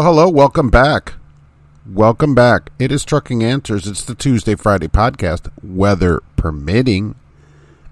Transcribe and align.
Well, 0.00 0.14
hello, 0.14 0.30
welcome 0.30 0.70
back. 0.70 1.16
Welcome 1.86 2.34
back. 2.34 2.70
It 2.78 2.90
is 2.90 3.04
Trucking 3.04 3.44
Answers. 3.44 3.86
It's 3.86 4.02
the 4.02 4.14
Tuesday 4.14 4.54
Friday 4.54 4.88
podcast, 4.88 5.52
weather 5.62 6.22
permitting 6.36 7.16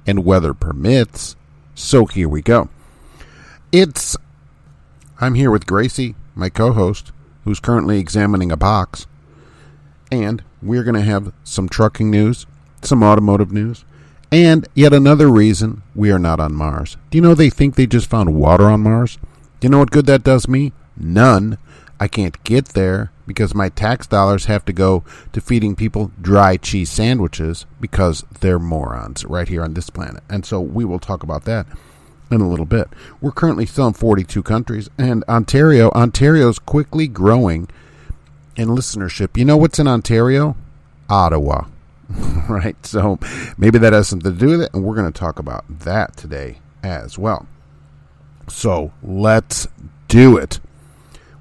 and 0.06 0.24
weather 0.24 0.54
permits. 0.54 1.36
So 1.74 2.06
here 2.06 2.26
we 2.26 2.40
go. 2.40 2.70
It's 3.72 4.16
I'm 5.20 5.34
here 5.34 5.50
with 5.50 5.66
Gracie, 5.66 6.14
my 6.34 6.48
co-host, 6.48 7.12
who's 7.44 7.60
currently 7.60 7.98
examining 7.98 8.50
a 8.50 8.56
box, 8.56 9.06
and 10.10 10.42
we're 10.62 10.84
going 10.84 10.94
to 10.94 11.02
have 11.02 11.34
some 11.44 11.68
trucking 11.68 12.10
news, 12.10 12.46
some 12.80 13.02
automotive 13.02 13.52
news, 13.52 13.84
and 14.32 14.66
yet 14.74 14.94
another 14.94 15.28
reason 15.28 15.82
we 15.94 16.10
are 16.10 16.18
not 16.18 16.40
on 16.40 16.54
Mars. 16.54 16.96
Do 17.10 17.18
you 17.18 17.22
know 17.22 17.34
they 17.34 17.50
think 17.50 17.74
they 17.74 17.86
just 17.86 18.08
found 18.08 18.34
water 18.34 18.64
on 18.64 18.80
Mars? 18.80 19.18
Do 19.60 19.66
you 19.66 19.68
know 19.68 19.80
what 19.80 19.90
good 19.90 20.06
that 20.06 20.24
does 20.24 20.48
me? 20.48 20.72
None. 20.96 21.58
I 22.00 22.08
can't 22.08 22.42
get 22.44 22.66
there 22.66 23.10
because 23.26 23.54
my 23.54 23.68
tax 23.68 24.06
dollars 24.06 24.46
have 24.46 24.64
to 24.66 24.72
go 24.72 25.04
to 25.32 25.40
feeding 25.40 25.74
people 25.74 26.12
dry 26.20 26.56
cheese 26.56 26.90
sandwiches 26.90 27.66
because 27.80 28.24
they're 28.40 28.58
morons 28.58 29.24
right 29.24 29.48
here 29.48 29.62
on 29.62 29.74
this 29.74 29.90
planet. 29.90 30.22
And 30.28 30.46
so 30.46 30.60
we 30.60 30.84
will 30.84 31.00
talk 31.00 31.22
about 31.22 31.44
that 31.44 31.66
in 32.30 32.40
a 32.40 32.48
little 32.48 32.66
bit. 32.66 32.88
We're 33.20 33.32
currently 33.32 33.66
still 33.66 33.88
in 33.88 33.94
42 33.94 34.42
countries 34.42 34.88
and 34.96 35.24
Ontario, 35.28 35.90
Ontario's 35.90 36.58
quickly 36.58 37.08
growing 37.08 37.68
in 38.56 38.68
listenership. 38.68 39.36
You 39.36 39.44
know 39.44 39.56
what's 39.56 39.78
in 39.78 39.88
Ontario? 39.88 40.56
Ottawa. 41.08 41.66
right? 42.48 42.76
So 42.86 43.18
maybe 43.56 43.78
that 43.78 43.92
has 43.92 44.08
something 44.08 44.32
to 44.32 44.38
do 44.38 44.48
with 44.48 44.62
it 44.62 44.70
and 44.72 44.84
we're 44.84 44.94
going 44.94 45.12
to 45.12 45.18
talk 45.18 45.38
about 45.38 45.64
that 45.80 46.16
today 46.16 46.58
as 46.82 47.18
well. 47.18 47.46
So 48.48 48.92
let's 49.02 49.66
do 50.06 50.36
it. 50.36 50.60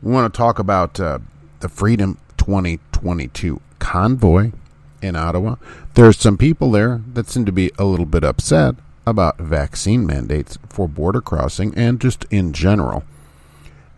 We 0.07 0.13
want 0.13 0.33
to 0.33 0.37
talk 0.37 0.57
about 0.57 1.01
uh, 1.01 1.19
the 1.59 1.67
Freedom 1.67 2.17
2022 2.37 3.59
convoy 3.79 4.53
in 5.01 5.17
Ottawa. 5.17 5.55
There's 5.95 6.17
some 6.17 6.37
people 6.37 6.71
there 6.71 7.01
that 7.11 7.27
seem 7.27 7.43
to 7.43 7.51
be 7.51 7.71
a 7.77 7.83
little 7.83 8.05
bit 8.05 8.23
upset 8.23 8.75
about 9.05 9.37
vaccine 9.37 10.07
mandates 10.07 10.57
for 10.69 10.87
border 10.87 11.19
crossing 11.19 11.75
and 11.75 11.99
just 11.99 12.23
in 12.31 12.53
general. 12.53 13.03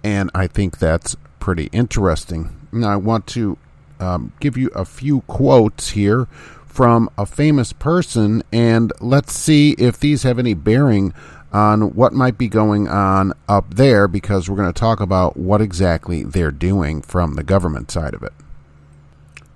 And 0.03 0.31
I 0.33 0.47
think 0.47 0.80
that's 0.80 1.15
pretty 1.39 1.69
interesting. 1.71 2.57
Now, 2.71 2.89
I 2.89 2.95
want 2.95 3.27
to 3.27 3.59
um, 3.99 4.33
give 4.39 4.57
you 4.57 4.69
a 4.69 4.85
few 4.85 5.21
quotes 5.27 5.91
here 5.91 6.25
from 6.65 7.11
a 7.19 7.27
famous 7.27 7.71
person, 7.71 8.41
and 8.52 8.91
let's 8.99 9.33
see 9.33 9.73
if 9.73 9.99
these 9.99 10.23
have 10.23 10.39
any 10.39 10.55
bearing 10.55 11.13
on 11.52 11.95
what 11.95 12.14
might 12.14 12.38
be 12.38 12.47
going 12.47 12.88
on 12.88 13.33
up 13.47 13.73
there 13.73 14.08
because 14.08 14.50
we're 14.50 14.55
going 14.55 14.72
to 14.72 14.80
talk 14.80 15.00
about 15.00 15.38
what 15.38 15.61
exactly 15.61 16.23
they're 16.23 16.52
doing 16.52 17.02
from 17.02 17.33
the 17.33 17.44
government 17.44 17.89
side 17.89 18.14
of 18.14 18.23
it. 18.23 18.33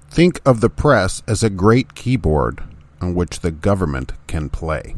Think 0.09 0.41
of 0.45 0.61
the 0.61 0.69
press 0.69 1.23
as 1.27 1.43
a 1.43 1.49
great 1.49 1.95
keyboard 1.95 2.63
on 3.01 3.13
which 3.13 3.39
the 3.41 3.51
government 3.51 4.13
can 4.27 4.49
play. 4.49 4.95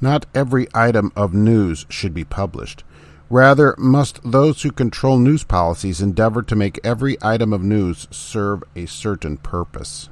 Not 0.00 0.26
every 0.34 0.66
item 0.74 1.12
of 1.14 1.32
news 1.32 1.86
should 1.88 2.12
be 2.12 2.24
published. 2.24 2.82
Rather, 3.30 3.74
must 3.78 4.20
those 4.28 4.62
who 4.62 4.70
control 4.70 5.16
news 5.16 5.44
policies 5.44 6.02
endeavor 6.02 6.42
to 6.42 6.56
make 6.56 6.78
every 6.84 7.16
item 7.22 7.52
of 7.52 7.62
news 7.62 8.06
serve 8.10 8.62
a 8.76 8.86
certain 8.86 9.36
purpose. 9.38 10.10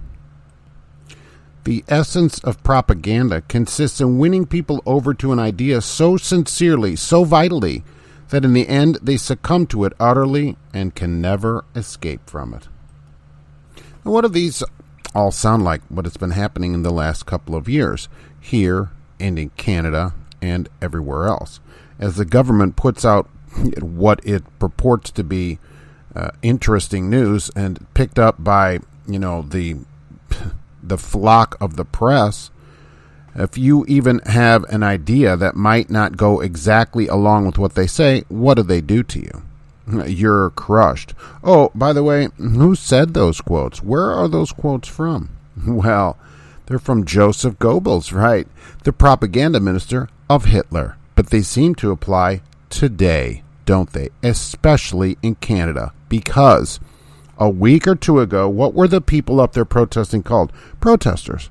The 1.64 1.84
essence 1.88 2.38
of 2.40 2.62
propaganda 2.62 3.42
consists 3.42 4.00
in 4.00 4.18
winning 4.18 4.46
people 4.46 4.82
over 4.86 5.12
to 5.14 5.32
an 5.32 5.38
idea 5.38 5.82
so 5.82 6.16
sincerely, 6.16 6.96
so 6.96 7.24
vitally, 7.24 7.84
that 8.30 8.44
in 8.44 8.54
the 8.54 8.68
end 8.68 8.98
they 9.02 9.16
succumb 9.16 9.66
to 9.66 9.84
it 9.84 9.92
utterly 10.00 10.56
and 10.72 10.94
can 10.94 11.20
never 11.20 11.64
escape 11.74 12.28
from 12.28 12.54
it. 12.54 12.68
Now, 14.04 14.12
what 14.12 14.22
do 14.22 14.28
these 14.28 14.62
all 15.14 15.32
sound 15.32 15.64
like 15.64 15.82
what 15.88 16.06
has 16.06 16.16
been 16.16 16.30
happening 16.30 16.72
in 16.72 16.82
the 16.82 16.92
last 16.92 17.26
couple 17.26 17.54
of 17.54 17.68
years, 17.68 18.08
here 18.40 18.90
and 19.18 19.38
in 19.38 19.50
Canada 19.50 20.14
and 20.40 20.68
everywhere 20.80 21.26
else? 21.26 21.60
As 21.98 22.16
the 22.16 22.24
government 22.24 22.76
puts 22.76 23.04
out 23.04 23.28
what 23.80 24.24
it 24.24 24.44
purports 24.58 25.10
to 25.10 25.24
be 25.24 25.58
uh, 26.14 26.30
interesting 26.42 27.10
news 27.10 27.50
and 27.54 27.86
picked 27.94 28.18
up 28.18 28.42
by, 28.42 28.78
you 29.06 29.18
know, 29.18 29.42
the 29.42 29.76
the 30.82 30.98
flock 30.98 31.56
of 31.60 31.76
the 31.76 31.84
press, 31.84 32.50
if 33.34 33.56
you 33.56 33.84
even 33.86 34.20
have 34.26 34.64
an 34.64 34.82
idea 34.82 35.36
that 35.36 35.54
might 35.54 35.90
not 35.90 36.16
go 36.16 36.40
exactly 36.40 37.06
along 37.06 37.46
with 37.46 37.58
what 37.58 37.74
they 37.74 37.86
say, 37.86 38.24
what 38.28 38.54
do 38.54 38.62
they 38.62 38.80
do 38.80 39.02
to 39.04 39.20
you? 39.20 39.42
You're 40.06 40.50
crushed. 40.50 41.14
Oh, 41.42 41.70
by 41.74 41.92
the 41.92 42.02
way, 42.02 42.28
who 42.36 42.74
said 42.74 43.14
those 43.14 43.40
quotes? 43.40 43.82
Where 43.82 44.12
are 44.12 44.28
those 44.28 44.52
quotes 44.52 44.88
from? 44.88 45.30
Well, 45.66 46.16
they're 46.66 46.78
from 46.78 47.04
Joseph 47.04 47.58
Goebbels, 47.58 48.12
right? 48.12 48.46
The 48.84 48.92
propaganda 48.92 49.60
minister 49.60 50.08
of 50.28 50.46
Hitler. 50.46 50.96
But 51.16 51.30
they 51.30 51.42
seem 51.42 51.74
to 51.76 51.90
apply 51.90 52.40
today, 52.70 53.42
don't 53.66 53.92
they? 53.92 54.08
Especially 54.22 55.18
in 55.22 55.34
Canada. 55.34 55.92
Because 56.08 56.80
a 57.40 57.48
week 57.48 57.88
or 57.88 57.96
two 57.96 58.20
ago, 58.20 58.48
what 58.48 58.74
were 58.74 58.86
the 58.86 59.00
people 59.00 59.40
up 59.40 59.54
there 59.54 59.64
protesting 59.64 60.22
called? 60.22 60.52
Protesters. 60.78 61.48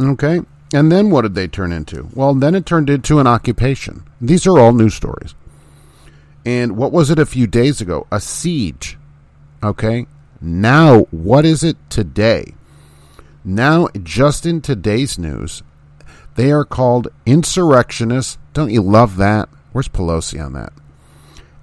Okay? 0.00 0.40
And 0.72 0.90
then 0.90 1.10
what 1.10 1.22
did 1.22 1.34
they 1.34 1.48
turn 1.48 1.72
into? 1.72 2.08
Well, 2.14 2.34
then 2.34 2.54
it 2.54 2.64
turned 2.64 2.88
into 2.88 3.18
an 3.18 3.26
occupation. 3.26 4.04
These 4.20 4.46
are 4.46 4.58
all 4.58 4.72
news 4.72 4.94
stories. 4.94 5.34
And 6.46 6.76
what 6.76 6.92
was 6.92 7.10
it 7.10 7.18
a 7.18 7.26
few 7.26 7.46
days 7.46 7.80
ago? 7.80 8.06
A 8.10 8.20
siege. 8.20 8.96
Okay? 9.62 10.06
Now, 10.40 11.00
what 11.10 11.44
is 11.44 11.62
it 11.62 11.76
today? 11.90 12.54
Now, 13.44 13.88
just 14.02 14.46
in 14.46 14.60
today's 14.60 15.18
news, 15.18 15.62
they 16.36 16.52
are 16.52 16.64
called 16.64 17.08
insurrectionists. 17.26 18.38
Don't 18.52 18.70
you 18.70 18.82
love 18.82 19.16
that? 19.16 19.48
Where's 19.72 19.88
Pelosi 19.88 20.44
on 20.44 20.52
that? 20.52 20.72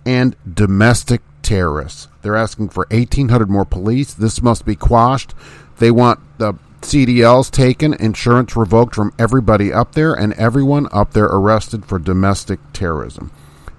And 0.05 0.35
domestic 0.51 1.21
terrorists. 1.41 2.08
They're 2.21 2.35
asking 2.35 2.69
for 2.69 2.85
1,800 2.91 3.49
more 3.49 3.65
police. 3.65 4.13
This 4.13 4.41
must 4.41 4.65
be 4.65 4.75
quashed. 4.75 5.33
They 5.77 5.91
want 5.91 6.19
the 6.37 6.55
CDLs 6.81 7.51
taken, 7.51 7.93
insurance 7.93 8.55
revoked 8.55 8.95
from 8.95 9.13
everybody 9.19 9.71
up 9.71 9.93
there, 9.93 10.13
and 10.13 10.33
everyone 10.33 10.87
up 10.91 11.13
there 11.13 11.25
arrested 11.25 11.85
for 11.85 11.99
domestic 11.99 12.59
terrorism. 12.73 13.31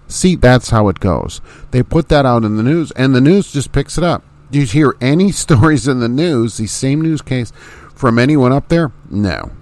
See, 0.08 0.36
that's 0.36 0.70
how 0.70 0.88
it 0.88 1.00
goes. 1.00 1.40
They 1.70 1.82
put 1.82 2.08
that 2.08 2.26
out 2.26 2.44
in 2.44 2.56
the 2.56 2.62
news, 2.62 2.90
and 2.92 3.14
the 3.14 3.20
news 3.20 3.52
just 3.52 3.72
picks 3.72 3.96
it 3.96 4.04
up. 4.04 4.22
Do 4.50 4.58
you 4.58 4.66
hear 4.66 4.96
any 5.00 5.32
stories 5.32 5.86
in 5.86 6.00
the 6.00 6.08
news, 6.08 6.56
the 6.56 6.66
same 6.66 7.00
news 7.00 7.22
case, 7.22 7.52
from 7.94 8.18
anyone 8.18 8.52
up 8.52 8.68
there? 8.68 8.92
No. 9.08 9.52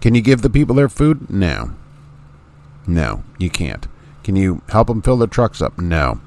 Can 0.00 0.14
you 0.14 0.20
give 0.20 0.42
the 0.42 0.50
people 0.50 0.74
their 0.74 0.88
food? 0.88 1.30
No. 1.30 1.72
No, 2.86 3.22
you 3.38 3.50
can't. 3.50 3.86
Can 4.24 4.36
you 4.36 4.62
help 4.68 4.88
them 4.88 5.02
fill 5.02 5.16
their 5.16 5.28
trucks 5.28 5.60
up? 5.60 5.78
No. 5.78 6.20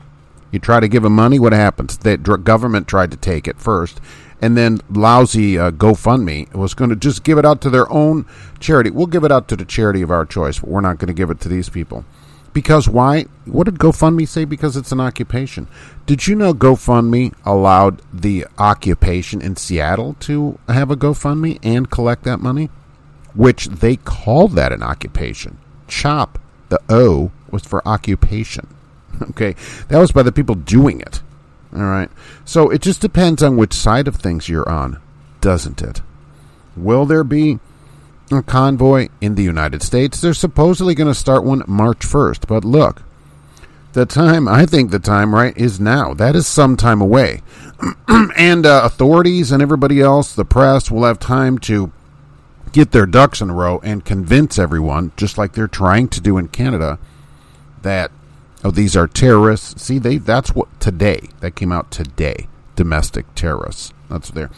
You 0.56 0.60
try 0.60 0.80
to 0.80 0.88
give 0.88 1.04
them 1.04 1.16
money, 1.16 1.38
what 1.38 1.52
happens? 1.52 1.98
The 1.98 2.16
government 2.16 2.88
tried 2.88 3.12
to 3.12 3.18
take 3.18 3.46
it 3.46 3.60
first, 3.60 4.00
and 4.42 4.56
then 4.56 4.80
lousy 4.90 5.60
uh, 5.60 5.72
GoFundMe 5.72 6.54
was 6.56 6.74
going 6.74 6.92
to 6.92 6.96
just 6.96 7.26
give 7.26 7.38
it 7.38 7.44
out 7.44 7.60
to 7.60 7.70
their 7.70 7.92
own 7.92 8.26
charity. 8.58 8.90
We'll 8.90 9.08
give 9.08 9.26
it 9.26 9.34
out 9.34 9.50
to 9.50 9.58
the 9.58 9.66
charity 9.66 10.02
of 10.02 10.12
our 10.12 10.26
choice, 10.26 10.60
but 10.60 10.70
we're 10.70 10.80
not 10.80 10.98
going 10.98 11.10
to 11.10 11.14
give 11.14 11.30
it 11.30 11.42
to 11.42 11.50
these 11.50 11.68
people. 11.68 12.06
Because 12.54 12.88
why? 12.88 13.26
What 13.44 13.66
did 13.66 13.80
GoFundMe 13.80 14.26
say? 14.26 14.46
Because 14.46 14.78
it's 14.78 14.94
an 14.94 15.02
occupation. 15.02 15.68
Did 16.06 16.26
you 16.26 16.36
know 16.36 16.54
GoFundMe 16.54 17.34
allowed 17.44 18.02
the 18.14 18.48
occupation 18.58 19.42
in 19.42 19.58
Seattle 19.58 20.16
to 20.22 20.58
have 20.70 20.90
a 20.90 20.96
GoFundMe 20.96 21.60
and 21.64 21.92
collect 21.92 22.24
that 22.24 22.40
money? 22.40 22.70
Which 23.34 23.66
they 23.68 23.98
called 23.98 24.54
that 24.54 24.72
an 24.72 24.84
occupation. 24.84 25.58
CHOP, 25.90 26.40
the 26.70 26.80
O, 26.88 27.34
was 27.52 27.64
for 27.64 27.86
occupation. 27.86 28.70
Okay, 29.30 29.56
that 29.90 30.00
was 30.00 30.12
by 30.12 30.24
the 30.24 30.32
people 30.32 30.56
doing 30.56 31.02
it. 31.02 31.22
All 31.76 31.84
right, 31.84 32.10
so 32.46 32.70
it 32.70 32.82
just 32.82 33.02
depends 33.02 33.44
on 33.44 33.58
which 33.58 33.74
side 33.74 34.08
of 34.08 34.16
things 34.16 34.48
you're 34.48 34.68
on, 34.68 35.02
doesn't 35.42 35.82
it? 35.82 36.02
Will 36.76 37.06
there 37.06 37.24
be 37.24 37.60
a 38.32 38.42
convoy 38.42 39.10
in 39.22 39.36
the 39.36 39.44
United 39.44 39.82
States? 39.82 40.22
They're 40.22 40.34
supposedly 40.34 40.96
going 40.96 41.12
to 41.12 41.20
start 41.20 41.44
one 41.44 41.64
March 41.68 42.00
1st, 42.00 42.48
but 42.48 42.64
look, 42.64 43.04
the 43.96 44.06
time, 44.06 44.48
I 44.48 44.66
think 44.66 44.92
the 44.92 45.00
time, 45.00 45.34
right, 45.34 45.58
is 45.58 45.80
now. 45.80 46.14
That 46.14 46.36
is 46.36 46.46
some 46.46 46.76
time 46.76 47.02
away. 47.02 47.42
and 48.38 48.66
uh, 48.66 48.82
authorities 48.84 49.52
and 49.52 49.62
everybody 49.62 50.02
else, 50.02 50.36
the 50.36 50.46
press, 50.46 50.92
will 50.92 51.06
have 51.06 51.18
time 51.18 51.58
to 51.60 51.92
get 52.74 52.92
their 52.92 53.06
ducks 53.06 53.40
in 53.40 53.50
a 53.50 53.54
row 53.54 53.80
and 53.84 54.04
convince 54.04 54.60
everyone, 54.60 55.14
just 55.16 55.38
like 55.38 55.54
they're 55.54 55.68
trying 55.68 56.10
to 56.10 56.20
do 56.20 56.38
in 56.38 56.50
Canada, 56.50 57.00
that 57.84 58.12
oh 58.66 58.72
these 58.72 58.98
are 58.98 59.08
terrorists. 59.08 59.82
See, 59.82 60.00
they 60.00 60.18
that's 60.18 60.54
what 60.54 60.80
today 60.82 61.30
that 61.40 61.56
came 61.56 61.72
out 61.72 61.92
today. 61.92 62.48
Domestic 62.76 63.34
terrorists. 63.36 63.94
That's 64.10 64.32
there. 64.32 64.50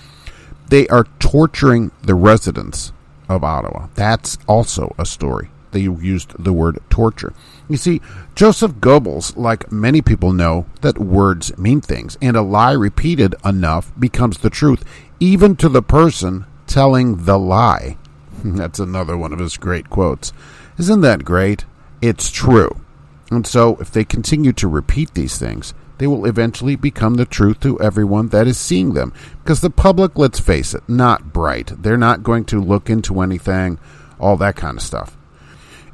They 0.70 0.88
are 0.88 1.06
torturing 1.20 1.92
the 2.02 2.16
residents 2.16 2.92
of 3.30 3.44
Ottawa. 3.44 3.88
That's 3.96 4.38
also 4.48 4.96
a 4.98 5.06
story. 5.06 5.50
they 5.72 5.82
used 5.82 6.42
the 6.42 6.54
word 6.54 6.80
torture. 6.90 7.34
You 7.70 7.78
see, 7.78 8.02
Joseph 8.36 8.76
Goebbels, 8.76 9.36
like 9.36 9.72
many 9.72 10.02
people, 10.02 10.32
know 10.32 10.66
that 10.82 10.98
words 10.98 11.56
mean 11.58 11.82
things, 11.82 12.18
and 12.22 12.38
a 12.38 12.42
lie 12.42 12.72
repeated 12.72 13.36
enough 13.44 13.92
becomes 14.00 14.38
the 14.38 14.50
truth, 14.50 14.84
even 15.20 15.56
to 15.58 15.68
the 15.70 15.82
person 15.82 16.46
telling 16.66 17.26
the 17.26 17.38
lie. 17.38 17.98
That's 18.44 18.80
another 18.80 19.18
one 19.18 19.34
of 19.34 19.40
his 19.40 19.58
great 19.58 19.90
quotes. 19.90 20.32
Isn't 20.78 21.02
that 21.02 21.26
great? 21.26 21.66
It's 22.02 22.32
true. 22.32 22.82
And 23.30 23.46
so, 23.46 23.78
if 23.78 23.92
they 23.92 24.06
continue 24.06 24.54
to 24.54 24.68
repeat 24.68 25.14
these 25.14 25.38
things, 25.38 25.74
they 25.98 26.08
will 26.08 26.26
eventually 26.26 26.76
become 26.76 27.16
the 27.16 27.26
truth 27.26 27.60
to 27.62 27.80
everyone 27.82 28.30
that 28.30 28.48
is 28.48 28.58
seeing 28.58 28.94
them. 28.94 29.14
Because 29.44 29.62
the 29.62 29.70
public, 29.70 30.18
let's 30.18 30.40
face 30.40 30.74
it, 30.74 30.84
not 30.88 31.34
bright. 31.34 31.72
They're 31.82 31.98
not 31.98 32.24
going 32.24 32.46
to 32.46 32.62
look 32.62 32.90
into 32.90 33.22
anything, 33.22 33.80
all 34.20 34.38
that 34.38 34.56
kind 34.56 34.78
of 34.78 34.84
stuff. 34.84 35.18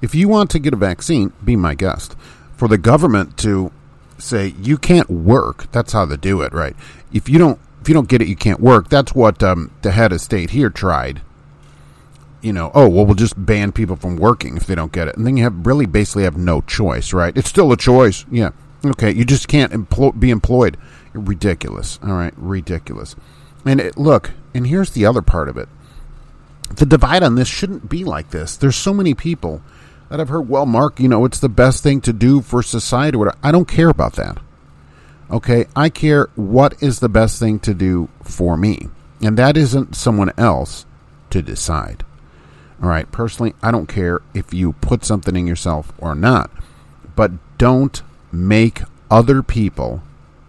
If 0.02 0.14
you 0.14 0.28
want 0.28 0.52
to 0.52 0.60
get 0.60 0.74
a 0.74 0.78
vaccine, 0.78 1.32
be 1.44 1.56
my 1.56 1.76
guest. 1.76 2.16
For 2.58 2.68
the 2.68 2.78
government 2.78 3.38
to 3.40 3.72
say 4.18 4.54
you 4.60 4.78
can't 4.78 5.10
work, 5.10 5.72
that's 5.72 5.94
how 5.94 6.06
they 6.06 6.18
do 6.18 6.42
it, 6.42 6.54
right? 6.54 6.76
If 7.12 7.30
you 7.30 7.40
don't 7.40 7.60
if 7.82 7.90
you 7.90 7.94
don't 7.94 8.08
get 8.08 8.22
it, 8.22 8.30
you 8.30 8.36
can't 8.38 8.62
work. 8.62 8.88
That's 8.88 9.14
what 9.14 9.44
um, 9.44 9.72
the 9.82 9.92
head 9.92 10.14
of 10.14 10.22
state 10.22 10.52
here 10.52 10.70
tried. 10.70 11.22
You 12.44 12.54
know, 12.54 12.72
oh 12.76 12.90
well, 12.90 13.06
we'll 13.06 13.16
just 13.16 13.44
ban 13.44 13.72
people 13.72 13.96
from 13.96 14.18
working 14.18 14.58
if 14.58 14.68
they 14.68 14.76
don't 14.76 14.92
get 14.92 15.08
it, 15.08 15.16
and 15.16 15.26
then 15.26 15.38
you 15.38 15.44
have 15.44 15.66
really 15.66 15.86
basically 15.86 16.24
have 16.24 16.38
no 16.38 16.62
choice, 16.62 17.14
right? 17.14 17.36
It's 17.38 17.50
still 17.50 17.72
a 17.72 17.78
choice, 17.78 18.26
yeah. 18.30 18.52
Okay, 18.86 19.12
you 19.12 19.24
just 19.24 19.48
can't 19.48 19.72
empl- 19.72 20.20
be 20.20 20.30
employed. 20.30 20.78
Ridiculous. 21.14 22.00
All 22.04 22.14
right, 22.14 22.34
ridiculous. 22.36 23.16
And 23.66 23.80
it, 23.80 23.98
look, 23.98 24.32
and 24.54 24.68
here's 24.68 24.92
the 24.92 25.06
other 25.06 25.22
part 25.22 25.48
of 25.48 25.58
it. 25.58 25.70
The 26.76 26.86
divide 26.86 27.24
on 27.24 27.36
this 27.36 27.48
shouldn't 27.48 27.88
be 27.88 28.04
like 28.04 28.32
this. 28.32 28.58
There's 28.58 28.76
so 28.76 28.94
many 28.94 29.14
people 29.14 29.62
that 30.10 30.20
have 30.20 30.30
heard, 30.30 30.50
well, 30.50 30.66
Mark, 30.66 31.00
you 31.00 31.08
know, 31.08 31.24
it's 31.24 31.40
the 31.40 31.50
best 31.50 31.82
thing 31.82 32.02
to 32.02 32.12
do 32.12 32.42
for 32.42 32.62
society. 32.62 33.18
I 33.42 33.52
don't 33.52 33.68
care 33.68 33.90
about 33.90 34.14
that. 34.14 34.38
Okay, 35.32 35.66
I 35.76 35.90
care 35.90 36.30
what 36.36 36.82
is 36.84 37.00
the 37.00 37.10
best 37.10 37.40
thing 37.40 37.60
to 37.60 37.74
do 37.74 38.10
for 38.22 38.58
me. 38.58 38.90
And 39.22 39.38
that 39.38 39.56
isn't 39.56 39.96
someone 39.96 40.32
else 40.38 40.86
to 41.30 41.42
decide. 41.42 42.04
All 42.82 42.90
right, 42.90 43.10
personally, 43.12 43.54
I 43.62 43.72
don't 43.72 43.88
care 43.88 44.22
if 44.34 44.54
you 44.54 44.74
put 44.74 45.06
something 45.06 45.36
in 45.36 45.48
yourself 45.48 45.94
or 45.98 46.16
not. 46.16 46.52
But 47.16 47.32
don't 47.58 48.02
make 48.32 48.82
other 49.10 49.44
people 49.44 50.02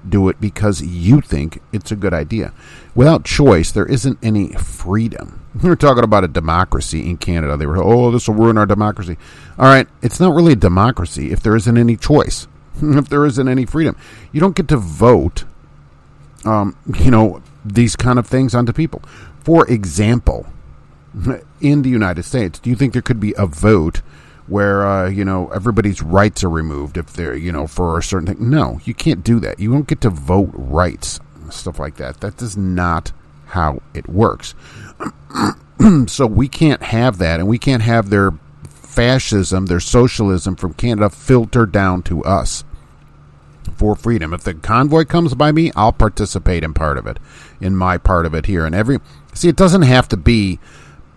do 0.09 0.29
it 0.29 0.41
because 0.41 0.83
you 0.83 1.21
think 1.21 1.61
it's 1.73 1.91
a 1.91 1.97
good 1.97 2.15
idea. 2.15 2.53
Without 2.95 3.25
choice, 3.25 3.71
there 3.71 3.87
isn't 3.87 4.19
any 4.23 4.53
freedom. 4.53 5.41
We 5.63 5.69
were 5.69 5.77
talking 5.77 6.03
about 6.03 6.25
a 6.25 6.29
democracy 6.29 7.09
in 7.09 7.17
Canada. 7.17 7.57
They 7.57 7.67
were, 7.67 7.81
oh, 7.81 8.11
this 8.11 8.27
will 8.27 8.35
ruin 8.35 8.59
our 8.59 8.67
democracy. 8.67 9.17
All 9.57 9.67
right, 9.67 9.87
it's 10.03 10.19
not 10.19 10.35
really 10.35 10.55
a 10.55 10.57
democracy 10.57 11.31
if 11.31 11.45
there 11.45 11.55
isn't 11.55 11.79
any 11.79 11.97
choice, 11.97 12.49
if 12.83 13.09
there 13.09 13.25
isn't 13.25 13.47
any 13.47 13.65
freedom. 13.65 13.97
You 14.33 14.41
don't 14.41 14.57
get 14.57 14.67
to 14.69 14.77
vote, 14.77 15.45
um, 16.45 16.77
you 16.99 17.13
know, 17.13 17.41
these 17.65 17.95
kind 17.95 18.19
of 18.19 18.27
things 18.27 18.53
onto 18.53 18.73
people. 18.73 19.01
For 19.45 19.65
example, 19.71 20.47
in 21.61 21.83
the 21.83 21.91
United 21.91 22.25
States, 22.25 22.59
do 22.59 22.71
you 22.71 22.77
think 22.77 22.93
there 22.93 23.03
could 23.03 23.21
be 23.21 23.35
a 23.37 23.47
vote 23.47 24.03
where 24.47 24.87
uh, 24.87 25.09
you 25.09 25.25
know 25.25 25.49
everybody's 25.49 26.03
rights 26.03 26.45
are 26.45 26.51
removed 26.51 26.97
if 26.97 27.13
they're 27.13 27.35
you 27.35 27.53
know 27.53 27.67
for 27.67 27.99
a 27.99 28.03
certain 28.03 28.27
thing. 28.27 28.51
No, 28.51 28.81
you 28.85 28.95
can't 28.95 29.25
do 29.25 29.41
that. 29.41 29.59
You 29.59 29.73
don't 29.73 29.87
get 29.87 30.01
to 30.03 30.11
vote 30.11 30.51
rights, 30.53 31.21
stuff 31.51 31.79
like 31.79 31.97
that. 31.97 32.21
That 32.21 32.41
is 32.43 32.57
not 32.57 33.13
how 33.47 33.81
it 33.95 34.09
works. 34.09 34.55
so 36.07 36.27
we 36.27 36.49
can't 36.49 36.83
have 36.83 37.19
that, 37.19 37.41
and 37.41 37.49
we 37.49 37.59
can't 37.59 37.83
have 37.83 38.11
their 38.11 38.33
fascism, 38.69 39.67
their 39.67 39.81
socialism 39.81 40.57
from 40.57 40.75
Canada 40.75 41.11
filter 41.11 41.67
down 41.67 42.03
to 42.03 42.23
us 42.25 42.65
for 43.77 43.97
freedom. 43.97 44.35
If 44.35 44.45
the 44.45 44.55
convoy 44.55 45.05
comes 45.05 45.35
by 45.35 45.53
me, 45.53 45.73
I'll 45.75 45.93
participate 45.93 46.63
in 46.63 46.75
part 46.75 46.99
of 46.99 47.07
it, 47.07 47.19
in 47.61 47.75
my 47.75 47.99
part 47.99 48.27
of 48.27 48.35
it 48.35 48.47
here. 48.47 48.67
And 48.67 48.75
every 48.75 48.99
see, 49.33 49.49
it 49.49 49.57
doesn't 49.57 49.83
have 49.83 50.09
to 50.11 50.17
be 50.17 50.59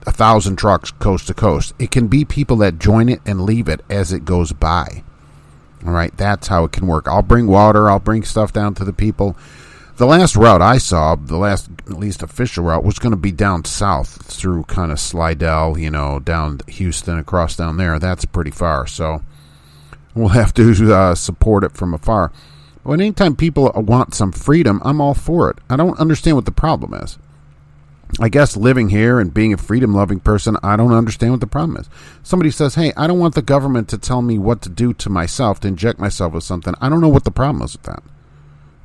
a 0.07 0.11
thousand 0.11 0.55
trucks 0.55 0.89
coast 0.89 1.27
to 1.27 1.33
coast. 1.33 1.73
It 1.77 1.91
can 1.91 2.07
be 2.07 2.25
people 2.25 2.57
that 2.57 2.79
join 2.79 3.09
it 3.09 3.21
and 3.25 3.41
leave 3.41 3.67
it 3.67 3.81
as 3.89 4.13
it 4.13 4.25
goes 4.25 4.53
by. 4.53 5.03
All 5.85 5.93
right, 5.93 6.15
that's 6.17 6.47
how 6.47 6.63
it 6.63 6.71
can 6.71 6.87
work. 6.87 7.07
I'll 7.07 7.21
bring 7.21 7.45
water, 7.45 7.89
I'll 7.89 7.99
bring 7.99 8.23
stuff 8.23 8.53
down 8.53 8.73
to 8.75 8.85
the 8.85 8.93
people. 8.93 9.37
The 9.97 10.05
last 10.05 10.35
route 10.35 10.61
I 10.61 10.77
saw, 10.77 11.15
the 11.15 11.37
last 11.37 11.69
at 11.87 11.99
least 11.99 12.23
official 12.23 12.63
route, 12.63 12.83
was 12.83 12.99
going 12.99 13.11
to 13.11 13.17
be 13.17 13.31
down 13.31 13.65
south 13.65 14.23
through 14.23 14.63
kind 14.63 14.91
of 14.91 14.99
Slidell, 14.99 15.77
you 15.77 15.89
know, 15.89 16.19
down 16.19 16.61
Houston, 16.67 17.17
across 17.17 17.55
down 17.55 17.77
there. 17.77 17.99
That's 17.99 18.23
pretty 18.25 18.51
far, 18.51 18.87
so 18.87 19.23
we'll 20.13 20.29
have 20.29 20.53
to 20.53 20.93
uh, 20.93 21.15
support 21.15 21.63
it 21.63 21.73
from 21.73 21.93
afar. 21.93 22.31
But 22.85 22.93
anytime 22.93 23.35
people 23.35 23.71
want 23.75 24.13
some 24.13 24.31
freedom, 24.31 24.81
I'm 24.85 25.01
all 25.01 25.15
for 25.15 25.49
it. 25.49 25.57
I 25.69 25.75
don't 25.75 25.99
understand 25.99 26.37
what 26.37 26.45
the 26.45 26.51
problem 26.51 26.93
is. 26.93 27.17
I 28.19 28.29
guess 28.29 28.57
living 28.57 28.89
here 28.89 29.19
and 29.19 29.33
being 29.33 29.53
a 29.53 29.57
freedom 29.57 29.93
loving 29.93 30.19
person, 30.19 30.57
I 30.63 30.75
don't 30.75 30.93
understand 30.93 31.33
what 31.33 31.41
the 31.41 31.47
problem 31.47 31.77
is. 31.77 31.89
Somebody 32.23 32.51
says, 32.51 32.75
Hey, 32.75 32.93
I 32.97 33.05
don't 33.05 33.19
want 33.19 33.35
the 33.35 33.41
government 33.41 33.89
to 33.89 33.97
tell 33.97 34.21
me 34.21 34.39
what 34.39 34.61
to 34.63 34.69
do 34.69 34.93
to 34.93 35.09
myself, 35.09 35.59
to 35.61 35.67
inject 35.67 35.99
myself 35.99 36.33
with 36.33 36.43
something. 36.43 36.73
I 36.81 36.89
don't 36.89 37.01
know 37.01 37.09
what 37.09 37.25
the 37.25 37.31
problem 37.31 37.63
is 37.63 37.73
with 37.73 37.83
that. 37.83 38.03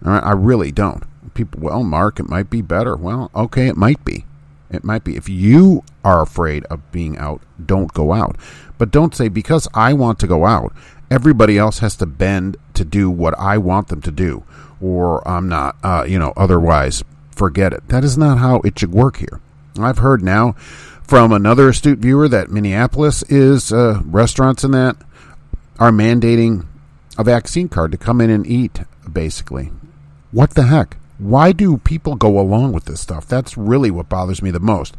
I 0.04 0.32
really 0.32 0.72
don't. 0.72 1.04
People, 1.34 1.60
well, 1.60 1.84
Mark, 1.84 2.18
it 2.18 2.28
might 2.28 2.50
be 2.50 2.60
better. 2.60 2.96
Well, 2.96 3.30
okay, 3.34 3.68
it 3.68 3.76
might 3.76 4.04
be. 4.04 4.26
It 4.70 4.84
might 4.84 5.04
be. 5.04 5.16
If 5.16 5.28
you 5.28 5.84
are 6.04 6.22
afraid 6.22 6.64
of 6.64 6.90
being 6.90 7.16
out, 7.18 7.42
don't 7.64 7.92
go 7.92 8.12
out. 8.12 8.36
But 8.78 8.90
don't 8.90 9.14
say, 9.14 9.28
because 9.28 9.68
I 9.72 9.92
want 9.92 10.18
to 10.20 10.26
go 10.26 10.44
out, 10.44 10.74
everybody 11.10 11.56
else 11.56 11.78
has 11.78 11.94
to 11.96 12.06
bend 12.06 12.56
to 12.74 12.84
do 12.84 13.10
what 13.10 13.38
I 13.38 13.58
want 13.58 13.88
them 13.88 14.00
to 14.02 14.10
do, 14.10 14.44
or 14.80 15.26
I'm 15.28 15.48
not, 15.48 15.76
uh, 15.84 16.04
you 16.08 16.18
know, 16.18 16.32
otherwise 16.36 17.04
forget 17.42 17.72
it. 17.72 17.88
That 17.88 18.04
is 18.04 18.16
not 18.16 18.38
how 18.38 18.60
it 18.60 18.78
should 18.78 18.92
work 18.92 19.16
here. 19.16 19.40
I've 19.76 19.98
heard 19.98 20.22
now 20.22 20.52
from 21.02 21.32
another 21.32 21.70
astute 21.70 21.98
viewer 21.98 22.28
that 22.28 22.50
Minneapolis 22.50 23.24
is 23.24 23.72
uh, 23.72 24.00
restaurants 24.04 24.62
and 24.62 24.72
that 24.74 24.96
are 25.80 25.90
mandating 25.90 26.66
a 27.18 27.24
vaccine 27.24 27.68
card 27.68 27.90
to 27.90 27.98
come 27.98 28.20
in 28.20 28.30
and 28.30 28.46
eat, 28.46 28.78
basically. 29.12 29.72
What 30.30 30.50
the 30.50 30.62
heck? 30.68 30.98
Why 31.18 31.50
do 31.50 31.78
people 31.78 32.14
go 32.14 32.38
along 32.38 32.74
with 32.74 32.84
this 32.84 33.00
stuff? 33.00 33.26
That's 33.26 33.56
really 33.56 33.90
what 33.90 34.08
bothers 34.08 34.40
me 34.40 34.52
the 34.52 34.60
most. 34.60 34.96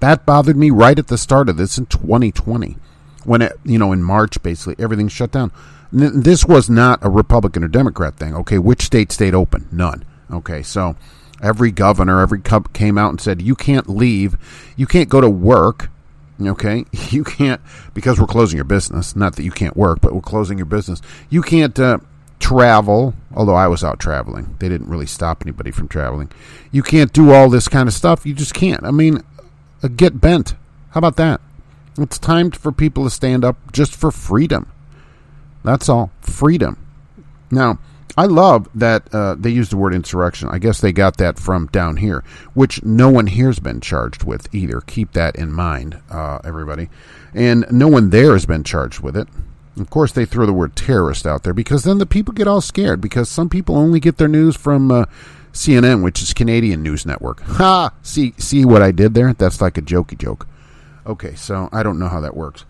That 0.00 0.26
bothered 0.26 0.56
me 0.56 0.70
right 0.70 0.98
at 0.98 1.06
the 1.06 1.16
start 1.16 1.48
of 1.48 1.56
this 1.56 1.78
in 1.78 1.86
2020, 1.86 2.76
when 3.22 3.40
it, 3.40 3.52
you 3.64 3.78
know, 3.78 3.92
in 3.92 4.02
March, 4.02 4.42
basically, 4.42 4.74
everything 4.82 5.06
shut 5.06 5.30
down. 5.30 5.52
This 5.92 6.44
was 6.44 6.68
not 6.68 6.98
a 7.04 7.08
Republican 7.08 7.62
or 7.62 7.68
Democrat 7.68 8.16
thing. 8.16 8.34
Okay, 8.34 8.58
which 8.58 8.82
state 8.82 9.12
stayed 9.12 9.34
open? 9.34 9.68
None. 9.70 10.04
Okay, 10.28 10.64
so 10.64 10.96
every 11.44 11.70
governor, 11.70 12.20
every 12.20 12.40
cup 12.40 12.72
came 12.72 12.96
out 12.96 13.10
and 13.10 13.20
said, 13.20 13.42
you 13.42 13.54
can't 13.54 13.88
leave, 13.88 14.36
you 14.76 14.86
can't 14.86 15.08
go 15.08 15.20
to 15.20 15.28
work. 15.28 15.90
Okay, 16.42 16.84
you 17.10 17.22
can't 17.22 17.60
because 17.92 18.18
we're 18.18 18.26
closing 18.26 18.56
your 18.56 18.64
business. 18.64 19.14
Not 19.14 19.36
that 19.36 19.44
you 19.44 19.52
can't 19.52 19.76
work, 19.76 20.00
but 20.00 20.14
we're 20.14 20.20
closing 20.22 20.58
your 20.58 20.66
business. 20.66 21.00
You 21.30 21.42
can't 21.42 21.78
uh, 21.78 21.98
travel. 22.40 23.14
Although 23.34 23.54
I 23.54 23.68
was 23.68 23.84
out 23.84 24.00
traveling, 24.00 24.56
they 24.58 24.68
didn't 24.68 24.88
really 24.88 25.06
stop 25.06 25.42
anybody 25.42 25.70
from 25.70 25.86
traveling. 25.86 26.30
You 26.72 26.82
can't 26.82 27.12
do 27.12 27.30
all 27.30 27.48
this 27.50 27.68
kind 27.68 27.88
of 27.88 27.94
stuff. 27.94 28.26
You 28.26 28.34
just 28.34 28.54
can't. 28.54 28.82
I 28.82 28.90
mean, 28.90 29.22
uh, 29.82 29.88
get 29.88 30.20
bent. 30.20 30.54
How 30.90 30.98
about 30.98 31.16
that? 31.16 31.40
It's 31.98 32.18
time 32.18 32.50
for 32.50 32.72
people 32.72 33.04
to 33.04 33.10
stand 33.10 33.44
up 33.44 33.56
just 33.72 33.94
for 33.94 34.10
freedom. 34.10 34.72
That's 35.62 35.88
all. 35.88 36.10
Freedom. 36.20 36.76
Now, 37.50 37.78
I 38.16 38.26
love 38.26 38.68
that 38.74 39.12
uh, 39.12 39.34
they 39.34 39.50
use 39.50 39.70
the 39.70 39.76
word 39.76 39.94
insurrection. 39.94 40.48
I 40.50 40.58
guess 40.58 40.80
they 40.80 40.92
got 40.92 41.16
that 41.16 41.38
from 41.38 41.66
down 41.66 41.96
here, 41.96 42.22
which 42.54 42.82
no 42.84 43.08
one 43.10 43.26
here's 43.26 43.58
been 43.58 43.80
charged 43.80 44.22
with 44.22 44.52
either. 44.54 44.80
Keep 44.80 45.12
that 45.12 45.36
in 45.36 45.52
mind, 45.52 46.00
uh, 46.10 46.38
everybody. 46.44 46.88
And 47.34 47.66
no 47.70 47.88
one 47.88 48.10
there 48.10 48.32
has 48.32 48.46
been 48.46 48.62
charged 48.62 49.00
with 49.00 49.16
it. 49.16 49.26
Of 49.76 49.90
course, 49.90 50.12
they 50.12 50.24
throw 50.24 50.46
the 50.46 50.52
word 50.52 50.76
terrorist 50.76 51.26
out 51.26 51.42
there 51.42 51.52
because 51.52 51.82
then 51.82 51.98
the 51.98 52.06
people 52.06 52.32
get 52.32 52.46
all 52.46 52.60
scared 52.60 53.00
because 53.00 53.28
some 53.28 53.48
people 53.48 53.76
only 53.76 53.98
get 53.98 54.18
their 54.18 54.28
news 54.28 54.54
from 54.54 54.92
uh, 54.92 55.06
CNN, 55.52 56.04
which 56.04 56.22
is 56.22 56.32
Canadian 56.32 56.82
news 56.82 57.04
network. 57.04 57.40
Ha! 57.42 57.92
See, 58.02 58.34
see 58.38 58.64
what 58.64 58.82
I 58.82 58.92
did 58.92 59.14
there? 59.14 59.32
That's 59.32 59.60
like 59.60 59.76
a 59.76 59.82
jokey 59.82 60.16
joke. 60.16 60.46
Okay, 61.04 61.34
so 61.34 61.68
I 61.72 61.82
don't 61.82 61.98
know 61.98 62.08
how 62.08 62.20
that 62.20 62.36
works. 62.36 62.64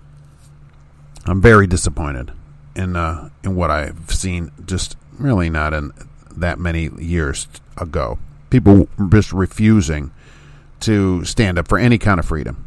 I'm 1.27 1.43
very 1.43 1.67
disappointed 1.67 2.33
in 2.75 2.97
uh, 2.97 3.31
in 3.43 3.55
what 3.55 3.71
I've 3.71 4.11
seen. 4.11 4.51
Just 4.65 4.97
really 5.19 5.51
not 5.51 5.75
in 5.75 5.93
that 6.37 6.59
many 6.59 6.91
years 6.99 7.49
ago. 7.77 8.19
People 8.51 8.89
just 9.11 9.33
refusing 9.33 10.11
to 10.81 11.25
stand 11.25 11.59
up 11.59 11.69
for 11.69 11.79
any 11.79 11.99
kind 11.99 12.21
of 12.21 12.27
freedom. 12.27 12.67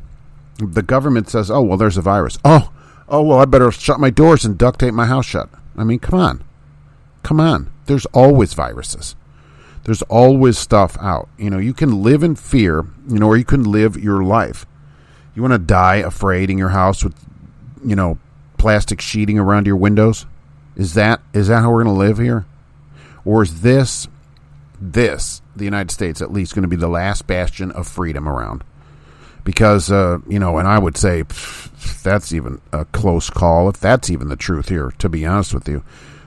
The 0.58 0.82
government 0.82 1.30
says, 1.30 1.52
"Oh 1.52 1.62
well, 1.62 1.78
there's 1.78 1.98
a 1.98 2.02
virus." 2.02 2.38
Oh, 2.44 2.72
oh 3.08 3.22
well, 3.22 3.40
I 3.40 3.46
better 3.46 3.72
shut 3.72 4.00
my 4.00 4.10
doors 4.10 4.44
and 4.44 4.58
duct 4.58 4.80
tape 4.80 4.94
my 4.94 5.06
house 5.06 5.26
shut. 5.26 5.50
I 5.78 5.84
mean, 5.84 6.00
come 6.00 6.20
on, 6.20 6.44
come 7.24 7.40
on. 7.40 7.72
There's 7.86 8.06
always 8.08 8.54
viruses. 8.54 9.16
There's 9.84 10.02
always 10.04 10.58
stuff 10.58 10.98
out. 11.00 11.30
You 11.38 11.50
know, 11.50 11.60
you 11.60 11.74
can 11.74 12.04
live 12.04 12.22
in 12.22 12.36
fear, 12.36 12.86
you 13.08 13.20
know, 13.20 13.28
or 13.28 13.38
you 13.38 13.46
can 13.46 13.64
live 13.64 13.96
your 13.96 14.22
life. 14.22 14.66
You 15.34 15.42
want 15.42 15.54
to 15.54 15.60
die 15.60 15.98
afraid 15.98 16.50
in 16.50 16.58
your 16.58 16.70
house 16.70 17.04
with, 17.04 17.16
you 17.86 17.96
know, 17.96 18.18
plastic 18.58 19.00
sheeting 19.00 19.40
around 19.40 19.66
your 19.66 19.78
windows? 19.78 20.26
Is 20.78 20.94
that 20.94 21.22
is 21.34 21.48
that 21.48 21.62
how 21.62 21.72
we're 21.72 21.84
going 21.84 21.96
to 21.96 22.00
live 22.00 22.20
here? 22.20 22.46
Or 23.26 23.42
is 23.42 23.62
this 23.62 24.08
this 24.80 25.42
the 25.56 25.66
United 25.66 25.92
States 25.92 26.22
at 26.22 26.32
least 26.32 26.54
going 26.54 26.62
to 26.62 26.70
be 26.70 26.76
the 26.76 26.88
last 26.88 27.26
bastion 27.26 27.72
of 27.72 27.88
freedom 27.88 28.30
around? 28.30 28.64
Because 29.44 29.92
uh, 29.92 30.20
you 30.30 30.38
know, 30.38 30.60
and 30.60 30.68
I 30.68 30.78
would 30.78 30.96
say 30.96 31.24
pff, 31.24 32.04
that's 32.04 32.32
even 32.32 32.62
a 32.72 32.86
close 32.86 33.32
call 33.32 33.68
if 33.70 33.80
that's 33.80 34.12
even 34.12 34.30
the 34.30 34.36
truth 34.36 34.70
here. 34.70 34.94
To 35.00 35.10
be 35.10 35.26
honest 35.26 35.52
with 35.52 35.68
you, 35.68 35.84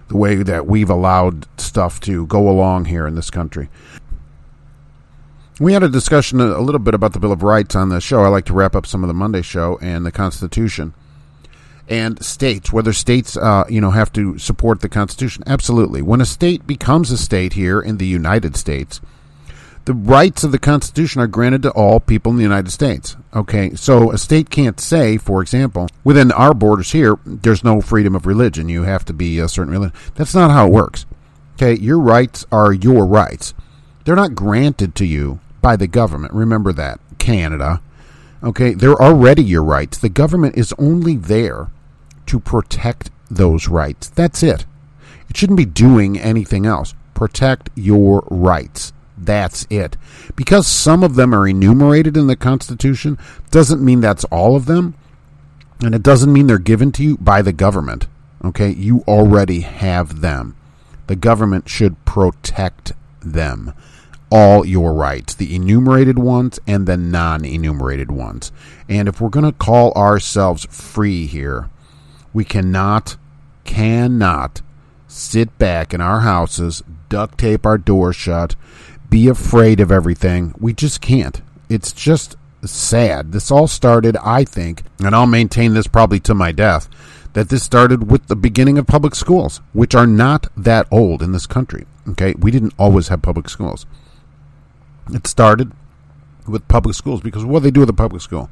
the 0.08 0.16
way 0.16 0.42
that 0.42 0.66
we've 0.66 0.90
allowed 0.90 1.46
stuff 1.60 2.00
to 2.00 2.26
go 2.26 2.48
along 2.48 2.86
here 2.86 3.06
in 3.06 3.14
this 3.14 3.30
country. 3.30 3.68
We 5.60 5.74
had 5.74 5.82
a 5.84 5.88
discussion 5.88 6.40
a 6.40 6.58
little 6.58 6.78
bit 6.80 6.94
about 6.94 7.12
the 7.12 7.20
Bill 7.20 7.32
of 7.32 7.42
Rights 7.42 7.76
on 7.76 7.90
the 7.90 8.00
show. 8.00 8.22
I 8.22 8.28
like 8.28 8.46
to 8.46 8.54
wrap 8.54 8.74
up 8.74 8.86
some 8.86 9.04
of 9.04 9.08
the 9.08 9.14
Monday 9.14 9.42
show 9.42 9.78
and 9.80 10.04
the 10.04 10.10
Constitution 10.10 10.94
and 11.90 12.24
states, 12.24 12.72
whether 12.72 12.92
states, 12.92 13.36
uh, 13.36 13.64
you 13.68 13.80
know, 13.80 13.90
have 13.90 14.12
to 14.12 14.38
support 14.38 14.80
the 14.80 14.88
Constitution. 14.88 15.42
Absolutely. 15.46 16.00
When 16.00 16.20
a 16.20 16.24
state 16.24 16.64
becomes 16.64 17.10
a 17.10 17.18
state 17.18 17.54
here 17.54 17.80
in 17.80 17.98
the 17.98 18.06
United 18.06 18.56
States, 18.56 19.00
the 19.86 19.92
rights 19.92 20.44
of 20.44 20.52
the 20.52 20.58
Constitution 20.58 21.20
are 21.20 21.26
granted 21.26 21.62
to 21.62 21.70
all 21.72 21.98
people 21.98 22.30
in 22.30 22.36
the 22.36 22.44
United 22.44 22.70
States. 22.70 23.16
Okay, 23.34 23.74
so 23.74 24.12
a 24.12 24.18
state 24.18 24.48
can't 24.48 24.78
say, 24.78 25.18
for 25.18 25.42
example, 25.42 25.88
within 26.04 26.30
our 26.30 26.54
borders 26.54 26.92
here, 26.92 27.18
there's 27.26 27.64
no 27.64 27.80
freedom 27.80 28.14
of 28.14 28.24
religion. 28.24 28.68
You 28.68 28.84
have 28.84 29.04
to 29.06 29.12
be 29.12 29.40
a 29.40 29.48
certain 29.48 29.72
religion. 29.72 29.96
That's 30.14 30.34
not 30.34 30.52
how 30.52 30.68
it 30.68 30.72
works. 30.72 31.06
Okay, 31.54 31.74
your 31.74 31.98
rights 31.98 32.46
are 32.52 32.72
your 32.72 33.04
rights. 33.04 33.52
They're 34.04 34.14
not 34.14 34.36
granted 34.36 34.94
to 34.96 35.06
you 35.06 35.40
by 35.60 35.74
the 35.74 35.88
government. 35.88 36.34
Remember 36.34 36.72
that, 36.72 37.00
Canada. 37.18 37.82
Okay, 38.44 38.74
they're 38.74 38.94
already 38.94 39.42
your 39.42 39.64
rights. 39.64 39.98
The 39.98 40.08
government 40.08 40.56
is 40.56 40.72
only 40.78 41.16
there 41.16 41.68
to 42.30 42.38
protect 42.38 43.10
those 43.28 43.66
rights. 43.66 44.08
That's 44.08 44.44
it. 44.44 44.64
It 45.28 45.36
shouldn't 45.36 45.56
be 45.56 45.64
doing 45.64 46.16
anything 46.16 46.64
else. 46.64 46.94
Protect 47.12 47.70
your 47.74 48.22
rights. 48.30 48.92
That's 49.18 49.66
it. 49.68 49.96
Because 50.36 50.68
some 50.68 51.02
of 51.02 51.16
them 51.16 51.34
are 51.34 51.48
enumerated 51.48 52.16
in 52.16 52.28
the 52.28 52.36
Constitution 52.36 53.18
doesn't 53.50 53.84
mean 53.84 54.00
that's 54.00 54.22
all 54.26 54.54
of 54.54 54.66
them. 54.66 54.94
And 55.82 55.92
it 55.92 56.04
doesn't 56.04 56.32
mean 56.32 56.46
they're 56.46 56.58
given 56.58 56.92
to 56.92 57.02
you 57.02 57.16
by 57.16 57.42
the 57.42 57.52
government. 57.52 58.06
Okay? 58.44 58.70
You 58.70 59.02
already 59.08 59.62
have 59.62 60.20
them. 60.20 60.54
The 61.08 61.16
government 61.16 61.68
should 61.68 62.02
protect 62.04 62.92
them. 63.20 63.74
All 64.30 64.64
your 64.64 64.94
rights, 64.94 65.34
the 65.34 65.56
enumerated 65.56 66.16
ones 66.16 66.60
and 66.64 66.86
the 66.86 66.96
non 66.96 67.44
enumerated 67.44 68.12
ones. 68.12 68.52
And 68.88 69.08
if 69.08 69.20
we're 69.20 69.30
going 69.30 69.46
to 69.46 69.52
call 69.52 69.90
ourselves 69.94 70.64
free 70.70 71.26
here, 71.26 71.68
we 72.32 72.44
cannot, 72.44 73.16
cannot 73.64 74.62
sit 75.08 75.56
back 75.58 75.92
in 75.92 76.00
our 76.00 76.20
houses, 76.20 76.82
duct 77.08 77.38
tape 77.38 77.66
our 77.66 77.78
doors 77.78 78.16
shut, 78.16 78.54
be 79.08 79.28
afraid 79.28 79.80
of 79.80 79.90
everything. 79.90 80.54
We 80.58 80.72
just 80.72 81.00
can't. 81.00 81.42
It's 81.68 81.92
just 81.92 82.36
sad. 82.64 83.32
This 83.32 83.50
all 83.50 83.66
started, 83.66 84.16
I 84.18 84.44
think, 84.44 84.82
and 85.04 85.14
I'll 85.14 85.26
maintain 85.26 85.74
this 85.74 85.86
probably 85.86 86.20
to 86.20 86.34
my 86.34 86.52
death, 86.52 86.88
that 87.32 87.48
this 87.48 87.62
started 87.62 88.10
with 88.10 88.26
the 88.26 88.36
beginning 88.36 88.78
of 88.78 88.86
public 88.86 89.14
schools, 89.14 89.60
which 89.72 89.94
are 89.94 90.06
not 90.06 90.46
that 90.56 90.86
old 90.90 91.22
in 91.22 91.32
this 91.32 91.46
country. 91.46 91.86
Okay, 92.08 92.34
we 92.38 92.50
didn't 92.50 92.74
always 92.78 93.08
have 93.08 93.22
public 93.22 93.48
schools. 93.48 93.86
It 95.12 95.26
started 95.26 95.72
with 96.46 96.66
public 96.68 96.94
schools 96.94 97.20
because 97.20 97.44
what 97.44 97.60
do 97.60 97.64
they 97.64 97.70
do 97.70 97.80
with 97.80 97.90
a 97.90 97.94
public 97.94 98.22
school? 98.22 98.50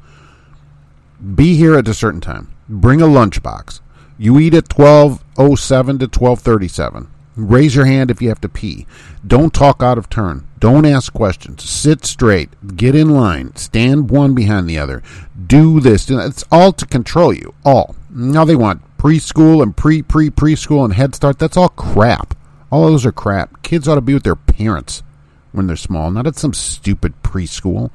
Be 1.35 1.55
here 1.55 1.75
at 1.75 1.87
a 1.87 1.93
certain 1.93 2.21
time. 2.21 2.49
Bring 2.67 3.01
a 3.01 3.05
lunchbox. 3.05 3.81
You 4.17 4.39
eat 4.39 4.53
at 4.53 4.73
1207 4.73 5.99
to 5.99 6.05
1237. 6.05 7.07
Raise 7.35 7.75
your 7.75 7.85
hand 7.85 8.11
if 8.11 8.21
you 8.21 8.29
have 8.29 8.41
to 8.41 8.49
pee. 8.49 8.85
Don't 9.25 9.53
talk 9.53 9.81
out 9.81 9.97
of 9.97 10.09
turn. 10.09 10.47
Don't 10.59 10.85
ask 10.85 11.13
questions. 11.13 11.69
Sit 11.69 12.05
straight. 12.05 12.49
Get 12.75 12.95
in 12.95 13.09
line. 13.09 13.55
Stand 13.55 14.09
one 14.09 14.35
behind 14.35 14.69
the 14.69 14.77
other. 14.77 15.01
Do 15.47 15.79
this. 15.79 16.09
It's 16.09 16.43
all 16.51 16.73
to 16.73 16.85
control 16.85 17.33
you. 17.33 17.53
All. 17.63 17.95
Now 18.09 18.43
they 18.43 18.55
want 18.55 18.81
preschool 18.97 19.63
and 19.63 19.75
pre 19.75 20.01
pre 20.01 20.29
preschool 20.29 20.83
and 20.83 20.93
Head 20.93 21.15
Start. 21.15 21.39
That's 21.39 21.57
all 21.57 21.69
crap. 21.69 22.35
All 22.71 22.87
those 22.87 23.05
are 23.05 23.11
crap. 23.11 23.63
Kids 23.63 23.87
ought 23.87 23.95
to 23.95 24.01
be 24.01 24.13
with 24.13 24.23
their 24.23 24.35
parents 24.35 25.03
when 25.51 25.67
they're 25.67 25.75
small, 25.75 26.11
not 26.11 26.27
at 26.27 26.35
some 26.35 26.53
stupid 26.53 27.13
preschool. 27.23 27.89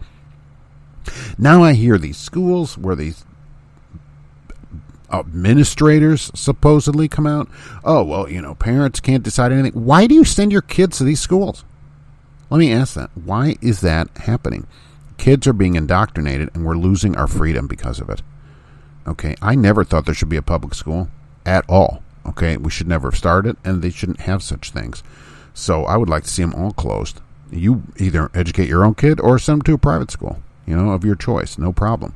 Now 1.39 1.63
I 1.63 1.73
hear 1.75 1.99
these 1.99 2.17
schools 2.17 2.79
where 2.79 2.97
these 2.97 3.25
administrators 5.13 6.31
supposedly 6.35 7.09
come 7.09 7.27
out. 7.27 7.49
Oh, 7.85 8.03
well, 8.03 8.29
you 8.29 8.43
know, 8.43 8.55
parents 8.55 9.01
can't 9.01 9.23
decide 9.23 9.53
anything. 9.53 9.85
Why 9.85 10.07
do 10.07 10.15
you 10.15 10.25
send 10.25 10.53
your 10.53 10.63
kids 10.63 10.99
to 10.99 11.05
these 11.05 11.21
schools? 11.21 11.65
Let 12.51 12.59
me 12.59 12.73
ask 12.73 12.95
that. 12.95 13.11
Why 13.15 13.57
is 13.61 13.81
that 13.81 14.09
happening? 14.19 14.67
Kids 15.17 15.47
are 15.47 15.53
being 15.53 15.77
indoctrinated 15.77 16.51
and 16.55 16.65
we're 16.65 16.77
losing 16.77 17.17
our 17.17 17.27
freedom 17.27 17.67
because 17.67 18.01
of 18.01 18.11
it. 18.11 18.23
Okay, 19.07 19.37
I 19.41 19.55
never 19.55 19.85
thought 19.85 20.07
there 20.07 20.15
should 20.15 20.29
be 20.29 20.37
a 20.37 20.43
public 20.43 20.75
school 20.75 21.09
at 21.47 21.65
all. 21.69 22.03
Okay, 22.27 22.57
we 22.57 22.71
should 22.71 22.89
never 22.89 23.11
have 23.11 23.19
started 23.19 23.57
and 23.65 23.83
they 23.83 23.91
shouldn't 23.91 24.21
have 24.21 24.43
such 24.43 24.71
things. 24.71 25.03
So 25.53 25.85
I 25.85 25.97
would 25.97 26.09
like 26.09 26.25
to 26.25 26.31
see 26.31 26.43
them 26.43 26.55
all 26.55 26.73
closed. 26.73 27.21
You 27.51 27.83
either 27.99 28.31
educate 28.35 28.69
your 28.69 28.85
own 28.85 28.95
kid 28.95 29.21
or 29.21 29.39
send 29.39 29.61
them 29.61 29.65
to 29.67 29.75
a 29.75 29.79
private 29.79 30.11
school, 30.11 30.43
you 30.67 30.77
know, 30.77 30.91
of 30.91 31.05
your 31.05 31.15
choice. 31.15 31.59
No 31.59 31.73
problem. 31.73 32.15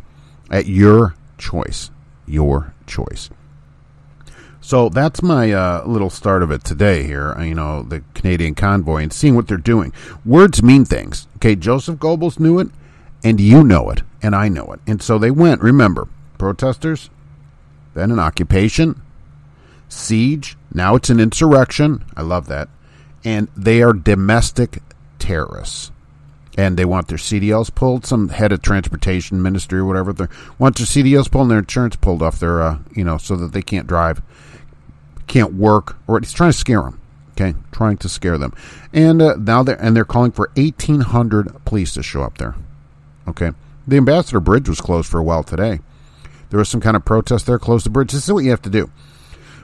At 0.51 0.67
your 0.67 1.15
choice. 1.37 1.91
Your 2.27 2.75
choice. 2.87 3.31
So 4.61 4.89
that's 4.89 5.23
my 5.23 5.53
uh, 5.53 5.85
little 5.87 6.11
start 6.11 6.43
of 6.43 6.51
it 6.51 6.65
today 6.65 7.05
here. 7.05 7.33
Uh, 7.33 7.43
you 7.43 7.55
know, 7.55 7.83
the 7.83 8.03
Canadian 8.15 8.55
convoy 8.55 9.03
and 9.03 9.13
seeing 9.13 9.35
what 9.35 9.49
they're 9.49 9.57
doing. 9.57 9.93
Words 10.25 10.63
mean 10.63 10.85
things. 10.85 11.27
Okay, 11.37 11.57
Joseph 11.57 11.99
Goebbels 11.99 12.39
knew 12.39 12.59
it, 12.59 12.69
and 13.25 13.41
you 13.41 13.65
know 13.65 13.89
it, 13.91 14.03
and 14.21 14.35
I 14.35 14.49
know 14.49 14.73
it. 14.73 14.81
And 14.87 15.01
so 15.01 15.19
they 15.19 15.31
went, 15.31 15.63
remember, 15.63 16.09
protesters, 16.37 17.09
then 17.95 18.11
an 18.11 18.19
occupation, 18.19 19.01
siege, 19.89 20.57
now 20.73 20.97
it's 20.97 21.11
an 21.11 21.21
insurrection. 21.21 22.05
I 22.17 22.23
love 22.23 22.47
that. 22.49 22.69
And 23.25 23.49
they 23.57 23.83
are 23.83 23.93
domestic 23.93 24.83
terrorists 25.19 25.91
and 26.59 26.77
they 26.77 26.85
want 26.85 27.07
their 27.07 27.19
CDLs 27.19 27.73
pulled. 27.73 28.05
Some 28.05 28.31
head 28.31 28.51
of 28.51 28.61
transportation 28.61 29.41
ministry 29.41 29.79
or 29.79 29.85
whatever 29.85 30.13
they 30.13 30.27
want 30.59 30.77
their 30.77 30.87
CDLs 30.87 31.31
pulled 31.31 31.43
and 31.43 31.53
their 31.53 31.61
insurance 31.61 31.95
pulled 31.95 32.21
off 32.21 32.41
their, 32.41 32.61
uh, 32.61 32.79
you 32.93 33.05
know, 33.05 33.17
so 33.17 33.37
that 33.37 33.53
they 33.53 33.63
can't 33.63 33.87
drive, 33.87 34.21
can't 35.29 35.55
work, 35.55 35.97
or 36.09 36.19
he's 36.19 36.33
trying 36.33 36.51
to 36.51 36.59
scare 36.59 36.83
them. 36.83 37.01
Okay, 37.31 37.55
trying 37.71 37.97
to 37.99 38.09
scare 38.09 38.37
them, 38.37 38.53
and 38.93 39.23
uh, 39.23 39.37
now 39.37 39.63
they're 39.63 39.81
and 39.81 39.95
they're 39.97 40.05
calling 40.05 40.33
for 40.33 40.51
eighteen 40.57 41.03
hundred 41.03 41.65
police 41.65 41.95
to 41.95 42.03
show 42.03 42.23
up 42.23 42.39
there. 42.39 42.57
Okay, 43.29 43.53
the 43.87 43.97
Ambassador 43.97 44.41
Bridge 44.41 44.69
was 44.69 44.81
closed 44.81 45.09
for 45.09 45.21
a 45.21 45.23
while 45.23 45.45
today. 45.45 45.79
There 46.51 46.59
was 46.59 46.69
some 46.69 46.81
kind 46.81 46.97
of 46.97 47.05
protest 47.05 47.47
there. 47.47 47.61
Close 47.61 47.85
the 47.85 47.91
bridge. 47.91 48.11
This 48.11 48.25
is 48.25 48.33
what 48.33 48.43
you 48.43 48.51
have 48.51 48.63
to 48.63 48.71
do. 48.71 48.91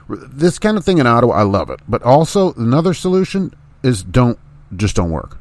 This 0.07 0.57
kind 0.57 0.77
of 0.77 0.85
thing 0.85 0.99
in 0.99 1.07
Ottawa, 1.07 1.33
I 1.33 1.41
love 1.41 1.69
it. 1.69 1.81
But 1.85 2.01
also 2.03 2.53
another 2.53 2.93
solution 2.93 3.53
is 3.83 4.03
don't 4.03 4.39
just 4.73 4.95
don't 4.95 5.11
work 5.11 5.37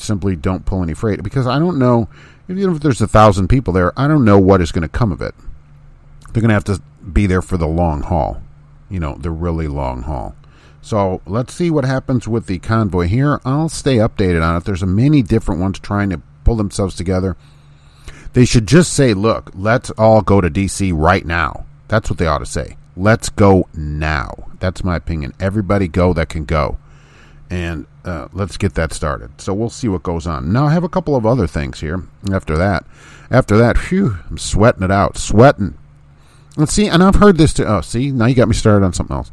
simply 0.00 0.36
don't 0.36 0.64
pull 0.64 0.82
any 0.82 0.94
freight 0.94 1.22
because 1.22 1.46
I 1.46 1.58
don't 1.58 1.78
know 1.78 2.08
even 2.48 2.74
if 2.74 2.80
there's 2.80 3.00
a 3.00 3.08
thousand 3.08 3.48
people 3.48 3.72
there, 3.72 3.98
I 3.98 4.08
don't 4.08 4.24
know 4.24 4.38
what 4.38 4.60
is 4.60 4.72
going 4.72 4.82
to 4.82 4.88
come 4.88 5.12
of 5.12 5.20
it. 5.20 5.34
They're 6.32 6.40
going 6.40 6.48
to 6.48 6.54
have 6.54 6.64
to 6.64 6.80
be 7.12 7.26
there 7.26 7.42
for 7.42 7.56
the 7.56 7.66
long 7.66 8.02
haul, 8.02 8.42
you 8.88 9.00
know, 9.00 9.16
the 9.18 9.30
really 9.30 9.68
long 9.68 10.02
haul. 10.02 10.34
So 10.80 11.20
let's 11.26 11.52
see 11.52 11.70
what 11.70 11.84
happens 11.84 12.26
with 12.26 12.46
the 12.46 12.58
convoy 12.58 13.06
here. 13.06 13.40
I'll 13.44 13.68
stay 13.68 13.96
updated 13.96 14.42
on 14.42 14.56
it. 14.56 14.64
There's 14.64 14.82
many 14.82 15.22
different 15.22 15.60
ones 15.60 15.78
trying 15.78 16.10
to 16.10 16.22
pull 16.44 16.56
themselves 16.56 16.94
together. 16.94 17.36
They 18.32 18.44
should 18.44 18.66
just 18.66 18.92
say, 18.92 19.12
look, 19.12 19.50
let's 19.54 19.90
all 19.90 20.22
go 20.22 20.40
to 20.40 20.48
D.C. 20.48 20.92
right 20.92 21.26
now. 21.26 21.66
That's 21.88 22.08
what 22.08 22.18
they 22.18 22.26
ought 22.26 22.38
to 22.38 22.46
say. 22.46 22.76
Let's 22.96 23.28
go 23.28 23.68
now. 23.74 24.50
That's 24.60 24.84
my 24.84 24.96
opinion. 24.96 25.34
Everybody 25.38 25.88
go 25.88 26.12
that 26.14 26.28
can 26.28 26.44
go 26.44 26.78
and 27.50 27.86
uh, 28.08 28.28
let's 28.32 28.56
get 28.56 28.74
that 28.74 28.92
started. 28.92 29.40
So 29.40 29.54
we'll 29.54 29.70
see 29.70 29.88
what 29.88 30.02
goes 30.02 30.26
on. 30.26 30.52
Now 30.52 30.66
I 30.66 30.72
have 30.72 30.84
a 30.84 30.88
couple 30.88 31.14
of 31.14 31.26
other 31.26 31.46
things 31.46 31.80
here. 31.80 32.02
After 32.32 32.56
that, 32.56 32.84
after 33.30 33.56
that, 33.58 33.78
phew, 33.78 34.16
I'm 34.28 34.38
sweating 34.38 34.82
it 34.82 34.90
out, 34.90 35.16
sweating. 35.16 35.76
Let's 36.56 36.72
see, 36.72 36.88
and 36.88 37.02
I've 37.02 37.16
heard 37.16 37.38
this 37.38 37.52
too. 37.52 37.64
Oh, 37.64 37.80
see, 37.82 38.10
now 38.10 38.26
you 38.26 38.34
got 38.34 38.48
me 38.48 38.54
started 38.54 38.84
on 38.84 38.92
something 38.92 39.14
else. 39.16 39.30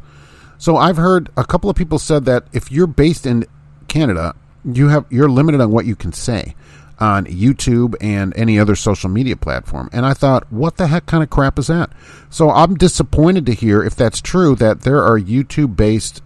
So 0.58 0.78
I've 0.78 0.98
heard 0.98 1.30
a 1.36 1.44
couple 1.44 1.70
of 1.70 1.76
people 1.76 2.00
said 2.00 2.26
that 2.26 2.46
if 2.54 2.72
you're 2.72 2.88
based 2.88 3.26
in 3.26 3.46
Canada, 3.88 4.36
you 4.64 4.90
have 4.90 5.06
you're 5.10 5.30
limited 5.30 5.62
on 5.62 5.72
what 5.72 5.86
you 5.86 5.96
can 5.96 6.14
say 6.14 6.56
on 7.00 7.26
YouTube 7.26 7.96
and 8.00 8.36
any 8.38 8.58
other 8.58 8.76
social 8.76 9.10
media 9.10 9.36
platform. 9.36 9.90
And 9.92 10.06
I 10.06 10.14
thought, 10.14 10.52
what 10.52 10.78
the 10.78 10.88
heck 10.88 11.06
kind 11.06 11.24
of 11.24 11.30
crap 11.30 11.60
is 11.60 11.68
that? 11.68 11.92
So 12.30 12.50
I'm 12.50 12.76
disappointed 12.76 13.46
to 13.48 13.54
hear 13.54 13.84
if 13.84 13.96
that's 13.96 14.22
true 14.22 14.56
that 14.56 14.82
there 14.82 15.04
are 15.04 15.20
YouTube 15.20 15.76
based 15.76 16.22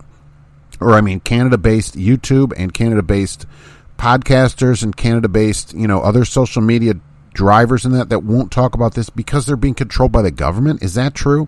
or 0.79 0.93
I 0.93 1.01
mean 1.01 1.19
Canada 1.19 1.57
based 1.57 1.97
YouTube 1.97 2.53
and 2.57 2.73
Canada 2.73 3.01
based 3.01 3.45
podcasters 3.97 4.81
and 4.81 4.95
Canada 4.95 5.27
based, 5.27 5.73
you 5.73 5.87
know, 5.87 6.01
other 6.01 6.25
social 6.25 6.61
media 6.61 6.95
drivers 7.33 7.85
and 7.85 7.93
that 7.93 8.09
that 8.09 8.23
won't 8.23 8.51
talk 8.51 8.73
about 8.73 8.95
this 8.95 9.09
because 9.09 9.45
they're 9.45 9.55
being 9.55 9.73
controlled 9.73 10.11
by 10.11 10.21
the 10.21 10.31
government. 10.31 10.81
Is 10.81 10.95
that 10.95 11.13
true? 11.13 11.47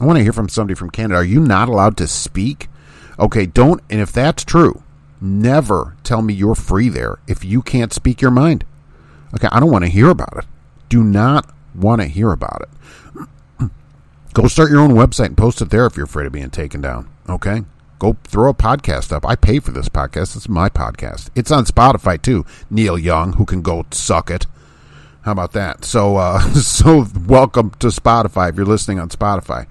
I 0.00 0.04
want 0.04 0.16
to 0.18 0.22
hear 0.22 0.32
from 0.32 0.48
somebody 0.48 0.74
from 0.74 0.90
Canada. 0.90 1.16
Are 1.16 1.24
you 1.24 1.40
not 1.40 1.68
allowed 1.68 1.96
to 1.98 2.06
speak? 2.06 2.68
Okay, 3.18 3.46
don't. 3.46 3.82
And 3.90 4.00
if 4.00 4.12
that's 4.12 4.44
true, 4.44 4.82
never 5.20 5.96
tell 6.04 6.22
me 6.22 6.34
you're 6.34 6.54
free 6.54 6.88
there 6.88 7.18
if 7.26 7.44
you 7.44 7.62
can't 7.62 7.92
speak 7.92 8.20
your 8.20 8.30
mind. 8.30 8.64
Okay, 9.34 9.48
I 9.50 9.60
don't 9.60 9.70
want 9.70 9.84
to 9.84 9.90
hear 9.90 10.08
about 10.08 10.36
it. 10.36 10.46
Do 10.88 11.02
not 11.02 11.50
want 11.74 12.00
to 12.00 12.06
hear 12.06 12.32
about 12.32 12.62
it. 12.62 13.70
Go 14.34 14.46
start 14.46 14.70
your 14.70 14.80
own 14.80 14.92
website 14.92 15.26
and 15.26 15.36
post 15.36 15.60
it 15.60 15.70
there 15.70 15.86
if 15.86 15.96
you're 15.96 16.06
afraid 16.06 16.26
of 16.26 16.32
being 16.32 16.50
taken 16.50 16.80
down. 16.80 17.10
Okay? 17.28 17.62
Go 17.98 18.16
throw 18.22 18.50
a 18.50 18.54
podcast 18.54 19.12
up. 19.12 19.26
I 19.26 19.34
pay 19.34 19.58
for 19.58 19.72
this 19.72 19.88
podcast. 19.88 20.36
It's 20.36 20.48
my 20.48 20.68
podcast. 20.68 21.30
It's 21.34 21.50
on 21.50 21.64
Spotify 21.64 22.20
too. 22.20 22.46
Neil 22.70 22.96
Young, 22.96 23.32
who 23.34 23.44
can 23.44 23.60
go 23.60 23.86
suck 23.90 24.30
it. 24.30 24.46
How 25.22 25.32
about 25.32 25.52
that? 25.52 25.84
So, 25.84 26.16
uh, 26.16 26.40
so 26.54 27.06
welcome 27.26 27.70
to 27.80 27.88
Spotify 27.88 28.50
if 28.50 28.56
you're 28.56 28.66
listening 28.66 29.00
on 29.00 29.08
Spotify. 29.08 29.66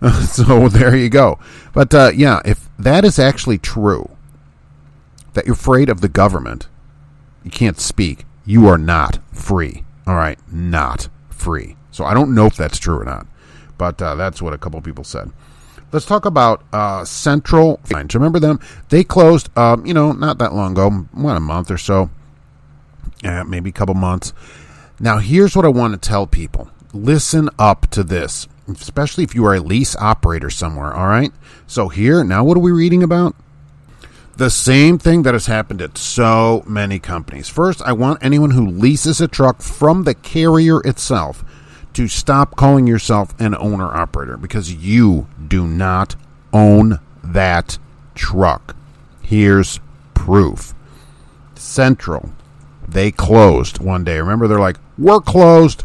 so 0.28 0.68
there 0.68 0.96
you 0.96 1.10
go. 1.10 1.38
But 1.74 1.94
uh, 1.94 2.12
yeah, 2.14 2.40
if 2.46 2.68
that 2.78 3.04
is 3.04 3.18
actually 3.18 3.58
true, 3.58 4.10
that 5.34 5.44
you're 5.44 5.54
afraid 5.54 5.90
of 5.90 6.00
the 6.00 6.08
government, 6.08 6.68
you 7.42 7.50
can't 7.50 7.78
speak. 7.78 8.24
You 8.46 8.68
are 8.68 8.78
not 8.78 9.18
free. 9.32 9.84
All 10.06 10.14
right, 10.14 10.38
not 10.50 11.08
free. 11.28 11.76
So 11.90 12.04
I 12.04 12.14
don't 12.14 12.34
know 12.34 12.46
if 12.46 12.56
that's 12.56 12.78
true 12.78 12.98
or 12.98 13.04
not, 13.04 13.26
but 13.76 14.00
uh, 14.00 14.14
that's 14.14 14.40
what 14.40 14.54
a 14.54 14.58
couple 14.58 14.80
people 14.80 15.04
said. 15.04 15.30
Let's 15.94 16.06
talk 16.06 16.24
about 16.24 16.64
uh, 16.72 17.04
Central. 17.04 17.78
Remember 18.18 18.40
them? 18.40 18.58
They 18.88 19.04
closed, 19.04 19.56
um, 19.56 19.86
you 19.86 19.94
know, 19.94 20.10
not 20.10 20.38
that 20.38 20.52
long 20.52 20.72
ago, 20.72 20.90
what, 21.12 21.36
a 21.36 21.40
month 21.40 21.70
or 21.70 21.78
so, 21.78 22.10
uh, 23.22 23.44
maybe 23.44 23.70
a 23.70 23.72
couple 23.72 23.94
months. 23.94 24.32
Now, 24.98 25.18
here's 25.18 25.54
what 25.54 25.64
I 25.64 25.68
want 25.68 25.94
to 25.94 26.08
tell 26.08 26.26
people 26.26 26.68
listen 26.92 27.48
up 27.60 27.86
to 27.90 28.02
this, 28.02 28.48
especially 28.68 29.22
if 29.22 29.36
you 29.36 29.46
are 29.46 29.54
a 29.54 29.60
lease 29.60 29.94
operator 29.94 30.50
somewhere, 30.50 30.92
all 30.92 31.06
right? 31.06 31.30
So, 31.68 31.88
here, 31.90 32.24
now 32.24 32.42
what 32.42 32.56
are 32.56 32.60
we 32.60 32.72
reading 32.72 33.04
about? 33.04 33.36
The 34.36 34.50
same 34.50 34.98
thing 34.98 35.22
that 35.22 35.34
has 35.34 35.46
happened 35.46 35.80
at 35.80 35.96
so 35.96 36.64
many 36.66 36.98
companies. 36.98 37.48
First, 37.48 37.80
I 37.82 37.92
want 37.92 38.18
anyone 38.20 38.50
who 38.50 38.66
leases 38.66 39.20
a 39.20 39.28
truck 39.28 39.62
from 39.62 40.02
the 40.02 40.14
carrier 40.14 40.80
itself 40.80 41.44
to 41.94 42.08
stop 42.08 42.56
calling 42.56 42.86
yourself 42.86 43.34
an 43.40 43.54
owner 43.54 43.86
operator 43.86 44.36
because 44.36 44.72
you 44.72 45.26
do 45.46 45.66
not 45.66 46.16
own 46.52 47.00
that 47.22 47.78
truck. 48.14 48.76
Here's 49.22 49.80
proof 50.12 50.74
Central, 51.54 52.32
they 52.86 53.10
closed 53.10 53.78
one 53.78 54.04
day. 54.04 54.18
Remember, 54.18 54.46
they're 54.46 54.60
like, 54.60 54.78
we're 54.98 55.20
closed. 55.20 55.84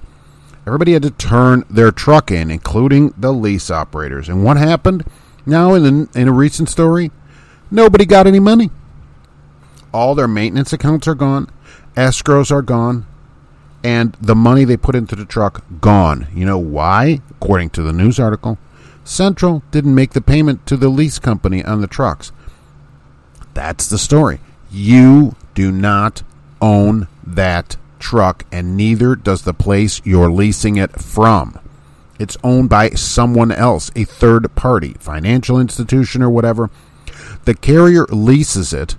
Everybody 0.68 0.94
had 0.94 1.04
to 1.04 1.12
turn 1.12 1.64
their 1.70 1.92
truck 1.92 2.30
in, 2.30 2.52
including 2.52 3.14
the 3.18 3.32
lease 3.32 3.72
operators. 3.72 4.30
And 4.30 4.44
what 4.44 4.58
happened? 4.58 5.06
Now, 5.46 5.74
in, 5.74 6.10
in 6.14 6.28
a 6.28 6.34
recent 6.34 6.70
story, 6.70 7.12
Nobody 7.72 8.06
got 8.06 8.26
any 8.26 8.40
money. 8.40 8.72
All 9.94 10.16
their 10.16 10.28
maintenance 10.28 10.74
accounts 10.74 11.08
are 11.08 11.16
gone, 11.16 11.50
escrows 11.96 12.52
are 12.52 12.62
gone, 12.62 13.06
and 13.84 14.16
the 14.22 14.36
money 14.36 14.64
they 14.64 14.78
put 14.78 14.96
into 14.96 15.16
the 15.16 15.26
truck 15.26 15.64
gone. 15.80 16.28
You 16.34 16.46
know 16.46 16.58
why? 16.58 17.22
According 17.32 17.72
to 17.72 17.84
the 17.84 17.94
news 17.94 18.20
article, 18.20 18.58
Central 19.04 19.64
didn't 19.72 19.96
make 19.96 20.12
the 20.12 20.22
payment 20.22 20.66
to 20.68 20.78
the 20.78 20.90
lease 20.90 21.20
company 21.20 21.64
on 21.64 21.82
the 21.82 21.88
trucks. 21.88 22.32
That's 23.54 23.88
the 23.88 23.98
story. 23.98 24.40
You 24.72 25.36
do 25.56 25.72
not 25.72 26.24
own 26.62 27.08
that 27.26 27.78
truck, 28.00 28.46
and 28.52 28.78
neither 28.78 29.16
does 29.16 29.44
the 29.44 29.54
place 29.54 30.02
you're 30.04 30.32
leasing 30.32 30.78
it 30.78 31.00
from. 31.00 31.60
It's 32.20 32.38
owned 32.44 32.70
by 32.70 32.92
someone 32.92 33.52
else, 33.52 33.92
a 33.96 34.04
third 34.04 34.54
party, 34.56 34.96
financial 35.00 35.60
institution 35.60 36.22
or 36.22 36.30
whatever 36.30 36.70
the 37.46 37.56
carrier 37.56 38.06
leases 38.12 38.74
it 38.74 38.96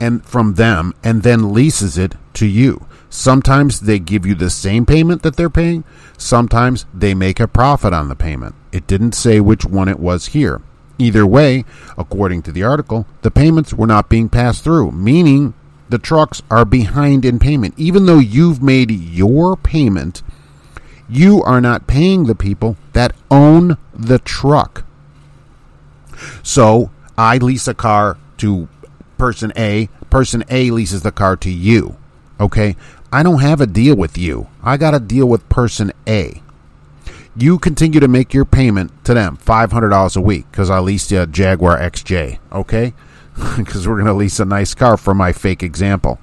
and 0.00 0.24
from 0.24 0.54
them 0.54 0.92
and 1.02 1.22
then 1.22 1.52
leases 1.52 1.96
it 1.96 2.14
to 2.34 2.46
you. 2.46 2.86
Sometimes 3.14 3.78
they 3.78 4.00
give 4.00 4.26
you 4.26 4.34
the 4.34 4.50
same 4.50 4.84
payment 4.84 5.22
that 5.22 5.36
they're 5.36 5.48
paying, 5.48 5.84
sometimes 6.18 6.84
they 6.92 7.14
make 7.14 7.38
a 7.38 7.46
profit 7.46 7.92
on 7.92 8.08
the 8.08 8.16
payment. 8.16 8.56
It 8.72 8.88
didn't 8.88 9.12
say 9.12 9.38
which 9.38 9.64
one 9.64 9.88
it 9.88 10.00
was 10.00 10.26
here. 10.26 10.60
Either 10.98 11.24
way, 11.24 11.64
according 11.96 12.42
to 12.42 12.50
the 12.50 12.64
article, 12.64 13.06
the 13.22 13.30
payments 13.30 13.72
were 13.72 13.86
not 13.86 14.08
being 14.08 14.28
passed 14.28 14.64
through, 14.64 14.90
meaning 14.90 15.54
the 15.88 15.98
trucks 15.98 16.42
are 16.50 16.64
behind 16.64 17.24
in 17.24 17.38
payment. 17.38 17.74
Even 17.76 18.06
though 18.06 18.18
you've 18.18 18.60
made 18.60 18.90
your 18.90 19.56
payment, 19.56 20.24
you 21.08 21.40
are 21.44 21.60
not 21.60 21.86
paying 21.86 22.24
the 22.24 22.34
people 22.34 22.76
that 22.94 23.14
own 23.30 23.78
the 23.94 24.18
truck. 24.18 24.84
So 26.42 26.90
I 27.16 27.38
lease 27.38 27.68
a 27.68 27.74
car 27.74 28.18
to 28.38 28.68
person 29.18 29.52
A, 29.56 29.88
person 30.10 30.42
A 30.50 30.72
leases 30.72 31.02
the 31.02 31.12
car 31.12 31.36
to 31.36 31.50
you. 31.50 31.96
Okay? 32.40 32.74
I 33.14 33.22
don't 33.22 33.42
have 33.42 33.60
a 33.60 33.66
deal 33.68 33.94
with 33.94 34.18
you. 34.18 34.48
I 34.60 34.76
got 34.76 34.92
a 34.92 34.98
deal 34.98 35.26
with 35.26 35.48
person 35.48 35.92
A. 36.04 36.42
You 37.36 37.60
continue 37.60 38.00
to 38.00 38.08
make 38.08 38.34
your 38.34 38.44
payment 38.44 38.90
to 39.04 39.14
them, 39.14 39.36
$500 39.36 40.16
a 40.16 40.20
week, 40.20 40.50
because 40.50 40.68
I 40.68 40.80
leased 40.80 41.12
you 41.12 41.20
a 41.20 41.26
Jaguar 41.28 41.78
XJ. 41.78 42.40
Okay? 42.50 42.92
Because 43.56 43.86
we're 43.86 43.94
going 43.94 44.06
to 44.06 44.14
lease 44.14 44.40
a 44.40 44.44
nice 44.44 44.74
car 44.74 44.96
for 44.96 45.14
my 45.14 45.32
fake 45.32 45.62
example. 45.62 46.18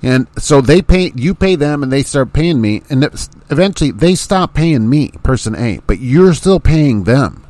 And 0.00 0.28
so 0.38 0.60
they 0.60 0.80
pay, 0.80 1.10
you 1.16 1.34
pay 1.34 1.56
them, 1.56 1.82
and 1.82 1.90
they 1.90 2.04
start 2.04 2.32
paying 2.32 2.60
me, 2.60 2.82
and 2.88 3.02
eventually 3.50 3.90
they 3.90 4.14
stop 4.14 4.54
paying 4.54 4.88
me, 4.88 5.08
person 5.24 5.56
A, 5.56 5.80
but 5.88 5.98
you're 5.98 6.34
still 6.34 6.60
paying 6.60 7.02
them. 7.02 7.44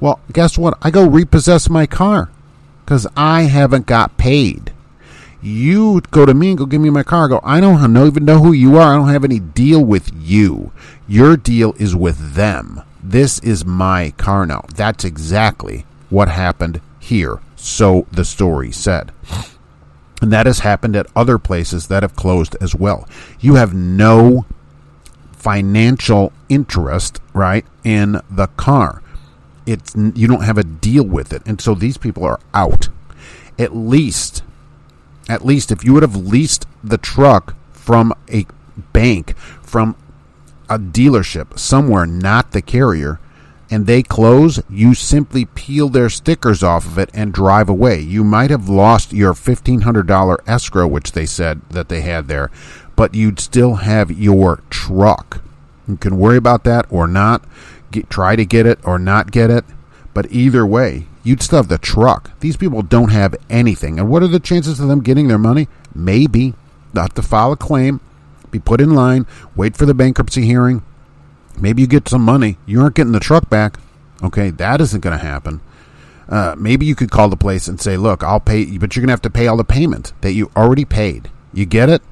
Well, 0.00 0.20
guess 0.30 0.58
what? 0.58 0.76
I 0.82 0.90
go 0.90 1.08
repossess 1.08 1.70
my 1.70 1.86
car 1.86 2.30
because 2.84 3.06
I 3.16 3.44
haven't 3.44 3.86
got 3.86 4.18
paid. 4.18 4.72
You 5.42 6.00
go 6.10 6.24
to 6.24 6.34
me 6.34 6.50
and 6.50 6.58
go 6.58 6.66
give 6.66 6.80
me 6.80 6.90
my 6.90 7.02
car. 7.02 7.24
I 7.24 7.28
go, 7.28 7.40
I 7.42 7.60
don't 7.60 7.92
know, 7.92 8.06
even 8.06 8.24
know 8.24 8.38
who 8.38 8.52
you 8.52 8.76
are. 8.76 8.92
I 8.92 8.96
don't 8.96 9.08
have 9.08 9.24
any 9.24 9.40
deal 9.40 9.84
with 9.84 10.10
you. 10.14 10.72
Your 11.08 11.36
deal 11.36 11.74
is 11.78 11.96
with 11.96 12.34
them. 12.34 12.82
This 13.02 13.38
is 13.40 13.64
my 13.64 14.12
car 14.16 14.46
now. 14.46 14.64
That's 14.74 15.04
exactly 15.04 15.84
what 16.10 16.28
happened 16.28 16.80
here. 17.00 17.40
So 17.56 18.06
the 18.12 18.24
story 18.24 18.70
said. 18.70 19.12
And 20.20 20.32
that 20.32 20.46
has 20.46 20.60
happened 20.60 20.94
at 20.94 21.08
other 21.16 21.38
places 21.38 21.88
that 21.88 22.04
have 22.04 22.14
closed 22.14 22.56
as 22.60 22.76
well. 22.76 23.08
You 23.40 23.56
have 23.56 23.74
no 23.74 24.46
financial 25.32 26.32
interest, 26.48 27.20
right, 27.34 27.66
in 27.82 28.20
the 28.30 28.46
car 28.46 29.02
it's 29.66 29.94
you 29.94 30.26
don't 30.26 30.44
have 30.44 30.58
a 30.58 30.64
deal 30.64 31.04
with 31.04 31.32
it, 31.32 31.42
and 31.46 31.60
so 31.60 31.74
these 31.74 31.96
people 31.96 32.24
are 32.24 32.40
out. 32.54 32.88
At 33.58 33.76
least, 33.76 34.42
at 35.28 35.44
least 35.44 35.70
if 35.70 35.84
you 35.84 35.94
would 35.94 36.02
have 36.02 36.16
leased 36.16 36.66
the 36.82 36.98
truck 36.98 37.54
from 37.72 38.12
a 38.32 38.46
bank, 38.92 39.36
from 39.62 39.96
a 40.68 40.78
dealership 40.78 41.58
somewhere, 41.58 42.06
not 42.06 42.52
the 42.52 42.62
carrier, 42.62 43.18
and 43.70 43.86
they 43.86 44.02
close, 44.02 44.60
you 44.68 44.94
simply 44.94 45.46
peel 45.46 45.88
their 45.88 46.10
stickers 46.10 46.62
off 46.62 46.84
of 46.84 46.98
it 46.98 47.10
and 47.14 47.32
drive 47.32 47.68
away. 47.68 47.98
You 48.00 48.22
might 48.22 48.50
have 48.50 48.68
lost 48.68 49.14
your 49.14 49.32
$1,500 49.32 50.38
escrow, 50.46 50.86
which 50.86 51.12
they 51.12 51.24
said 51.24 51.62
that 51.70 51.88
they 51.88 52.02
had 52.02 52.28
there, 52.28 52.50
but 52.96 53.14
you'd 53.14 53.40
still 53.40 53.76
have 53.76 54.10
your 54.10 54.62
truck. 54.68 55.42
You 55.88 55.96
can 55.96 56.18
worry 56.18 56.36
about 56.36 56.64
that 56.64 56.86
or 56.90 57.06
not 57.06 57.44
get, 57.90 58.10
try 58.10 58.36
to 58.36 58.44
get 58.44 58.66
it 58.66 58.78
or 58.84 58.98
not 58.98 59.30
get 59.30 59.50
it. 59.50 59.64
But 60.12 60.30
either 60.30 60.66
way, 60.66 61.06
you'd 61.22 61.42
still 61.42 61.58
have 61.58 61.68
the 61.68 61.78
truck. 61.78 62.38
These 62.40 62.56
people 62.56 62.82
don't 62.82 63.10
have 63.10 63.34
anything. 63.48 63.98
And 63.98 64.08
what 64.08 64.22
are 64.22 64.28
the 64.28 64.40
chances 64.40 64.80
of 64.80 64.88
them 64.88 65.02
getting 65.02 65.28
their 65.28 65.38
money? 65.38 65.68
Maybe. 65.94 66.54
Not 66.94 67.14
to 67.16 67.22
file 67.22 67.52
a 67.52 67.56
claim, 67.56 68.00
be 68.50 68.58
put 68.58 68.80
in 68.80 68.90
line, 68.94 69.26
wait 69.56 69.76
for 69.76 69.86
the 69.86 69.94
bankruptcy 69.94 70.44
hearing. 70.44 70.82
Maybe 71.58 71.82
you 71.82 71.88
get 71.88 72.08
some 72.08 72.22
money. 72.22 72.58
You 72.66 72.82
aren't 72.82 72.96
getting 72.96 73.12
the 73.12 73.20
truck 73.20 73.48
back. 73.48 73.78
Okay, 74.22 74.50
that 74.50 74.80
isn't 74.80 75.00
going 75.00 75.18
to 75.18 75.24
happen. 75.24 75.60
Uh, 76.28 76.54
maybe 76.56 76.86
you 76.86 76.94
could 76.94 77.10
call 77.10 77.28
the 77.28 77.36
place 77.36 77.66
and 77.66 77.80
say, 77.80 77.96
look, 77.96 78.22
I'll 78.22 78.40
pay, 78.40 78.60
you, 78.60 78.78
but 78.78 78.94
you're 78.94 79.00
going 79.02 79.08
to 79.08 79.12
have 79.12 79.22
to 79.22 79.30
pay 79.30 79.46
all 79.46 79.56
the 79.56 79.64
payment 79.64 80.12
that 80.20 80.32
you 80.32 80.50
already 80.56 80.84
paid. 80.84 81.30
You 81.52 81.66
get 81.66 81.88
it? 81.88 82.02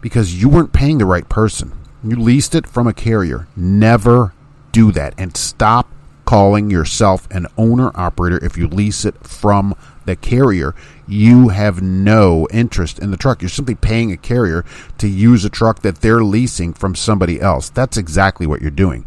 Because 0.00 0.40
you 0.40 0.48
weren't 0.48 0.72
paying 0.72 0.98
the 0.98 1.04
right 1.04 1.28
person. 1.28 1.72
You 2.04 2.16
leased 2.16 2.54
it 2.54 2.66
from 2.66 2.86
a 2.86 2.92
carrier. 2.92 3.48
Never 3.56 4.32
do 4.72 4.92
that 4.92 5.14
and 5.18 5.36
stop 5.36 5.88
calling 6.28 6.70
yourself 6.70 7.26
an 7.30 7.46
owner 7.56 7.90
operator 7.94 8.36
if 8.44 8.54
you 8.54 8.68
lease 8.68 9.06
it 9.06 9.14
from 9.26 9.74
the 10.04 10.14
carrier. 10.14 10.74
You 11.06 11.48
have 11.48 11.80
no 11.80 12.46
interest 12.50 12.98
in 12.98 13.10
the 13.10 13.16
truck. 13.16 13.40
You're 13.40 13.48
simply 13.48 13.74
paying 13.74 14.12
a 14.12 14.16
carrier 14.18 14.62
to 14.98 15.08
use 15.08 15.46
a 15.46 15.48
truck 15.48 15.80
that 15.80 16.02
they're 16.02 16.22
leasing 16.22 16.74
from 16.74 16.94
somebody 16.94 17.40
else. 17.40 17.70
That's 17.70 17.96
exactly 17.96 18.46
what 18.46 18.60
you're 18.60 18.70
doing. 18.70 19.06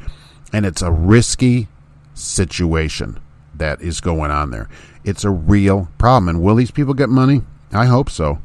And 0.52 0.66
it's 0.66 0.82
a 0.82 0.90
risky 0.90 1.68
situation 2.16 3.20
that 3.54 3.80
is 3.84 4.02
going 4.02 4.32
on 4.32 4.50
there. 4.50 4.68
It's 5.04 5.24
a 5.24 5.30
real 5.30 5.90
problem. 6.00 6.28
And 6.28 6.42
will 6.42 6.56
these 6.56 6.72
people 6.72 6.96
get 6.96 7.08
money? 7.08 7.44
I 7.72 7.86
hope 7.86 8.10
so. 8.10 8.42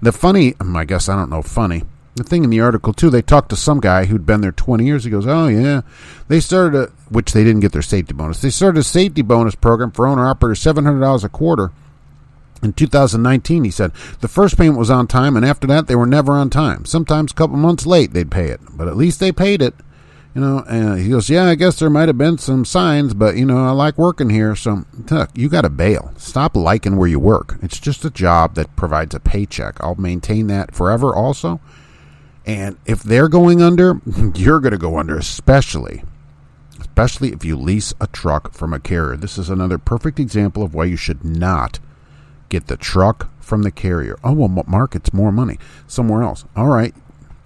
The 0.00 0.12
funny, 0.12 0.54
um, 0.60 0.74
I 0.76 0.86
guess 0.86 1.10
I 1.10 1.14
don't 1.14 1.28
know, 1.28 1.42
funny. 1.42 1.82
The 2.16 2.24
thing 2.24 2.44
in 2.44 2.50
the 2.50 2.60
article 2.60 2.92
too, 2.92 3.10
they 3.10 3.22
talked 3.22 3.48
to 3.50 3.56
some 3.56 3.80
guy 3.80 4.04
who'd 4.04 4.26
been 4.26 4.40
there 4.40 4.52
20 4.52 4.84
years. 4.84 5.04
He 5.04 5.10
goes, 5.10 5.26
"Oh 5.26 5.48
yeah, 5.48 5.82
they 6.28 6.40
started 6.40 6.78
a 6.78 6.92
which 7.08 7.32
they 7.32 7.44
didn't 7.44 7.60
get 7.60 7.72
their 7.72 7.82
safety 7.82 8.14
bonus. 8.14 8.40
They 8.40 8.50
started 8.50 8.78
a 8.78 8.84
safety 8.84 9.22
bonus 9.22 9.54
program 9.54 9.90
for 9.90 10.06
owner 10.06 10.26
operators, 10.26 10.60
seven 10.60 10.84
hundred 10.84 11.00
dollars 11.00 11.24
a 11.24 11.28
quarter." 11.28 11.72
In 12.62 12.72
2019, 12.72 13.64
he 13.64 13.70
said 13.70 13.92
the 14.20 14.28
first 14.28 14.56
payment 14.56 14.78
was 14.78 14.90
on 14.90 15.06
time, 15.06 15.36
and 15.36 15.44
after 15.44 15.66
that, 15.66 15.86
they 15.86 15.96
were 15.96 16.06
never 16.06 16.32
on 16.32 16.50
time. 16.50 16.84
Sometimes 16.86 17.32
a 17.32 17.34
couple 17.34 17.56
months 17.56 17.84
late, 17.84 18.12
they'd 18.12 18.30
pay 18.30 18.48
it, 18.48 18.60
but 18.74 18.88
at 18.88 18.96
least 18.96 19.20
they 19.20 19.32
paid 19.32 19.60
it. 19.60 19.74
You 20.34 20.40
know, 20.40 20.64
and 20.68 20.98
he 20.98 21.10
goes, 21.10 21.28
"Yeah, 21.28 21.44
I 21.44 21.56
guess 21.56 21.78
there 21.78 21.90
might 21.90 22.08
have 22.08 22.18
been 22.18 22.38
some 22.38 22.64
signs, 22.64 23.12
but 23.12 23.36
you 23.36 23.44
know, 23.44 23.64
I 23.66 23.70
like 23.70 23.98
working 23.98 24.30
here, 24.30 24.56
so 24.56 24.84
look, 25.10 25.30
you 25.34 25.48
got 25.48 25.62
to 25.62 25.70
bail. 25.70 26.12
Stop 26.16 26.56
liking 26.56 26.96
where 26.96 27.08
you 27.08 27.20
work. 27.20 27.56
It's 27.62 27.78
just 27.78 28.04
a 28.04 28.10
job 28.10 28.54
that 28.54 28.74
provides 28.76 29.14
a 29.14 29.20
paycheck. 29.20 29.76
I'll 29.80 29.94
maintain 29.96 30.46
that 30.46 30.74
forever, 30.74 31.14
also." 31.14 31.60
And 32.46 32.76
if 32.84 33.02
they're 33.02 33.28
going 33.28 33.62
under, 33.62 34.00
you're 34.34 34.60
going 34.60 34.72
to 34.72 34.78
go 34.78 34.98
under, 34.98 35.16
especially 35.16 36.02
especially 36.96 37.32
if 37.32 37.44
you 37.44 37.56
lease 37.56 37.92
a 38.00 38.06
truck 38.06 38.52
from 38.52 38.72
a 38.72 38.78
carrier. 38.78 39.16
This 39.16 39.36
is 39.36 39.50
another 39.50 39.78
perfect 39.78 40.20
example 40.20 40.62
of 40.62 40.74
why 40.74 40.84
you 40.84 40.96
should 40.96 41.24
not 41.24 41.80
get 42.48 42.68
the 42.68 42.76
truck 42.76 43.30
from 43.40 43.62
the 43.62 43.72
carrier. 43.72 44.16
Oh, 44.22 44.32
well, 44.32 44.64
Mark, 44.68 44.94
it's 44.94 45.12
more 45.12 45.32
money 45.32 45.58
somewhere 45.88 46.22
else. 46.22 46.44
All 46.54 46.68
right. 46.68 46.94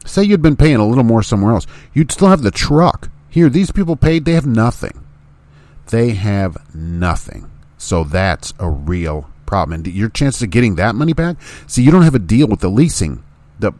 Say 0.05 0.25
you'd 0.25 0.43
been 0.43 0.57
paying 0.57 0.77
a 0.77 0.87
little 0.87 1.05
more 1.05 1.23
somewhere 1.23 1.55
else. 1.55 1.67
You'd 1.95 2.13
still 2.13 2.29
have 2.29 2.43
the 2.43 2.51
truck. 2.51 3.11
Here, 3.31 3.49
these 3.49 3.71
people 3.71 3.97
paid, 3.97 4.27
they 4.27 4.33
have 4.33 4.47
nothing. 4.47 5.03
They 5.87 6.11
have 6.11 6.75
nothing. 6.75 7.51
So 7.79 8.05
that's 8.05 8.53
a 8.59 8.69
real 8.69 9.31
problem. 9.47 9.81
And 9.81 9.87
your 9.87 10.11
chance 10.11 10.43
of 10.43 10.51
getting 10.51 10.75
that 10.75 10.95
money 10.95 11.15
back, 11.15 11.37
see, 11.67 11.83
you 11.83 11.91
don't 11.91 12.03
have 12.03 12.15
a 12.15 12.19
deal 12.19 12.49
with 12.49 12.61
the 12.61 12.69
leasing 12.69 13.25
the 13.59 13.73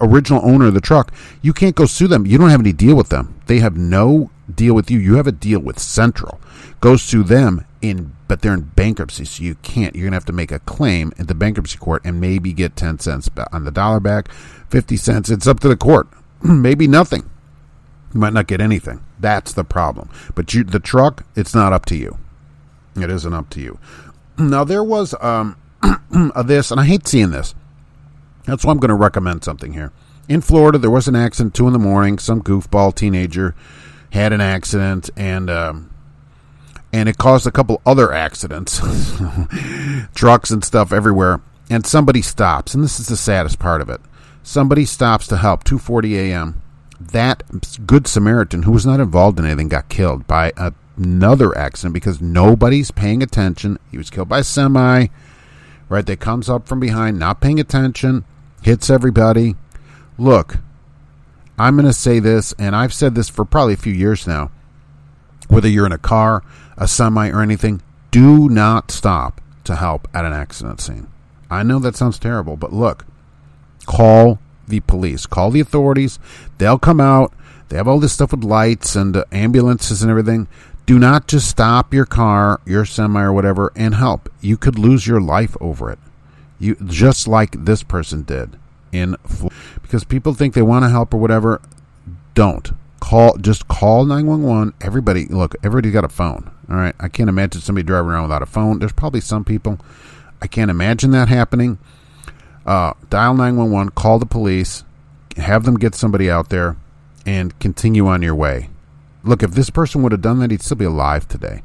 original 0.00 0.44
owner 0.44 0.66
of 0.66 0.74
the 0.74 0.80
truck, 0.80 1.12
you 1.42 1.52
can't 1.52 1.74
go 1.74 1.86
sue 1.86 2.08
them. 2.08 2.26
You 2.26 2.38
don't 2.38 2.50
have 2.50 2.60
any 2.60 2.72
deal 2.72 2.96
with 2.96 3.08
them. 3.08 3.40
They 3.46 3.58
have 3.58 3.76
no 3.76 4.30
deal 4.52 4.74
with 4.74 4.90
you. 4.90 4.98
You 4.98 5.16
have 5.16 5.26
a 5.26 5.32
deal 5.32 5.60
with 5.60 5.78
Central. 5.78 6.40
Go 6.80 6.96
sue 6.96 7.22
them 7.22 7.64
in 7.82 8.16
but 8.28 8.42
they're 8.42 8.54
in 8.54 8.62
bankruptcy, 8.62 9.24
so 9.24 9.42
you 9.42 9.54
can't. 9.56 9.94
You're 9.94 10.06
gonna 10.06 10.16
have 10.16 10.24
to 10.26 10.32
make 10.32 10.50
a 10.50 10.58
claim 10.60 11.12
at 11.18 11.28
the 11.28 11.34
bankruptcy 11.34 11.78
court 11.78 12.02
and 12.04 12.20
maybe 12.20 12.52
get 12.52 12.76
ten 12.76 12.98
cents 12.98 13.30
on 13.52 13.64
the 13.64 13.70
dollar 13.70 14.00
back, 14.00 14.30
fifty 14.68 14.96
cents. 14.96 15.30
It's 15.30 15.46
up 15.46 15.60
to 15.60 15.68
the 15.68 15.76
court. 15.76 16.08
maybe 16.42 16.86
nothing. 16.86 17.30
You 18.12 18.20
might 18.20 18.32
not 18.32 18.46
get 18.46 18.60
anything. 18.60 19.04
That's 19.18 19.52
the 19.52 19.64
problem. 19.64 20.10
But 20.34 20.54
you, 20.54 20.64
the 20.64 20.80
truck, 20.80 21.24
it's 21.34 21.54
not 21.54 21.72
up 21.72 21.86
to 21.86 21.96
you. 21.96 22.18
It 22.96 23.10
isn't 23.10 23.32
up 23.32 23.50
to 23.50 23.60
you. 23.60 23.78
Now 24.38 24.64
there 24.64 24.84
was 24.84 25.14
um, 25.20 25.56
this, 26.44 26.70
and 26.70 26.80
I 26.80 26.84
hate 26.84 27.06
seeing 27.06 27.30
this. 27.30 27.54
That's 28.46 28.64
why 28.64 28.72
I'm 28.72 28.78
going 28.78 28.88
to 28.88 28.94
recommend 28.94 29.44
something 29.44 29.72
here. 29.72 29.92
In 30.28 30.40
Florida, 30.40 30.78
there 30.78 30.90
was 30.90 31.08
an 31.08 31.16
accident 31.16 31.54
two 31.54 31.66
in 31.66 31.72
the 31.72 31.78
morning. 31.78 32.18
Some 32.18 32.42
goofball 32.42 32.94
teenager 32.94 33.54
had 34.10 34.32
an 34.32 34.40
accident, 34.40 35.10
and 35.16 35.50
um, 35.50 35.90
and 36.92 37.08
it 37.08 37.18
caused 37.18 37.46
a 37.46 37.52
couple 37.52 37.82
other 37.84 38.12
accidents, 38.12 38.80
trucks 40.14 40.50
and 40.50 40.64
stuff 40.64 40.92
everywhere. 40.92 41.40
And 41.68 41.84
somebody 41.84 42.22
stops, 42.22 42.74
and 42.74 42.82
this 42.82 43.00
is 43.00 43.08
the 43.08 43.16
saddest 43.16 43.58
part 43.58 43.80
of 43.80 43.90
it. 43.90 44.00
Somebody 44.42 44.84
stops 44.84 45.26
to 45.28 45.36
help. 45.36 45.64
2:40 45.64 46.12
a.m. 46.14 46.62
That 47.00 47.42
good 47.86 48.06
Samaritan, 48.06 48.62
who 48.62 48.72
was 48.72 48.86
not 48.86 49.00
involved 49.00 49.38
in 49.38 49.44
anything, 49.44 49.68
got 49.68 49.88
killed 49.88 50.26
by 50.26 50.52
another 50.96 51.56
accident 51.58 51.94
because 51.94 52.20
nobody's 52.20 52.90
paying 52.90 53.22
attention. 53.22 53.78
He 53.90 53.98
was 53.98 54.10
killed 54.10 54.28
by 54.28 54.38
a 54.38 54.44
semi. 54.44 55.08
Right, 55.88 56.04
that 56.06 56.18
comes 56.18 56.48
up 56.50 56.66
from 56.66 56.80
behind, 56.80 57.16
not 57.16 57.40
paying 57.40 57.60
attention 57.60 58.24
hits 58.62 58.90
everybody. 58.90 59.54
Look, 60.18 60.58
I'm 61.58 61.76
going 61.76 61.86
to 61.86 61.92
say 61.92 62.18
this, 62.18 62.52
and 62.58 62.76
I've 62.76 62.92
said 62.92 63.14
this 63.14 63.28
for 63.28 63.44
probably 63.44 63.74
a 63.74 63.78
few 63.78 63.92
years 63.92 64.26
now. 64.26 64.50
Whether 65.48 65.68
you're 65.68 65.86
in 65.86 65.92
a 65.92 65.98
car, 65.98 66.42
a 66.76 66.88
semi, 66.88 67.30
or 67.30 67.40
anything, 67.40 67.82
do 68.10 68.48
not 68.48 68.90
stop 68.90 69.40
to 69.64 69.76
help 69.76 70.08
at 70.12 70.24
an 70.24 70.32
accident 70.32 70.80
scene. 70.80 71.08
I 71.50 71.62
know 71.62 71.78
that 71.78 71.96
sounds 71.96 72.18
terrible, 72.18 72.56
but 72.56 72.72
look, 72.72 73.06
call 73.86 74.38
the 74.66 74.80
police, 74.80 75.26
call 75.26 75.50
the 75.50 75.60
authorities. 75.60 76.18
They'll 76.58 76.78
come 76.78 77.00
out. 77.00 77.32
They 77.68 77.76
have 77.76 77.88
all 77.88 78.00
this 78.00 78.12
stuff 78.12 78.32
with 78.32 78.44
lights 78.44 78.96
and 78.96 79.16
uh, 79.16 79.24
ambulances 79.32 80.02
and 80.02 80.10
everything. 80.10 80.48
Do 80.86 80.98
not 80.98 81.26
just 81.26 81.48
stop 81.48 81.92
your 81.92 82.06
car, 82.06 82.60
your 82.64 82.84
semi, 82.84 83.20
or 83.20 83.32
whatever, 83.32 83.72
and 83.74 83.94
help. 83.94 84.28
You 84.40 84.56
could 84.56 84.78
lose 84.78 85.06
your 85.06 85.20
life 85.20 85.56
over 85.60 85.90
it. 85.90 85.98
You 86.58 86.76
just 86.86 87.28
like 87.28 87.64
this 87.64 87.82
person 87.82 88.22
did 88.22 88.58
in 88.92 89.16
because 89.82 90.04
people 90.04 90.34
think 90.34 90.54
they 90.54 90.62
want 90.62 90.84
to 90.84 90.88
help 90.88 91.12
or 91.12 91.18
whatever. 91.18 91.60
Don't 92.34 92.72
call. 93.00 93.36
Just 93.36 93.68
call 93.68 94.04
nine 94.04 94.26
one 94.26 94.42
one. 94.42 94.74
Everybody, 94.80 95.26
look. 95.26 95.54
everybody's 95.62 95.92
got 95.92 96.04
a 96.04 96.08
phone. 96.08 96.50
All 96.68 96.76
right. 96.76 96.94
I 96.98 97.08
can't 97.08 97.28
imagine 97.28 97.60
somebody 97.60 97.84
driving 97.84 98.10
around 98.10 98.24
without 98.24 98.42
a 98.42 98.46
phone. 98.46 98.78
There's 98.78 98.92
probably 98.92 99.20
some 99.20 99.44
people. 99.44 99.78
I 100.40 100.46
can't 100.46 100.70
imagine 100.70 101.10
that 101.12 101.28
happening. 101.28 101.78
Uh, 102.64 102.94
dial 103.10 103.34
nine 103.34 103.56
one 103.56 103.70
one. 103.70 103.90
Call 103.90 104.18
the 104.18 104.26
police. 104.26 104.84
Have 105.36 105.64
them 105.64 105.76
get 105.76 105.94
somebody 105.94 106.30
out 106.30 106.48
there, 106.48 106.76
and 107.26 107.58
continue 107.58 108.06
on 108.06 108.22
your 108.22 108.34
way. 108.34 108.70
Look, 109.22 109.42
if 109.42 109.52
this 109.52 109.70
person 109.70 110.02
would 110.02 110.12
have 110.12 110.22
done 110.22 110.38
that, 110.38 110.50
he'd 110.50 110.62
still 110.62 110.76
be 110.76 110.84
alive 110.84 111.28
today. 111.28 111.62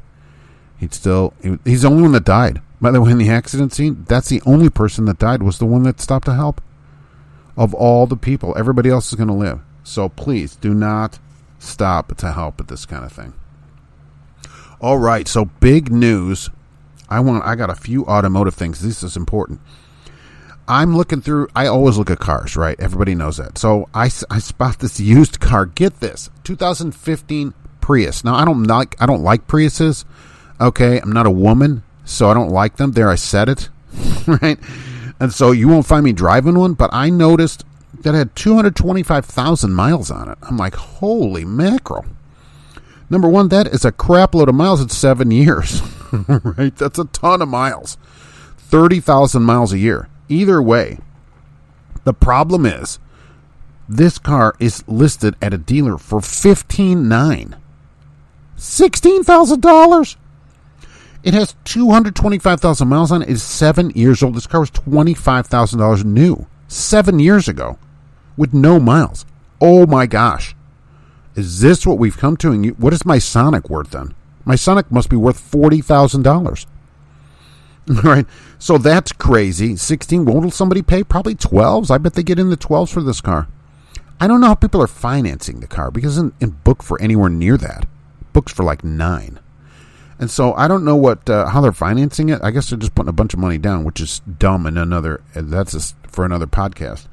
He'd 0.78 0.94
still. 0.94 1.34
He's 1.64 1.84
the 1.84 1.90
only 1.90 2.04
one 2.04 2.12
that 2.12 2.26
died. 2.26 2.62
By 2.82 2.90
the 2.92 3.00
way, 3.00 3.12
in 3.12 3.20
the 3.20 3.30
accident 3.30 3.74
scene, 3.74 4.06
that's 4.08 4.30
the 4.30 4.42
only 4.46 4.70
person 4.70 5.06
that 5.06 5.20
died 5.20 5.44
was 5.44 5.60
the 5.60 5.68
one 5.68 5.84
that 5.84 6.02
stopped 6.02 6.26
to 6.26 6.34
help. 6.34 6.62
Of 7.56 7.74
all 7.76 8.08
the 8.08 8.18
people, 8.18 8.58
everybody 8.58 8.90
else 8.90 9.10
is 9.10 9.16
going 9.16 9.28
to 9.28 9.34
live. 9.34 9.60
So 9.84 10.10
please 10.10 10.56
do 10.56 10.74
not 10.74 11.20
stop 11.60 12.16
to 12.18 12.32
help 12.32 12.58
with 12.58 12.68
this 12.68 12.86
kind 12.86 13.06
of 13.06 13.12
thing. 13.12 13.34
All 14.80 14.98
right, 14.98 15.28
so 15.28 15.46
big 15.46 15.92
news. 15.92 16.50
I 17.08 17.20
want 17.20 17.46
I 17.46 17.56
got 17.56 17.70
a 17.70 17.76
few 17.76 18.06
automotive 18.06 18.56
things. 18.56 18.80
This 18.82 19.04
is 19.04 19.16
important. 19.16 19.60
I'm 20.68 20.96
looking 20.96 21.22
through 21.22 21.50
I 21.56 21.68
always 21.68 21.98
look 21.98 22.10
at 22.10 22.20
cars, 22.20 22.56
right? 22.56 22.80
Everybody 22.80 23.14
knows 23.14 23.38
that. 23.38 23.58
So 23.58 23.90
I, 23.94 24.06
I 24.06 24.40
spot 24.40 24.80
this 24.80 25.00
used 25.00 25.40
car. 25.40 25.66
Get 25.66 26.00
this. 26.00 26.30
2015 26.46 27.54
Prius. 27.82 28.24
Now 28.24 28.36
I 28.36 28.46
don't 28.46 28.64
like 28.64 28.96
I 29.00 29.06
don't 29.06 29.22
like 29.22 29.48
Priuses. 29.48 30.06
Okay, 30.60 31.00
I'm 31.00 31.12
not 31.12 31.26
a 31.26 31.32
woman, 31.32 31.84
so 32.06 32.30
I 32.30 32.34
don't 32.34 32.50
like 32.50 32.78
them. 32.78 32.92
There, 32.92 33.10
I 33.10 33.16
said 33.16 33.50
it, 33.50 33.70
right? 34.28 34.60
And 35.20 35.34
so 35.34 35.52
you 35.52 35.68
won't 35.68 35.86
find 35.86 36.04
me 36.04 36.14
driving 36.14 36.58
one, 36.58 36.74
but 36.74 36.90
I 36.94 37.10
noticed 37.10 37.64
that 38.02 38.16
had 38.16 38.36
225,000 38.36 39.74
miles 39.74 40.10
on 40.10 40.30
it. 40.30 40.38
I'm 40.42 40.58
like, 40.58 40.76
holy 40.76 41.46
mackerel. 41.46 42.06
Number 43.10 43.30
one, 43.30 43.50
that 43.50 43.68
is 43.68 43.86
a 43.86 43.92
crap 43.92 44.34
load 44.34 44.50
of 44.50 44.56
miles. 44.56 44.82
It's 44.82 44.96
seven 44.96 45.32
years, 45.32 45.82
right? 46.28 46.76
That's 46.76 46.98
a 46.98 47.06
ton 47.06 47.42
of 47.42 47.50
miles. 47.50 47.98
30,000 48.58 49.44
miles 49.44 49.74
a 49.74 49.78
year. 49.78 50.08
Either 50.30 50.62
way, 50.62 50.98
the 52.04 52.14
problem 52.14 52.66
is 52.66 53.00
this 53.88 54.18
car 54.18 54.56
is 54.60 54.88
listed 54.88 55.36
at 55.42 55.54
a 55.54 55.58
dealer 55.58 55.98
for 55.98 56.22
fifteen 56.22 57.10
nine, 57.10 57.58
sixteen 58.56 59.24
thousand 59.24 59.62
dollars. 59.62 60.16
It 61.24 61.34
has 61.34 61.56
225,000 61.66 62.88
miles 62.88 63.12
on 63.12 63.22
it. 63.22 63.30
It's 63.30 63.44
seven 63.44 63.92
years 63.92 64.24
old. 64.24 64.36
This 64.36 64.48
car 64.48 64.62
was 64.62 64.72
$25,000 64.72 66.04
new 66.04 66.48
seven 66.68 67.20
years 67.20 67.48
ago 67.48 67.78
with 68.38 68.54
no 68.54 68.80
miles. 68.80 69.26
Oh 69.60 69.86
my 69.86 70.08
gosh. 70.08 70.56
Is 71.36 71.62
this 71.62 71.86
what 71.86 72.00
we've 72.00 72.18
come 72.18 72.38
to? 72.38 72.52
And 72.52 72.66
you, 72.66 72.72
what 72.74 72.94
is 72.94 73.06
my 73.06 73.20
Sonic 73.20 73.70
worth 73.70 73.92
then? 73.92 74.14
My 74.46 74.56
Sonic 74.56 74.92
must 74.92 75.10
be 75.10 75.16
worth 75.16 75.40
$40,000. 75.40 76.66
All 77.90 77.96
right. 78.02 78.26
So 78.58 78.78
that's 78.78 79.12
crazy. 79.12 79.76
16. 79.76 80.26
What 80.26 80.44
will 80.44 80.52
somebody 80.52 80.82
pay? 80.82 81.04
Probably 81.04 81.36
12s. 81.36 81.92
I 81.92 81.98
bet 81.98 82.14
they 82.14 82.24
get 82.24 82.40
in 82.40 82.50
the 82.50 82.58
12s 82.58 82.90
for 82.90 83.02
this 83.02 83.22
car. 83.22 83.48
I 84.20 84.28
don't 84.28 84.42
know 84.42 84.48
how 84.48 84.56
people 84.56 84.82
are 84.82 84.88
financing 84.88 85.60
the 85.60 85.68
car 85.68 85.92
because 85.92 86.16
it 86.16 86.20
isn't 86.20 86.34
in 86.40 86.50
book 86.64 86.84
for 86.84 87.02
anywhere 87.02 87.30
near 87.30 87.58
that. 87.58 87.88
Books 88.34 88.54
for 88.54 88.64
like 88.64 88.84
nine. 88.84 89.40
And 90.22 90.30
so 90.30 90.54
I 90.54 90.68
don't 90.68 90.86
know 90.86 90.96
what 90.96 91.28
uh, 91.30 91.48
how 91.48 91.62
they're 91.62 91.72
financing 91.72 92.30
it. 92.30 92.40
I 92.44 92.52
guess 92.52 92.70
they're 92.70 92.78
just 92.78 92.94
putting 92.94 93.10
a 93.10 93.14
bunch 93.14 93.34
of 93.34 93.40
money 93.40 93.58
down, 93.58 93.84
which 93.84 94.00
is 94.00 94.20
dumb 94.20 94.68
and 94.68 94.78
another 94.78 95.24
that's 95.34 95.74
a, 95.74 96.08
for 96.08 96.24
another 96.24 96.46
podcast. 96.46 97.08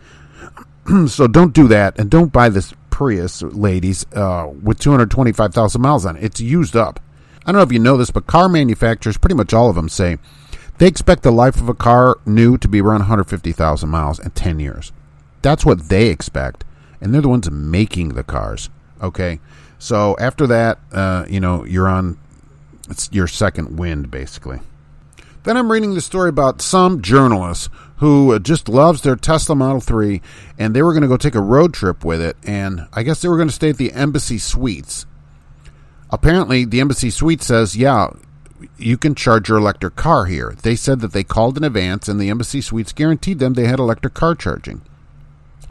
so 1.09 1.27
don't 1.27 1.55
do 1.55 1.67
that 1.69 1.99
and 1.99 2.11
don't 2.11 2.33
buy 2.33 2.51
this 2.51 2.75
Prius, 2.91 3.43
ladies, 3.43 4.05
uh, 4.13 4.51
with 4.63 4.81
225,000 4.81 5.81
miles 5.81 6.05
on 6.05 6.17
it. 6.17 6.25
It's 6.25 6.41
used 6.41 6.77
up. 6.77 7.01
I 7.47 7.53
don't 7.53 7.61
know 7.61 7.63
if 7.63 7.73
you 7.73 7.79
know 7.79 7.97
this, 7.97 8.11
but 8.11 8.27
car 8.27 8.49
manufacturers, 8.49 9.17
pretty 9.17 9.37
much 9.37 9.55
all 9.55 9.71
of 9.71 9.77
them, 9.77 9.89
say 9.89 10.19
they 10.79 10.89
expect 10.89 11.23
the 11.23 11.31
life 11.31 11.61
of 11.61 11.69
a 11.69 11.75
car 11.75 12.19
new 12.27 12.59
to 12.59 12.69
be 12.69 12.81
around 12.81 13.01
150,000 13.01 13.89
miles 13.89 14.19
in 14.19 14.33
10 14.33 14.59
years. 14.61 14.93
That's 15.43 15.65
what 15.65 15.89
they 15.89 16.09
expect, 16.09 16.65
and 17.01 17.15
they're 17.15 17.23
the 17.23 17.29
ones 17.29 17.51
making 17.51 18.11
the 18.11 18.25
cars. 18.25 18.69
Okay, 19.01 19.39
so 19.79 20.17
after 20.19 20.47
that, 20.49 20.79
uh, 20.93 21.25
you 21.29 21.39
know, 21.39 21.65
you're 21.65 21.89
on 21.89 22.19
it's 22.89 23.11
your 23.13 23.27
second 23.27 23.79
wind, 23.79 24.11
basically. 24.11 24.61
Then 25.45 25.57
I'm 25.57 25.73
reading 25.73 25.95
the 25.95 26.01
story 26.01 26.29
about 26.29 26.61
some 26.61 27.01
journalist 27.01 27.71
who 27.97 28.33
uh, 28.33 28.39
just 28.39 28.69
loves 28.69 29.03
their 29.03 29.17
Tesla 29.17 29.55
Model 29.55 29.81
3 29.81 30.21
and 30.59 30.75
they 30.75 30.83
were 30.83 30.93
going 30.93 31.03
to 31.03 31.09
go 31.09 31.17
take 31.17 31.35
a 31.35 31.41
road 31.41 31.73
trip 31.73 32.05
with 32.05 32.21
it 32.21 32.37
and 32.45 32.87
I 32.93 33.03
guess 33.03 33.23
they 33.23 33.29
were 33.29 33.37
going 33.37 33.49
to 33.49 33.55
stay 33.55 33.71
at 33.71 33.77
the 33.77 33.93
Embassy 33.93 34.39
Suites. 34.39 35.07
Apparently, 36.11 36.65
the 36.65 36.81
Embassy 36.81 37.11
Suite 37.11 37.43
says, 37.43 37.77
yeah, 37.77 38.11
you 38.77 38.97
can 38.97 39.15
charge 39.15 39.49
your 39.49 39.59
electric 39.59 39.97
car 39.97 40.27
here. 40.27 40.55
They 40.63 40.77
said 40.77 41.01
that 41.01 41.13
they 41.13 41.25
called 41.25 41.57
in 41.57 41.65
advance 41.65 42.09
and 42.09 42.21
the 42.21 42.31
Embassy 42.31 42.61
Suites 42.61 42.93
guaranteed 42.93 43.39
them 43.39 43.55
they 43.55 43.67
had 43.67 43.79
electric 43.79 44.15
car 44.15 44.35
charging. 44.35 44.83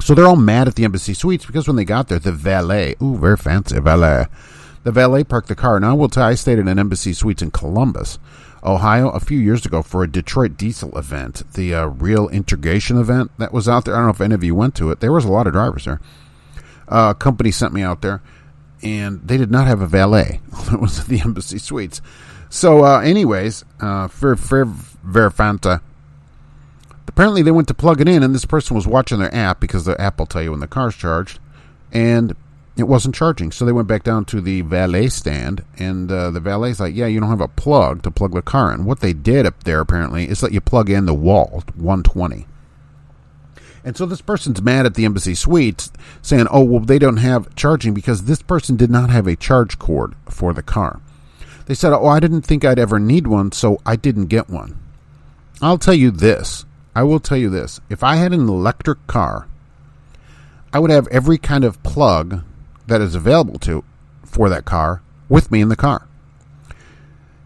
So 0.02 0.14
they're 0.14 0.28
all 0.28 0.36
mad 0.36 0.68
at 0.68 0.76
the 0.76 0.86
Embassy 0.86 1.14
Suites 1.14 1.46
because 1.46 1.68
when 1.68 1.76
they 1.76 1.86
got 1.86 2.08
there, 2.08 2.20
the 2.20 2.32
valet, 2.32 2.96
ooh, 3.02 3.18
very 3.18 3.38
fancy 3.38 3.80
valet, 3.80 4.26
the 4.84 4.92
valet 4.92 5.24
parked 5.24 5.48
the 5.48 5.56
car. 5.56 5.76
and 5.76 5.86
I 5.86 5.94
will 5.94 6.10
tell 6.10 6.26
you, 6.26 6.32
I 6.32 6.36
stayed 6.36 6.60
in 6.60 6.68
an 6.68 6.80
Embassy 6.80 7.14
Suites 7.14 7.42
in 7.42 7.52
Columbus, 7.52 8.20
Ohio, 8.64 9.10
a 9.10 9.20
few 9.20 9.40
years 9.40 9.66
ago 9.66 9.82
for 9.82 10.04
a 10.04 10.12
Detroit 10.12 10.58
Diesel 10.58 10.98
event, 10.98 11.44
the 11.54 11.74
uh, 11.74 11.86
real 11.86 12.28
integration 12.30 12.98
event 12.98 13.32
that 13.38 13.54
was 13.54 13.68
out 13.70 13.86
there. 13.86 13.96
I 13.96 13.98
don't 13.98 14.08
know 14.08 14.12
if 14.12 14.22
any 14.22 14.36
of 14.36 14.44
you 14.44 14.56
went 14.56 14.76
to 14.76 14.92
it. 14.92 15.00
There 15.00 15.12
was 15.12 15.26
a 15.26 15.32
lot 15.32 15.48
of 15.48 15.54
drivers 15.54 15.86
there. 15.86 16.02
Uh, 16.88 17.14
a 17.16 17.20
company 17.20 17.52
sent 17.52 17.74
me 17.74 17.82
out 17.82 18.02
there, 18.02 18.22
and 18.82 19.22
they 19.28 19.38
did 19.38 19.52
not 19.52 19.68
have 19.68 19.82
a 19.82 19.88
valet. 19.88 20.42
it 20.72 20.80
was 20.80 21.00
at 21.00 21.08
the 21.08 21.22
Embassy 21.22 21.60
Suites. 21.60 22.02
So, 22.50 22.86
uh, 22.86 23.00
anyways, 23.02 23.66
uh, 23.82 24.08
for 24.08 24.36
for 24.36 24.66
Verifanta, 24.66 25.82
apparently 27.08 27.42
they 27.42 27.52
went 27.52 27.68
to 27.68 27.74
plug 27.74 28.00
it 28.00 28.08
in, 28.08 28.24
and 28.24 28.34
this 28.34 28.46
person 28.46 28.76
was 28.76 28.88
watching 28.88 29.20
their 29.20 29.34
app 29.34 29.60
because 29.60 29.86
the 29.86 30.00
app 30.00 30.20
will 30.20 30.26
tell 30.26 30.42
you 30.42 30.52
when 30.52 30.60
the 30.60 30.68
car's 30.68 30.96
charged, 30.96 31.40
and 31.92 32.36
it 32.78 32.88
wasn't 32.88 33.16
charging. 33.16 33.52
So 33.52 33.66
they 33.66 33.72
went 33.72 33.88
back 33.88 34.04
down 34.04 34.26
to 34.26 34.42
the 34.42 34.62
valet 34.62 35.08
stand, 35.08 35.64
and 35.78 36.12
uh, 36.12 36.32
the 36.32 36.40
valet's 36.40 36.80
like, 36.80 36.96
"Yeah, 36.96 37.08
you 37.08 37.20
don't 37.20 37.30
have 37.30 37.42
a 37.42 37.48
plug 37.48 38.04
to 38.04 38.12
plug 38.12 38.34
the 38.34 38.42
car 38.42 38.74
in." 38.74 38.86
What 38.86 39.00
they 39.00 39.14
did 39.14 39.46
up 39.46 39.64
there 39.64 39.80
apparently 39.80 40.30
is 40.30 40.42
that 40.42 40.52
you 40.52 40.62
plug 40.62 40.90
in 40.90 41.06
the 41.06 41.14
wall 41.14 41.64
120. 41.76 42.46
And 43.84 43.96
so 43.96 44.06
this 44.06 44.22
person's 44.22 44.62
mad 44.62 44.86
at 44.86 44.96
the 44.96 45.06
embassy 45.06 45.36
suites, 45.36 45.92
saying, 46.22 46.48
"Oh, 46.52 46.64
well, 46.64 46.80
they 46.82 47.00
don't 47.00 47.18
have 47.18 47.56
charging 47.56 47.94
because 47.94 48.24
this 48.24 48.42
person 48.42 48.76
did 48.76 48.92
not 48.92 49.10
have 49.10 49.28
a 49.28 49.36
charge 49.36 49.80
cord 49.80 50.16
for 50.30 50.54
the 50.54 50.64
car." 50.64 51.00
They 51.68 51.74
said, 51.74 51.92
Oh, 51.92 52.08
I 52.08 52.22
didn't 52.22 52.44
think 52.44 52.64
I'd 52.64 52.80
ever 52.80 52.98
need 52.98 53.28
one, 53.28 53.52
so 53.52 53.82
I 53.86 53.98
didn't 53.98 54.28
get 54.28 54.50
one. 54.50 54.80
I'll 55.62 55.78
tell 55.78 55.94
you 55.94 56.12
this. 56.12 56.66
I 56.96 57.04
will 57.04 57.20
tell 57.20 57.38
you 57.38 57.50
this. 57.50 57.82
If 57.90 58.04
I 58.04 58.16
had 58.16 58.32
an 58.32 58.48
electric 58.48 59.06
car, 59.06 59.48
I 60.72 60.80
would 60.80 60.92
have 60.92 61.08
every 61.10 61.38
kind 61.38 61.66
of 61.66 61.84
plug 61.84 62.42
that 62.88 63.02
is 63.02 63.16
available 63.16 63.60
to 63.60 63.84
for 64.24 64.50
that 64.50 64.66
car 64.66 65.02
with 65.30 65.52
me 65.52 65.62
in 65.62 65.70
the 65.70 65.76
car. 65.76 66.08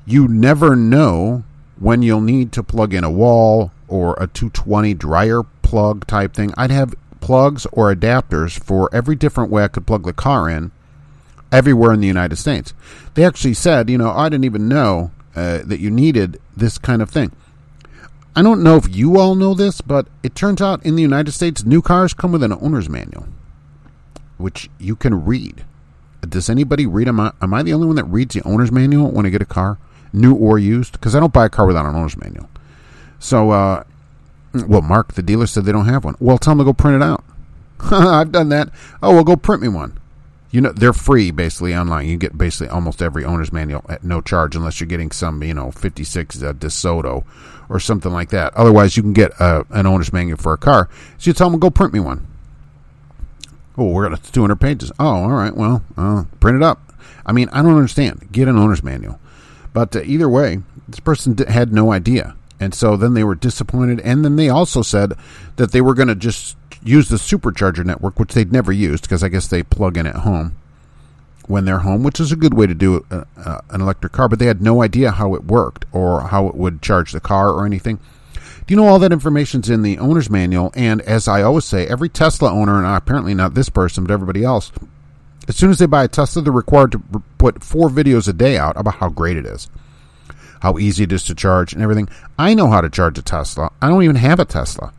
You 0.05 0.27
never 0.27 0.75
know 0.75 1.43
when 1.79 2.01
you'll 2.01 2.21
need 2.21 2.51
to 2.53 2.63
plug 2.63 2.93
in 2.93 3.03
a 3.03 3.11
wall 3.11 3.71
or 3.87 4.13
a 4.13 4.27
220 4.27 4.93
dryer 4.93 5.43
plug 5.61 6.05
type 6.07 6.33
thing. 6.33 6.53
I'd 6.57 6.71
have 6.71 6.95
plugs 7.19 7.65
or 7.71 7.93
adapters 7.93 8.59
for 8.59 8.89
every 8.93 9.15
different 9.15 9.51
way 9.51 9.63
I 9.63 9.67
could 9.67 9.87
plug 9.87 10.03
the 10.03 10.13
car 10.13 10.49
in 10.49 10.71
everywhere 11.51 11.93
in 11.93 11.99
the 11.99 12.07
United 12.07 12.37
States. 12.37 12.73
They 13.13 13.23
actually 13.23 13.53
said, 13.53 13.89
you 13.89 13.97
know, 13.97 14.11
I 14.11 14.29
didn't 14.29 14.45
even 14.45 14.67
know 14.67 15.11
uh, 15.35 15.59
that 15.65 15.79
you 15.79 15.91
needed 15.91 16.39
this 16.55 16.77
kind 16.77 17.01
of 17.01 17.09
thing. 17.09 17.31
I 18.35 18.41
don't 18.41 18.63
know 18.63 18.77
if 18.77 18.93
you 18.93 19.19
all 19.19 19.35
know 19.35 19.53
this, 19.53 19.81
but 19.81 20.07
it 20.23 20.35
turns 20.35 20.61
out 20.61 20.85
in 20.85 20.95
the 20.95 21.01
United 21.01 21.31
States, 21.33 21.65
new 21.65 21.81
cars 21.81 22.13
come 22.13 22.31
with 22.31 22.43
an 22.43 22.53
owner's 22.53 22.89
manual, 22.89 23.27
which 24.41 24.69
you 24.79 24.95
can 24.95 25.25
read. 25.25 25.63
Does 26.21 26.49
anybody 26.49 26.85
read? 26.85 27.07
Am 27.07 27.19
am 27.19 27.53
I 27.53 27.63
the 27.63 27.73
only 27.73 27.87
one 27.87 27.95
that 27.95 28.05
reads 28.05 28.35
the 28.35 28.43
owner's 28.43 28.71
manual 28.71 29.09
when 29.09 29.25
I 29.25 29.29
get 29.29 29.41
a 29.41 29.45
car, 29.45 29.77
new 30.13 30.33
or 30.35 30.59
used? 30.59 30.93
Because 30.93 31.15
I 31.15 31.19
don't 31.19 31.33
buy 31.33 31.45
a 31.45 31.49
car 31.49 31.65
without 31.65 31.85
an 31.85 31.95
owner's 31.95 32.17
manual. 32.17 32.49
So, 33.19 33.51
uh, 33.51 33.83
well, 34.53 34.81
Mark, 34.81 35.13
the 35.13 35.23
dealer 35.23 35.47
said 35.47 35.65
they 35.65 35.71
don't 35.71 35.85
have 35.85 36.03
one. 36.03 36.15
Well, 36.19 36.37
tell 36.37 36.51
them 36.51 36.59
to 36.59 36.63
go 36.65 36.73
print 36.73 37.01
it 37.01 37.05
out. 37.05 37.23
I've 37.91 38.31
done 38.31 38.49
that. 38.49 38.69
Oh, 39.01 39.13
well, 39.13 39.23
go 39.23 39.35
print 39.35 39.61
me 39.61 39.67
one 39.67 39.99
you 40.51 40.59
know 40.59 40.71
they're 40.73 40.93
free 40.93 41.31
basically 41.31 41.75
online. 41.75 42.07
You 42.07 42.17
get 42.17 42.37
basically 42.37 42.67
almost 42.67 43.01
every 43.01 43.23
owner's 43.23 43.53
manual 43.53 43.85
at 43.89 44.03
no 44.03 44.21
charge 44.21 44.55
unless 44.55 44.79
you're 44.79 44.87
getting 44.87 45.11
some 45.11 45.41
you 45.43 45.53
know 45.53 45.71
56 45.71 46.43
uh, 46.43 46.53
DeSoto 46.53 47.23
or 47.69 47.79
something 47.79 48.11
like 48.11 48.29
that. 48.29 48.53
Otherwise, 48.53 48.97
you 48.97 49.03
can 49.03 49.13
get 49.13 49.39
uh, 49.39 49.63
an 49.69 49.85
owner's 49.85 50.11
manual 50.11 50.37
for 50.37 50.53
a 50.53 50.57
car. 50.57 50.89
So 51.17 51.29
you 51.29 51.33
tell 51.33 51.49
them 51.49 51.59
go 51.59 51.69
print 51.69 51.93
me 51.93 52.01
one. 52.01 52.27
Oh, 53.77 53.85
we're 53.85 54.11
at 54.11 54.23
200 54.23 54.55
pages. 54.57 54.91
Oh, 54.99 55.23
all 55.23 55.31
right. 55.31 55.55
Well, 55.55 55.83
uh, 55.97 56.25
print 56.39 56.57
it 56.57 56.63
up. 56.63 56.81
I 57.25 57.31
mean, 57.31 57.49
I 57.49 57.61
don't 57.61 57.75
understand. 57.75 58.31
Get 58.31 58.47
an 58.47 58.57
owner's 58.57 58.83
manual. 58.83 59.19
But 59.73 59.95
uh, 59.95 60.01
either 60.03 60.27
way, 60.27 60.59
this 60.87 60.99
person 60.99 61.37
had 61.37 61.71
no 61.71 61.91
idea. 61.91 62.35
And 62.59 62.75
so 62.75 62.95
then 62.95 63.13
they 63.13 63.23
were 63.23 63.35
disappointed. 63.35 63.99
And 64.01 64.23
then 64.23 64.35
they 64.35 64.49
also 64.49 64.81
said 64.81 65.13
that 65.55 65.71
they 65.71 65.81
were 65.81 65.93
going 65.93 66.09
to 66.09 66.15
just 66.15 66.57
use 66.83 67.09
the 67.09 67.15
supercharger 67.17 67.85
network, 67.85 68.19
which 68.19 68.33
they'd 68.33 68.51
never 68.51 68.71
used 68.71 69.03
because 69.03 69.23
I 69.23 69.29
guess 69.29 69.47
they 69.47 69.63
plug 69.63 69.97
in 69.97 70.05
at 70.05 70.17
home 70.17 70.55
when 71.47 71.65
they're 71.65 71.79
home, 71.79 72.03
which 72.03 72.19
is 72.19 72.31
a 72.31 72.35
good 72.35 72.53
way 72.53 72.67
to 72.67 72.73
do 72.73 73.05
a, 73.09 73.25
a, 73.37 73.63
an 73.71 73.81
electric 73.81 74.13
car. 74.13 74.27
But 74.27 74.39
they 74.39 74.45
had 74.45 74.61
no 74.61 74.83
idea 74.83 75.11
how 75.11 75.33
it 75.33 75.45
worked 75.45 75.85
or 75.91 76.21
how 76.27 76.47
it 76.47 76.55
would 76.55 76.81
charge 76.81 77.11
the 77.11 77.19
car 77.19 77.49
or 77.49 77.65
anything. 77.65 77.99
You 78.71 78.77
know 78.77 78.87
all 78.87 78.99
that 78.99 79.11
information's 79.11 79.69
in 79.69 79.81
the 79.81 79.99
owner's 79.99 80.29
manual? 80.29 80.71
And 80.75 81.01
as 81.01 81.27
I 81.27 81.41
always 81.41 81.65
say, 81.65 81.85
every 81.87 82.07
Tesla 82.07 82.53
owner, 82.53 82.77
and 82.77 82.87
apparently 82.87 83.33
not 83.33 83.53
this 83.53 83.67
person, 83.67 84.05
but 84.05 84.13
everybody 84.13 84.45
else, 84.45 84.71
as 85.49 85.57
soon 85.57 85.71
as 85.71 85.79
they 85.79 85.87
buy 85.87 86.05
a 86.05 86.07
Tesla, 86.07 86.41
they're 86.41 86.53
required 86.53 86.93
to 86.93 86.99
put 87.37 87.65
four 87.65 87.89
videos 87.89 88.29
a 88.29 88.33
day 88.33 88.57
out 88.57 88.77
about 88.77 88.93
how 88.93 89.09
great 89.09 89.35
it 89.35 89.45
is, 89.45 89.69
how 90.61 90.77
easy 90.77 91.03
it 91.03 91.11
is 91.11 91.25
to 91.25 91.35
charge, 91.35 91.73
and 91.73 91.81
everything. 91.81 92.07
I 92.39 92.53
know 92.53 92.67
how 92.67 92.79
to 92.79 92.89
charge 92.89 93.17
a 93.17 93.21
Tesla. 93.21 93.73
I 93.81 93.89
don't 93.89 94.03
even 94.03 94.15
have 94.15 94.39
a 94.39 94.45
Tesla. 94.45 94.93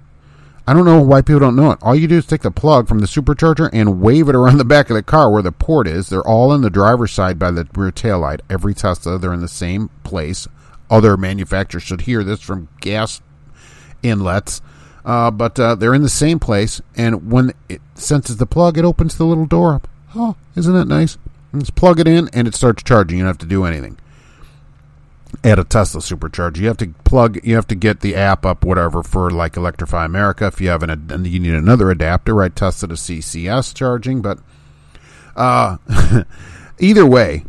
I 0.69 0.75
don't 0.75 0.85
know 0.85 1.01
why 1.01 1.23
people 1.23 1.41
don't 1.41 1.57
know 1.57 1.71
it. 1.71 1.79
All 1.81 1.97
you 1.97 2.07
do 2.07 2.19
is 2.19 2.27
take 2.27 2.43
the 2.43 2.51
plug 2.51 2.89
from 2.89 2.99
the 2.99 3.07
supercharger 3.07 3.71
and 3.73 4.03
wave 4.03 4.29
it 4.29 4.35
around 4.37 4.59
the 4.59 4.67
back 4.67 4.91
of 4.91 4.97
the 4.97 5.03
car 5.03 5.33
where 5.33 5.41
the 5.41 5.51
port 5.51 5.89
is. 5.89 6.11
They're 6.11 6.21
all 6.21 6.53
in 6.53 6.61
the 6.61 6.69
driver's 6.69 7.13
side 7.13 7.39
by 7.39 7.51
the 7.51 7.67
rear 7.75 7.91
tail 7.91 8.19
light. 8.19 8.43
Every 8.51 8.75
Tesla, 8.75 9.19
they're 9.19 9.33
in 9.33 9.41
the 9.41 9.49
same 9.49 9.89
place. 10.05 10.47
Other 10.91 11.17
manufacturers 11.17 11.85
should 11.85 12.03
hear 12.03 12.23
this 12.23 12.43
from 12.43 12.69
gas 12.83 13.23
inlets. 14.03 14.61
Uh, 15.05 15.31
but 15.31 15.59
uh, 15.59 15.75
they're 15.75 15.95
in 15.95 16.03
the 16.03 16.09
same 16.09 16.39
place, 16.39 16.81
and 16.97 17.31
when 17.31 17.53
it 17.69 17.81
senses 17.95 18.37
the 18.37 18.47
plug, 18.47 18.79
it 18.79 18.85
opens 18.85 19.17
the 19.17 19.25
little 19.25 19.47
door 19.47 19.75
up. 19.75 19.89
Oh, 20.15 20.37
isn't 20.55 20.73
that 20.75 20.87
nice? 20.87 21.19
Just 21.57 21.75
plug 21.75 21.99
it 21.99 22.07
in, 22.07 22.29
and 22.33 22.47
it 22.47 22.55
starts 22.55 22.85
charging. 22.85 23.19
You 23.19 23.25
don't 23.25 23.31
have 23.31 23.39
to 23.39 23.47
do 23.47 23.65
anything 23.65 23.99
at 25.45 25.59
a 25.59 25.65
Tesla 25.65 26.01
supercharger. 26.01 26.59
You 26.59 26.69
have 26.69 26.77
to 26.79 26.89
plug, 27.05 27.45
you 27.45 27.55
have 27.57 27.67
to 27.69 27.75
get 27.75 28.01
the 28.01 28.15
app 28.15 28.47
up, 28.47 28.65
whatever, 28.65 29.03
for 29.03 29.31
like 29.31 29.57
Electrify 29.57 30.05
America. 30.05 30.47
If 30.47 30.61
you 30.61 30.69
have 30.69 30.83
an, 30.83 31.25
you 31.25 31.41
need 31.41 31.55
another 31.55 31.91
adapter, 31.91 32.35
right? 32.35 32.55
Tesla 32.55 32.89
to 32.89 32.95
CCS 32.95 33.75
charging, 33.75 34.23
but 34.23 34.39
uh, 35.37 35.79
either 36.79 37.07
way, 37.07 37.45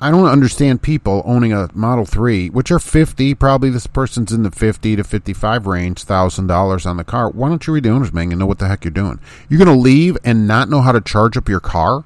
I 0.00 0.10
don't 0.10 0.26
understand 0.26 0.82
people 0.82 1.22
owning 1.24 1.52
a 1.52 1.70
Model 1.72 2.04
3, 2.04 2.50
which 2.50 2.70
are 2.70 2.78
50, 2.78 3.34
probably 3.34 3.70
this 3.70 3.86
person's 3.86 4.32
in 4.32 4.42
the 4.42 4.50
50 4.50 4.96
to 4.96 5.04
55 5.04 5.66
range, 5.66 6.04
$1,000 6.04 6.86
on 6.86 6.96
the 6.96 7.04
car. 7.04 7.30
Why 7.30 7.48
don't 7.48 7.66
you 7.66 7.72
read 7.72 7.84
the 7.84 7.90
owner's 7.90 8.12
manual 8.12 8.32
and 8.32 8.40
know 8.40 8.46
what 8.46 8.58
the 8.58 8.68
heck 8.68 8.84
you're 8.84 8.90
doing? 8.90 9.20
You're 9.48 9.64
going 9.64 9.74
to 9.74 9.80
leave 9.80 10.18
and 10.24 10.46
not 10.48 10.68
know 10.68 10.80
how 10.80 10.92
to 10.92 11.00
charge 11.00 11.36
up 11.36 11.48
your 11.48 11.60
car? 11.60 12.04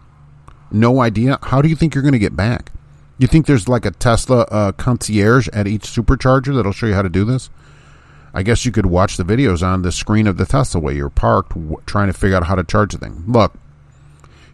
No 0.70 1.00
idea? 1.00 1.38
How 1.42 1.62
do 1.62 1.68
you 1.68 1.74
think 1.74 1.94
you're 1.94 2.02
going 2.02 2.12
to 2.12 2.18
get 2.18 2.36
back? 2.36 2.72
You 3.16 3.26
think 3.26 3.46
there's 3.46 3.68
like 3.68 3.84
a 3.84 3.90
Tesla 3.90 4.42
uh, 4.42 4.72
concierge 4.72 5.48
at 5.48 5.66
each 5.66 5.84
supercharger 5.84 6.54
that'll 6.54 6.72
show 6.72 6.86
you 6.86 6.94
how 6.94 7.02
to 7.02 7.08
do 7.08 7.24
this? 7.24 7.50
I 8.34 8.42
guess 8.42 8.64
you 8.64 8.70
could 8.70 8.86
watch 8.86 9.16
the 9.16 9.24
videos 9.24 9.66
on 9.66 9.82
the 9.82 9.90
screen 9.90 10.26
of 10.26 10.36
the 10.36 10.46
Tesla 10.46 10.80
where 10.80 10.94
you're 10.94 11.10
parked 11.10 11.54
w- 11.54 11.82
trying 11.86 12.08
to 12.08 12.12
figure 12.12 12.36
out 12.36 12.44
how 12.44 12.54
to 12.54 12.62
charge 12.62 12.92
the 12.92 12.98
thing. 12.98 13.24
Look, 13.26 13.54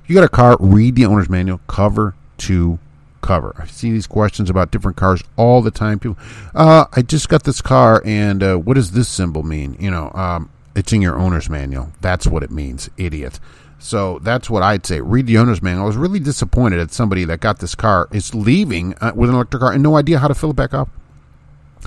you 0.07 0.14
got 0.14 0.25
a 0.25 0.29
car, 0.29 0.57
read 0.61 0.94
the 0.94 1.05
owner's 1.05 1.29
manual 1.29 1.61
cover 1.66 2.14
to 2.38 2.79
cover. 3.25 3.55
I 3.59 3.67
see 3.67 3.91
these 3.91 4.07
questions 4.07 4.51
about 4.51 4.71
different 4.71 4.99
cars 4.99 5.23
all 5.37 5.63
the 5.63 5.71
time. 5.71 5.99
People, 5.99 6.19
uh, 6.55 6.85
I 6.93 7.03
just 7.03 7.29
got 7.29 7.45
this 7.45 7.63
car, 7.63 8.03
and 8.05 8.43
uh, 8.43 8.57
what 8.57 8.75
does 8.75 8.93
this 8.93 9.09
symbol 9.09 9.43
mean? 9.43 9.77
You 9.81 9.91
know, 9.91 10.11
um, 10.13 10.51
it's 10.77 10.93
in 10.93 11.01
your 11.01 11.19
owner's 11.19 11.49
manual. 11.49 11.91
That's 12.01 12.27
what 12.27 12.43
it 12.43 12.51
means, 12.51 12.91
idiot. 12.99 13.41
So 13.79 14.19
that's 14.21 14.49
what 14.49 14.63
I'd 14.63 14.87
say. 14.87 15.01
Read 15.01 15.27
the 15.27 15.39
owner's 15.39 15.63
manual. 15.63 15.85
I 15.85 15.87
was 15.87 15.97
really 15.97 16.21
disappointed 16.21 16.81
at 16.81 16.93
somebody 16.93 17.25
that 17.25 17.41
got 17.41 17.59
this 17.59 17.75
car 17.75 18.09
is 18.13 18.35
leaving 18.35 18.95
uh, 19.01 19.13
with 19.15 19.31
an 19.31 19.37
electric 19.37 19.61
car 19.61 19.73
and 19.73 19.83
no 19.83 19.97
idea 19.97 20.19
how 20.19 20.29
to 20.29 20.35
fill 20.35 20.51
it 20.51 20.57
back 20.57 20.75
up. 20.75 20.89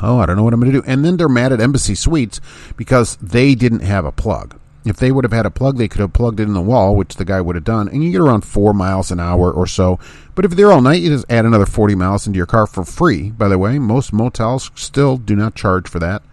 Oh, 0.01 0.19
I 0.19 0.25
don't 0.25 0.37
know 0.37 0.43
what 0.43 0.53
I'm 0.53 0.59
going 0.59 0.71
to 0.71 0.81
do. 0.81 0.87
And 0.87 1.03
then 1.03 1.17
they're 1.17 1.29
mad 1.29 1.51
at 1.51 1.61
Embassy 1.61 1.95
Suites 1.95 2.39
because 2.75 3.15
they 3.17 3.55
didn't 3.55 3.81
have 3.81 4.05
a 4.05 4.11
plug. 4.11 4.59
If 4.89 4.97
they 4.97 5.11
would 5.11 5.23
have 5.23 5.33
had 5.33 5.45
a 5.45 5.51
plug, 5.51 5.77
they 5.77 5.87
could 5.87 6.01
have 6.01 6.13
plugged 6.13 6.39
it 6.39 6.43
in 6.43 6.53
the 6.53 6.61
wall, 6.61 6.95
which 6.95 7.15
the 7.15 7.25
guy 7.25 7.41
would 7.41 7.55
have 7.55 7.63
done, 7.63 7.87
and 7.87 8.03
you 8.03 8.11
get 8.11 8.21
around 8.21 8.41
four 8.41 8.73
miles 8.73 9.11
an 9.11 9.19
hour 9.19 9.51
or 9.51 9.67
so. 9.67 9.99
But 10.35 10.45
if 10.45 10.51
they're 10.51 10.71
all 10.71 10.81
night, 10.81 11.01
you 11.01 11.09
just 11.09 11.25
add 11.29 11.45
another 11.45 11.65
40 11.65 11.95
miles 11.95 12.27
into 12.27 12.37
your 12.37 12.45
car 12.45 12.67
for 12.67 12.83
free. 12.83 13.31
By 13.31 13.47
the 13.47 13.57
way, 13.57 13.79
most 13.79 14.13
motels 14.13 14.71
still 14.75 15.17
do 15.17 15.35
not 15.35 15.55
charge 15.55 15.87
for 15.87 15.99
that. 15.99 16.23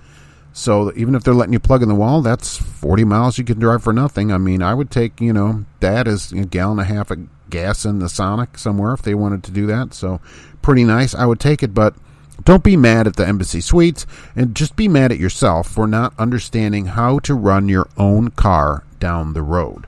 So 0.53 0.93
even 0.95 1.17
if 1.17 1.25
they're 1.25 1.35
letting 1.35 1.53
you 1.53 1.59
plug 1.59 1.83
in 1.83 1.89
the 1.89 1.97
wall, 1.97 2.23
that's 2.23 2.57
40 2.57 3.05
miles 3.05 3.39
you 3.39 3.45
can 3.45 3.59
drive 3.59 3.83
for 3.83 3.93
nothing. 3.93 4.31
I 4.33 4.39
mean, 4.39 4.63
I 4.63 4.73
would 4.73 4.91
take, 4.91 5.21
you 5.21 5.33
know, 5.33 5.65
that 5.81 6.07
as 6.07 6.31
a 6.31 6.45
gallon 6.45 6.79
and 6.79 6.89
a 6.89 6.95
half 6.95 7.11
of 7.11 7.27
gas 7.51 7.85
in 7.85 7.99
the 7.99 8.09
Sonic 8.09 8.57
somewhere 8.57 8.95
if 8.95 9.03
they 9.03 9.15
wanted 9.15 9.43
to 9.45 9.51
do 9.51 9.67
that. 9.67 9.95
So 9.95 10.21
pretty 10.63 10.85
nice. 10.85 11.13
I 11.13 11.27
would 11.27 11.41
take 11.41 11.63
it, 11.65 11.75
but 11.75 11.95
Don't 12.43 12.65
be 12.65 12.77
mad 12.77 13.07
at 13.07 13.17
the 13.17 13.27
Embassy 13.27 13.61
Suites 13.61 14.07
and 14.35 14.57
just 14.57 14.75
be 14.77 14.89
mad 14.89 15.13
at 15.13 15.19
yourself 15.19 15.69
for 15.69 15.87
not 15.87 16.19
understanding 16.19 16.87
how 16.87 17.21
to 17.21 17.35
run 17.35 17.69
your 17.69 17.89
own 17.97 18.31
car 18.31 18.85
down 18.99 19.33
the 19.33 19.43
road. 19.43 19.87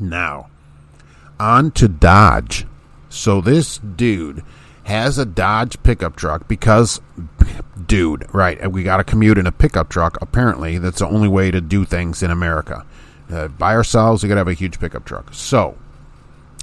Now, 0.00 0.48
on 1.38 1.70
to 1.72 1.86
Dodge. 1.86 2.66
So 3.08 3.40
this 3.40 3.78
dude 3.78 4.42
has 4.84 5.18
a 5.18 5.24
Dodge 5.24 5.80
pickup 5.82 6.16
truck 6.16 6.48
because, 6.48 7.00
dude, 7.86 8.26
right? 8.34 8.70
We 8.72 8.82
got 8.82 8.96
to 8.96 9.04
commute 9.04 9.38
in 9.38 9.46
a 9.46 9.52
pickup 9.52 9.88
truck. 9.88 10.18
Apparently, 10.20 10.78
that's 10.78 10.98
the 10.98 11.08
only 11.08 11.28
way 11.28 11.50
to 11.50 11.60
do 11.60 11.84
things 11.84 12.22
in 12.22 12.30
America. 12.30 12.84
Uh, 13.30 13.48
by 13.48 13.74
ourselves, 13.74 14.22
we 14.22 14.28
got 14.28 14.34
to 14.34 14.40
have 14.40 14.48
a 14.48 14.54
huge 14.54 14.80
pickup 14.80 15.04
truck. 15.04 15.32
So, 15.32 15.76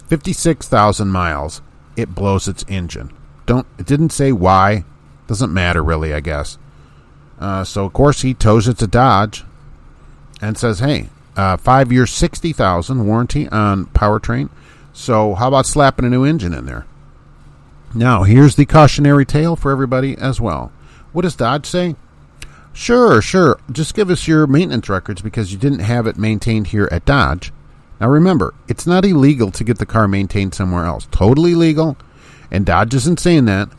fifty-six 0.08 0.67
thousand 0.67 1.10
miles, 1.10 1.62
it 1.96 2.13
blows 2.13 2.48
its 2.48 2.65
engine. 2.67 3.12
Don't. 3.45 3.67
It 3.77 3.86
didn't 3.86 4.12
say 4.12 4.32
why. 4.32 4.86
Doesn't 5.27 5.54
matter 5.54 5.84
really, 5.84 6.13
I 6.13 6.19
guess. 6.19 6.58
Uh, 7.39 7.63
so 7.63 7.86
of 7.86 7.93
course 7.93 8.21
he 8.21 8.34
tows 8.34 8.67
it 8.67 8.77
to 8.80 8.88
Dodge, 8.88 9.43
and 10.41 10.58
says, 10.58 10.80
"Hey, 10.80 11.10
uh, 11.36 11.58
five 11.58 11.91
years, 11.91 12.12
sixty 12.12 12.54
thousand 12.54 13.06
warranty 13.06 13.47
on 13.49 13.86
powertrain. 13.88 14.49
So 14.93 15.36
how 15.36 15.47
about 15.47 15.65
slapping 15.65 16.06
a 16.06 16.10
new 16.10 16.23
engine 16.23 16.54
in 16.54 16.65
there?" 16.65 16.86
Now, 17.93 18.23
here's 18.23 18.56
the 18.56 18.65
cautionary 18.65 19.25
tale 19.25 19.56
for 19.56 19.71
everybody 19.71 20.17
as 20.17 20.39
well. 20.39 20.71
What 21.12 21.23
does 21.23 21.36
Dodge 21.36 21.65
say? 21.65 21.95
Sure, 22.73 23.21
sure. 23.21 23.60
Just 23.69 23.93
give 23.93 24.10
us 24.10 24.30
your 24.30 24.47
maintenance 24.47 24.88
records 24.88 25.21
because 25.21 25.51
you 25.51 25.58
didn't 25.58 25.80
have 25.80 26.08
it 26.08 26.17
maintained 26.17 26.67
here 26.67 26.88
at 26.89 27.04
Dodge. 27.04 27.51
Now 27.99 28.08
remember, 28.08 28.54
it's 28.67 28.88
not 28.88 29.04
illegal 29.04 29.51
to 29.51 29.63
get 29.63 29.77
the 29.77 29.86
car 29.86 30.08
maintained 30.08 30.56
somewhere 30.56 30.86
else. 30.86 31.08
Totally 31.12 31.54
legal, 31.54 31.97
and 32.52 32.66
Dodge 32.66 32.94
isn't 32.94 33.20
saying 33.20 33.46
that. 33.46 33.70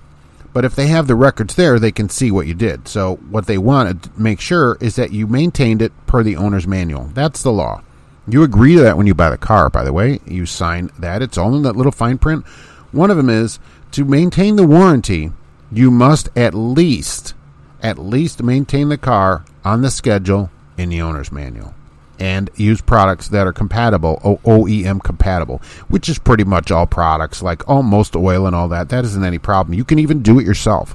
But 0.53 0.65
if 0.65 0.75
they 0.75 0.89
have 0.89 1.07
the 1.07 1.15
records 1.15 1.55
there, 1.55 1.79
they 1.79 1.93
can 1.93 2.09
see 2.09 2.31
what 2.31 2.47
you 2.47 2.55
did. 2.55 2.87
So 2.87 3.17
what 3.17 3.47
they 3.47 3.57
want 3.59 4.03
to 4.03 4.11
make 4.21 4.41
sure 4.41 4.77
is 4.81 4.97
that 4.97 5.13
you 5.13 5.27
maintained 5.27 5.81
it 5.81 5.93
per 6.07 6.23
the 6.23 6.37
owner's 6.37 6.67
manual. 6.67 7.05
That's 7.15 7.43
the 7.43 7.53
law. 7.53 7.83
You 8.29 8.43
agree 8.43 8.77
to 8.77 8.83
that 8.83 8.97
when 8.97 9.07
you 9.07 9.15
buy 9.15 9.31
the 9.31 9.39
car, 9.39 9.71
by 9.71 9.83
the 9.83 9.93
way. 9.93 10.21
You 10.27 10.45
sign 10.45 10.91
that. 10.99 11.23
It's 11.23 11.39
all 11.39 11.55
in 11.57 11.63
that 11.63 11.77
little 11.77 11.93
fine 11.93 12.19
print. 12.19 12.45
One 12.93 13.11
of 13.11 13.17
them 13.17 13.31
is 13.31 13.59
to 13.93 14.05
maintain 14.05 14.57
the 14.57 14.67
warranty, 14.67 15.33
you 15.71 15.91
must 15.91 16.29
at 16.37 16.55
least 16.55 17.35
at 17.83 17.99
least 17.99 18.43
maintain 18.43 18.89
the 18.89 18.97
car 18.97 19.45
on 19.65 19.83
the 19.83 19.91
schedule 19.91 20.51
in 20.79 20.89
the 20.89 21.03
owner's 21.03 21.33
manual 21.33 21.75
and 22.23 22.49
use 22.55 22.81
products 22.81 23.29
that 23.29 23.49
are 23.49 23.53
compatible 23.53 24.21
OEM 24.45 25.03
compatible 25.03 25.61
which 25.89 26.09
is 26.09 26.21
pretty 26.21 26.45
much 26.45 26.71
all 26.71 26.87
products 26.87 27.43
like 27.43 27.69
oh, 27.69 27.83
almost 27.83 28.15
oil 28.15 28.47
and 28.47 28.55
all 28.55 28.69
that. 28.69 28.91
That 28.91 29.05
isn't 29.05 29.25
any 29.25 29.39
problem. 29.39 29.75
You 29.75 29.85
can 29.85 29.99
even 29.99 30.23
do 30.23 30.39
it 30.39 30.47
yourself. 30.47 30.95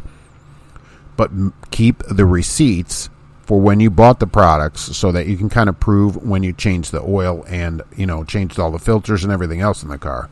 But 1.18 1.32
keep 1.70 2.02
the 2.04 2.26
receipts 2.26 3.10
for 3.44 3.60
when 3.60 3.82
you 3.82 3.90
bought 3.90 4.20
the 4.22 4.28
products 4.28 4.96
so 4.96 5.12
that 5.12 5.28
you 5.28 5.36
can 5.36 5.50
kind 5.50 5.68
of 5.68 5.80
prove 5.82 6.16
when 6.16 6.44
you 6.44 6.54
changed 6.54 6.94
the 6.94 7.02
oil 7.02 7.44
and 7.50 7.82
you 7.96 8.06
know 8.06 8.24
changed 8.24 8.58
all 8.58 8.72
the 8.72 8.80
filters 8.80 9.26
and 9.26 9.34
everything 9.34 9.60
else 9.60 9.84
in 9.84 9.90
the 9.90 9.98
car. 9.98 10.30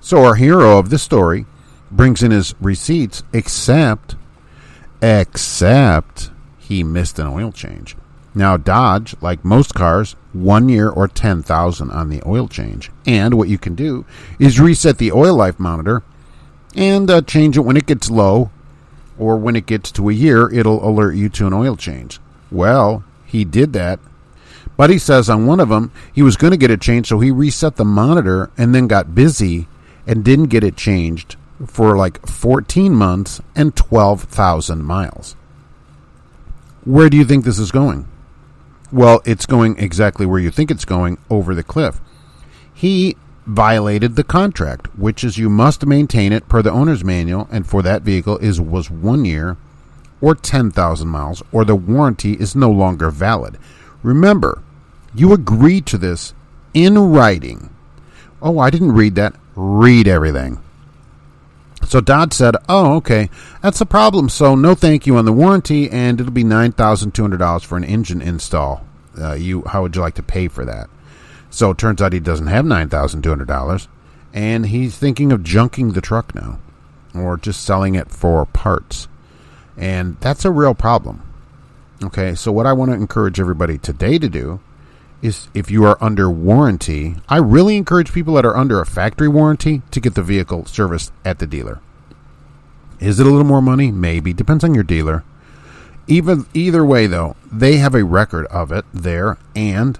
So 0.00 0.24
our 0.24 0.36
hero 0.36 0.78
of 0.78 0.90
this 0.90 1.02
story 1.02 1.44
brings 1.90 2.22
in 2.22 2.30
his 2.30 2.54
receipts, 2.60 3.24
except, 3.32 4.14
except 5.02 6.30
he 6.58 6.84
missed 6.84 7.18
an 7.18 7.26
oil 7.26 7.50
change. 7.50 7.96
Now 8.34 8.56
Dodge, 8.56 9.14
like 9.20 9.44
most 9.44 9.74
cars, 9.74 10.16
one 10.32 10.68
year 10.68 10.88
or 10.88 11.06
ten 11.08 11.42
thousand 11.42 11.90
on 11.90 12.08
the 12.08 12.22
oil 12.26 12.48
change. 12.48 12.90
And 13.06 13.34
what 13.34 13.48
you 13.48 13.58
can 13.58 13.74
do 13.74 14.04
is 14.38 14.60
reset 14.60 14.98
the 14.98 15.12
oil 15.12 15.34
life 15.34 15.60
monitor 15.60 16.02
and 16.74 17.10
uh, 17.10 17.20
change 17.22 17.56
it 17.56 17.60
when 17.60 17.76
it 17.76 17.86
gets 17.86 18.10
low, 18.10 18.50
or 19.18 19.36
when 19.36 19.56
it 19.56 19.66
gets 19.66 19.92
to 19.92 20.08
a 20.08 20.12
year, 20.12 20.50
it'll 20.50 20.86
alert 20.86 21.14
you 21.14 21.28
to 21.28 21.46
an 21.46 21.52
oil 21.52 21.76
change. 21.76 22.18
Well, 22.50 23.04
he 23.26 23.44
did 23.44 23.72
that. 23.74 24.00
But 24.76 24.90
he 24.90 24.98
says 24.98 25.28
on 25.28 25.46
one 25.46 25.60
of 25.60 25.68
them, 25.68 25.92
he 26.12 26.22
was 26.22 26.36
going 26.36 26.52
to 26.52 26.56
get 26.56 26.70
it 26.70 26.80
changed, 26.80 27.08
so 27.08 27.20
he 27.20 27.30
reset 27.30 27.76
the 27.76 27.84
monitor 27.84 28.50
and 28.56 28.74
then 28.74 28.86
got 28.86 29.14
busy 29.14 29.68
and 30.06 30.24
didn't 30.24 30.46
get 30.46 30.64
it 30.64 30.76
changed 30.76 31.36
for 31.66 31.96
like 31.96 32.26
14 32.26 32.94
months 32.94 33.40
and 33.54 33.76
12,000 33.76 34.82
miles. 34.82 35.36
Where 36.84 37.08
do 37.08 37.16
you 37.16 37.24
think 37.24 37.44
this 37.44 37.58
is 37.58 37.70
going? 37.70 38.08
Well, 38.92 39.22
it's 39.24 39.46
going 39.46 39.78
exactly 39.78 40.26
where 40.26 40.38
you 40.38 40.50
think 40.50 40.70
it's 40.70 40.84
going 40.84 41.16
over 41.30 41.54
the 41.54 41.62
cliff. 41.62 41.98
He 42.74 43.16
violated 43.46 44.16
the 44.16 44.24
contract, 44.24 44.86
which 44.98 45.24
is 45.24 45.38
you 45.38 45.48
must 45.48 45.86
maintain 45.86 46.30
it 46.32 46.46
per 46.48 46.60
the 46.60 46.70
owner's 46.70 47.02
manual, 47.02 47.48
and 47.50 47.66
for 47.66 47.82
that 47.82 48.02
vehicle 48.02 48.36
is 48.38 48.60
was 48.60 48.90
one 48.90 49.24
year 49.24 49.56
or 50.20 50.34
10,000 50.34 51.08
miles, 51.08 51.42
or 51.50 51.64
the 51.64 51.74
warranty 51.74 52.34
is 52.34 52.54
no 52.54 52.70
longer 52.70 53.10
valid. 53.10 53.58
Remember, 54.02 54.62
you 55.14 55.32
agreed 55.32 55.86
to 55.86 55.98
this 55.98 56.34
in 56.74 56.98
writing. 56.98 57.70
Oh, 58.40 58.58
I 58.58 58.70
didn't 58.70 58.92
read 58.92 59.14
that 59.16 59.34
read 59.54 60.06
everything. 60.08 60.61
So 61.92 62.00
Dodge 62.00 62.32
said, 62.32 62.56
"Oh, 62.70 62.94
okay, 62.94 63.28
that's 63.60 63.82
a 63.82 63.84
problem. 63.84 64.30
So 64.30 64.54
no, 64.54 64.74
thank 64.74 65.06
you 65.06 65.18
on 65.18 65.26
the 65.26 65.32
warranty, 65.32 65.90
and 65.90 66.18
it'll 66.18 66.32
be 66.32 66.42
nine 66.42 66.72
thousand 66.72 67.12
two 67.12 67.20
hundred 67.20 67.36
dollars 67.36 67.64
for 67.64 67.76
an 67.76 67.84
engine 67.84 68.22
install. 68.22 68.86
Uh, 69.20 69.34
you, 69.34 69.60
how 69.64 69.82
would 69.82 69.94
you 69.94 70.00
like 70.00 70.14
to 70.14 70.22
pay 70.22 70.48
for 70.48 70.64
that?" 70.64 70.88
So 71.50 71.72
it 71.72 71.76
turns 71.76 72.00
out 72.00 72.14
he 72.14 72.18
doesn't 72.18 72.46
have 72.46 72.64
nine 72.64 72.88
thousand 72.88 73.20
two 73.20 73.28
hundred 73.28 73.48
dollars, 73.48 73.88
and 74.32 74.64
he's 74.64 74.96
thinking 74.96 75.32
of 75.32 75.42
junking 75.42 75.92
the 75.92 76.00
truck 76.00 76.34
now, 76.34 76.60
or 77.14 77.36
just 77.36 77.62
selling 77.62 77.94
it 77.94 78.10
for 78.10 78.46
parts, 78.46 79.06
and 79.76 80.16
that's 80.20 80.46
a 80.46 80.50
real 80.50 80.72
problem. 80.72 81.20
Okay, 82.02 82.34
so 82.34 82.50
what 82.50 82.64
I 82.64 82.72
want 82.72 82.90
to 82.90 82.96
encourage 82.96 83.38
everybody 83.38 83.76
today 83.76 84.18
to 84.18 84.30
do 84.30 84.60
is 85.22 85.48
if 85.54 85.70
you 85.70 85.84
are 85.84 85.96
under 86.00 86.28
warranty, 86.28 87.14
I 87.28 87.38
really 87.38 87.76
encourage 87.76 88.12
people 88.12 88.34
that 88.34 88.44
are 88.44 88.56
under 88.56 88.80
a 88.80 88.86
factory 88.86 89.28
warranty 89.28 89.82
to 89.92 90.00
get 90.00 90.14
the 90.14 90.22
vehicle 90.22 90.66
serviced 90.66 91.12
at 91.24 91.38
the 91.38 91.46
dealer. 91.46 91.80
Is 92.98 93.18
it 93.18 93.26
a 93.26 93.30
little 93.30 93.46
more 93.46 93.62
money? 93.62 93.90
Maybe. 93.90 94.32
Depends 94.32 94.64
on 94.64 94.74
your 94.74 94.84
dealer. 94.84 95.24
Even 96.08 96.46
either 96.52 96.84
way 96.84 97.06
though, 97.06 97.36
they 97.50 97.76
have 97.76 97.94
a 97.94 98.04
record 98.04 98.46
of 98.46 98.72
it 98.72 98.84
there 98.92 99.38
and 99.54 99.98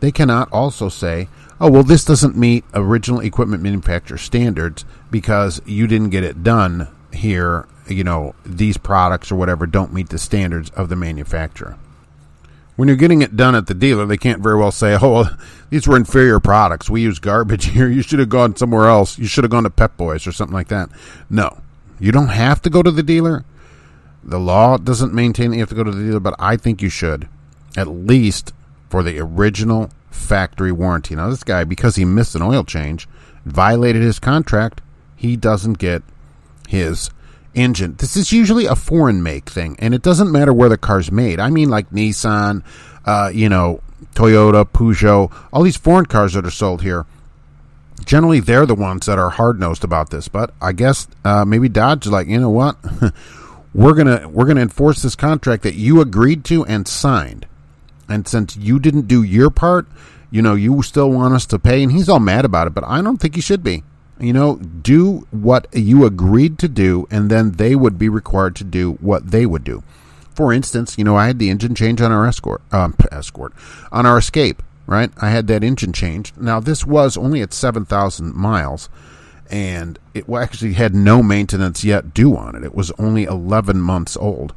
they 0.00 0.10
cannot 0.10 0.50
also 0.50 0.88
say, 0.88 1.28
"Oh, 1.60 1.70
well 1.70 1.82
this 1.82 2.04
doesn't 2.04 2.36
meet 2.36 2.64
original 2.74 3.20
equipment 3.20 3.62
manufacturer 3.62 4.18
standards 4.18 4.84
because 5.10 5.60
you 5.66 5.86
didn't 5.86 6.10
get 6.10 6.24
it 6.24 6.42
done 6.42 6.88
here, 7.12 7.66
you 7.86 8.02
know, 8.04 8.34
these 8.44 8.78
products 8.78 9.30
or 9.30 9.36
whatever 9.36 9.66
don't 9.66 9.92
meet 9.92 10.08
the 10.08 10.18
standards 10.18 10.70
of 10.70 10.88
the 10.88 10.96
manufacturer." 10.96 11.76
When 12.82 12.88
you're 12.88 12.96
getting 12.96 13.22
it 13.22 13.36
done 13.36 13.54
at 13.54 13.68
the 13.68 13.74
dealer, 13.74 14.06
they 14.06 14.16
can't 14.16 14.42
very 14.42 14.58
well 14.58 14.72
say, 14.72 14.98
"Oh, 15.00 15.12
well, 15.12 15.36
these 15.70 15.86
were 15.86 15.96
inferior 15.96 16.40
products. 16.40 16.90
We 16.90 17.00
use 17.00 17.20
garbage 17.20 17.66
here. 17.76 17.86
You 17.86 18.02
should 18.02 18.18
have 18.18 18.28
gone 18.28 18.56
somewhere 18.56 18.88
else. 18.88 19.20
You 19.20 19.28
should 19.28 19.44
have 19.44 19.52
gone 19.52 19.62
to 19.62 19.70
Pep 19.70 19.96
Boys 19.96 20.26
or 20.26 20.32
something 20.32 20.52
like 20.52 20.66
that." 20.66 20.88
No, 21.30 21.60
you 22.00 22.10
don't 22.10 22.30
have 22.30 22.60
to 22.62 22.70
go 22.70 22.82
to 22.82 22.90
the 22.90 23.04
dealer. 23.04 23.44
The 24.24 24.40
law 24.40 24.78
doesn't 24.78 25.14
maintain 25.14 25.50
that 25.50 25.58
you 25.58 25.62
have 25.62 25.68
to 25.68 25.76
go 25.76 25.84
to 25.84 25.92
the 25.92 26.02
dealer, 26.02 26.18
but 26.18 26.34
I 26.40 26.56
think 26.56 26.82
you 26.82 26.88
should, 26.88 27.28
at 27.76 27.86
least 27.86 28.52
for 28.90 29.04
the 29.04 29.20
original 29.20 29.90
factory 30.10 30.72
warranty. 30.72 31.14
Now, 31.14 31.30
this 31.30 31.44
guy, 31.44 31.62
because 31.62 31.94
he 31.94 32.04
missed 32.04 32.34
an 32.34 32.42
oil 32.42 32.64
change, 32.64 33.08
violated 33.44 34.02
his 34.02 34.18
contract. 34.18 34.80
He 35.14 35.36
doesn't 35.36 35.78
get 35.78 36.02
his 36.66 37.10
engine. 37.54 37.94
This 37.96 38.16
is 38.16 38.32
usually 38.32 38.66
a 38.66 38.76
foreign 38.76 39.22
make 39.22 39.50
thing, 39.50 39.76
and 39.78 39.94
it 39.94 40.02
doesn't 40.02 40.30
matter 40.30 40.52
where 40.52 40.68
the 40.68 40.78
car's 40.78 41.10
made. 41.10 41.40
I 41.40 41.50
mean, 41.50 41.68
like 41.68 41.90
Nissan, 41.90 42.64
uh, 43.04 43.30
you 43.32 43.48
know, 43.48 43.80
Toyota, 44.14 44.64
Peugeot, 44.64 45.32
all 45.52 45.62
these 45.62 45.76
foreign 45.76 46.06
cars 46.06 46.34
that 46.34 46.46
are 46.46 46.50
sold 46.50 46.82
here. 46.82 47.06
Generally, 48.04 48.40
they're 48.40 48.66
the 48.66 48.74
ones 48.74 49.06
that 49.06 49.18
are 49.18 49.30
hard 49.30 49.60
nosed 49.60 49.84
about 49.84 50.10
this. 50.10 50.26
But 50.28 50.52
I 50.60 50.72
guess 50.72 51.06
uh, 51.24 51.44
maybe 51.44 51.68
Dodge 51.68 52.06
is 52.06 52.12
like, 52.12 52.26
you 52.26 52.40
know 52.40 52.50
what, 52.50 52.76
we're 53.74 53.94
gonna 53.94 54.28
we're 54.28 54.46
gonna 54.46 54.60
enforce 54.60 55.02
this 55.02 55.14
contract 55.14 55.62
that 55.62 55.74
you 55.74 56.00
agreed 56.00 56.44
to 56.46 56.64
and 56.64 56.88
signed, 56.88 57.46
and 58.08 58.26
since 58.26 58.56
you 58.56 58.80
didn't 58.80 59.06
do 59.06 59.22
your 59.22 59.50
part, 59.50 59.86
you 60.30 60.42
know, 60.42 60.54
you 60.54 60.82
still 60.82 61.10
want 61.10 61.34
us 61.34 61.46
to 61.46 61.58
pay. 61.58 61.82
And 61.82 61.92
he's 61.92 62.08
all 62.08 62.20
mad 62.20 62.44
about 62.44 62.66
it, 62.66 62.74
but 62.74 62.84
I 62.84 63.00
don't 63.02 63.18
think 63.18 63.36
he 63.36 63.40
should 63.40 63.62
be 63.62 63.84
you 64.20 64.32
know, 64.32 64.56
do 64.56 65.26
what 65.30 65.66
you 65.72 66.04
agreed 66.04 66.58
to 66.60 66.68
do, 66.68 67.06
and 67.10 67.30
then 67.30 67.52
they 67.52 67.74
would 67.74 67.98
be 67.98 68.08
required 68.08 68.54
to 68.56 68.64
do 68.64 68.92
what 68.94 69.30
they 69.30 69.46
would 69.46 69.64
do. 69.64 69.82
For 70.34 70.52
instance, 70.52 70.96
you 70.96 71.04
know, 71.04 71.16
I 71.16 71.26
had 71.26 71.38
the 71.38 71.50
engine 71.50 71.74
change 71.74 72.00
on 72.00 72.12
our 72.12 72.26
escort, 72.26 72.62
um, 72.72 72.94
escort, 73.10 73.52
on 73.90 74.06
our 74.06 74.18
escape, 74.18 74.62
right? 74.86 75.10
I 75.20 75.30
had 75.30 75.46
that 75.48 75.64
engine 75.64 75.92
changed. 75.92 76.40
Now, 76.40 76.60
this 76.60 76.86
was 76.86 77.16
only 77.16 77.42
at 77.42 77.52
7,000 77.52 78.34
miles, 78.34 78.88
and 79.50 79.98
it 80.14 80.24
actually 80.28 80.74
had 80.74 80.94
no 80.94 81.22
maintenance 81.22 81.84
yet 81.84 82.14
due 82.14 82.36
on 82.36 82.54
it. 82.54 82.64
It 82.64 82.74
was 82.74 82.92
only 82.98 83.24
11 83.24 83.80
months 83.80 84.16
old, 84.16 84.54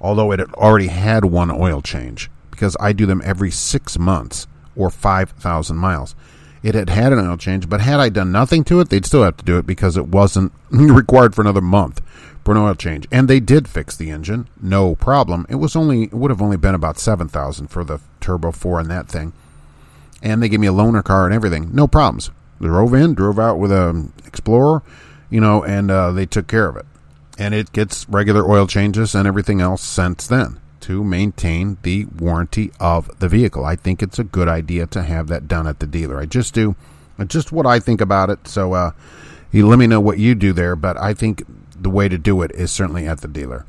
although 0.00 0.32
it 0.32 0.40
had 0.40 0.52
already 0.54 0.88
had 0.88 1.24
one 1.24 1.50
oil 1.50 1.80
change, 1.80 2.30
because 2.50 2.76
I 2.80 2.92
do 2.92 3.06
them 3.06 3.22
every 3.24 3.50
six 3.50 3.98
months 3.98 4.46
or 4.74 4.90
5,000 4.90 5.76
miles 5.76 6.14
it 6.62 6.74
had 6.74 6.88
had 6.90 7.12
an 7.12 7.18
oil 7.18 7.36
change, 7.36 7.68
but 7.68 7.80
had 7.80 8.00
I 8.00 8.08
done 8.08 8.32
nothing 8.32 8.64
to 8.64 8.80
it, 8.80 8.88
they'd 8.88 9.06
still 9.06 9.22
have 9.22 9.36
to 9.38 9.44
do 9.44 9.58
it 9.58 9.66
because 9.66 9.96
it 9.96 10.08
wasn't 10.08 10.52
required 10.70 11.34
for 11.34 11.40
another 11.42 11.60
month. 11.60 12.00
for 12.44 12.52
an 12.52 12.58
oil 12.58 12.74
change. 12.74 13.06
And 13.12 13.28
they 13.28 13.40
did 13.40 13.68
fix 13.68 13.96
the 13.96 14.10
engine, 14.10 14.48
no 14.60 14.94
problem. 14.94 15.46
It 15.48 15.56
was 15.56 15.76
only 15.76 16.04
it 16.04 16.14
would 16.14 16.30
have 16.30 16.40
only 16.42 16.56
been 16.56 16.74
about 16.74 16.98
seven 16.98 17.28
thousand 17.28 17.68
for 17.68 17.84
the 17.84 18.00
turbo 18.20 18.52
four 18.52 18.80
and 18.80 18.90
that 18.90 19.08
thing. 19.08 19.32
And 20.22 20.42
they 20.42 20.48
gave 20.48 20.60
me 20.60 20.66
a 20.66 20.72
loaner 20.72 21.04
car 21.04 21.26
and 21.26 21.34
everything, 21.34 21.70
no 21.72 21.86
problems. 21.86 22.30
Drove 22.60 22.94
in, 22.94 23.14
drove 23.14 23.38
out 23.38 23.58
with 23.58 23.70
a 23.70 24.08
Explorer, 24.26 24.82
you 25.30 25.40
know, 25.40 25.62
and 25.62 25.90
uh, 25.90 26.10
they 26.10 26.26
took 26.26 26.48
care 26.48 26.68
of 26.68 26.76
it. 26.76 26.86
And 27.38 27.54
it 27.54 27.70
gets 27.72 28.08
regular 28.08 28.48
oil 28.50 28.66
changes 28.66 29.14
and 29.14 29.28
everything 29.28 29.60
else 29.60 29.82
since 29.82 30.26
then 30.26 30.58
to 30.88 31.04
maintain 31.04 31.76
the 31.82 32.06
warranty 32.18 32.72
of 32.80 33.10
the 33.18 33.28
vehicle. 33.28 33.62
I 33.62 33.76
think 33.76 34.02
it's 34.02 34.18
a 34.18 34.24
good 34.24 34.48
idea 34.48 34.86
to 34.86 35.02
have 35.02 35.28
that 35.28 35.46
done 35.46 35.66
at 35.66 35.80
the 35.80 35.86
dealer. 35.86 36.18
I 36.18 36.24
just 36.24 36.54
do. 36.54 36.76
Just 37.26 37.52
what 37.52 37.66
I 37.66 37.78
think 37.78 38.00
about 38.00 38.30
it. 38.30 38.48
So 38.48 38.72
uh, 38.72 38.92
you 39.52 39.68
let 39.68 39.78
me 39.78 39.86
know 39.86 40.00
what 40.00 40.18
you 40.18 40.34
do 40.34 40.54
there, 40.54 40.74
but 40.76 40.96
I 40.96 41.12
think 41.12 41.44
the 41.78 41.90
way 41.90 42.08
to 42.08 42.16
do 42.16 42.40
it 42.40 42.52
is 42.52 42.72
certainly 42.72 43.06
at 43.06 43.20
the 43.20 43.28
dealer. 43.28 43.66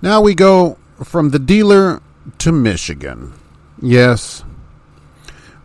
Now 0.00 0.22
we 0.22 0.34
go 0.34 0.78
from 1.04 1.28
the 1.28 1.38
dealer 1.38 2.00
to 2.38 2.52
Michigan. 2.52 3.34
Yes. 3.78 4.44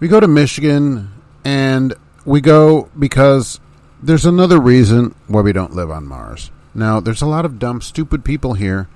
We 0.01 0.09
go 0.09 0.19
to 0.19 0.27
Michigan 0.27 1.09
and 1.45 1.93
we 2.25 2.41
go 2.41 2.89
because 2.99 3.61
there's 4.03 4.25
another 4.25 4.59
reason 4.59 5.15
why 5.27 5.39
we 5.39 5.53
don't 5.53 5.73
live 5.73 5.89
on 5.89 6.05
Mars. 6.05 6.51
Now, 6.75 6.99
there's 6.99 7.21
a 7.21 7.27
lot 7.27 7.45
of 7.45 7.59
dumb, 7.59 7.79
stupid 7.79 8.25
people 8.25 8.55
here 8.55 8.89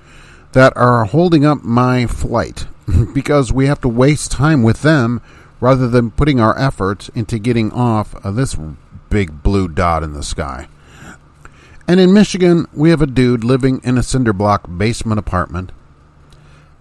that 0.52 0.76
are 0.76 1.04
holding 1.04 1.44
up 1.44 1.62
my 1.62 2.06
flight 2.06 2.66
because 3.14 3.52
we 3.52 3.66
have 3.66 3.80
to 3.80 3.88
waste 3.88 4.30
time 4.30 4.62
with 4.62 4.82
them 4.82 5.20
rather 5.60 5.88
than 5.88 6.10
putting 6.10 6.40
our 6.40 6.58
efforts 6.58 7.08
into 7.10 7.38
getting 7.38 7.70
off 7.72 8.14
of 8.24 8.36
this 8.36 8.56
big 9.08 9.42
blue 9.42 9.68
dot 9.68 10.02
in 10.02 10.12
the 10.12 10.22
sky. 10.22 10.66
And 11.86 12.00
in 12.00 12.12
Michigan, 12.12 12.66
we 12.72 12.90
have 12.90 13.02
a 13.02 13.06
dude 13.06 13.44
living 13.44 13.80
in 13.84 13.98
a 13.98 14.02
cinder 14.02 14.32
block 14.32 14.66
basement 14.76 15.18
apartment. 15.18 15.72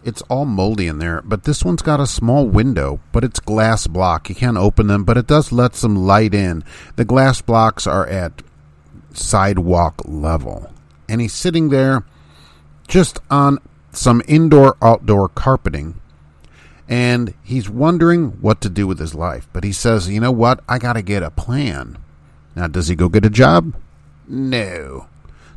It's 0.04 0.22
all 0.24 0.46
moldy 0.46 0.88
in 0.88 0.98
there, 0.98 1.22
but 1.22 1.44
this 1.44 1.64
one's 1.64 1.84
got 1.84 2.00
a 2.00 2.08
small 2.08 2.48
window, 2.48 3.00
but 3.12 3.24
it's 3.24 3.40
glass 3.40 3.86
block. 3.86 4.30
You 4.30 4.36
can't 4.36 4.58
open 4.58 4.88
them, 4.88 5.04
but 5.04 5.18
it 5.18 5.28
does 5.28 5.52
let 5.52 5.76
some 5.76 5.96
light 5.96 6.34
in. 6.34 6.64
The 6.96 7.06
glass 7.06 7.42
blocks 7.42 7.86
are 7.86 8.08
at 8.08 8.42
sidewalk 9.14 10.02
level. 10.06 10.72
And 11.08 11.22
he's 11.22 11.34
sitting 11.34 11.70
there 11.70 12.04
just 12.92 13.20
on 13.32 13.58
some 13.94 14.22
indoor 14.28 14.76
outdoor 14.82 15.30
carpeting 15.30 16.00
and 16.90 17.34
he's 17.42 17.70
wondering 17.70 18.32
what 18.42 18.60
to 18.60 18.70
do 18.70 18.86
with 18.86 19.00
his 19.00 19.16
life. 19.16 19.48
But 19.54 19.64
he 19.64 19.72
says, 19.72 20.10
you 20.10 20.20
know 20.20 20.32
what? 20.32 20.62
I 20.68 20.78
got 20.78 20.94
to 20.94 21.02
get 21.02 21.24
a 21.24 21.32
plan. 21.32 21.98
Now, 22.54 22.68
does 22.68 22.90
he 22.90 22.96
go 22.96 23.08
get 23.08 23.26
a 23.26 23.30
job? 23.30 23.74
No. 24.28 25.08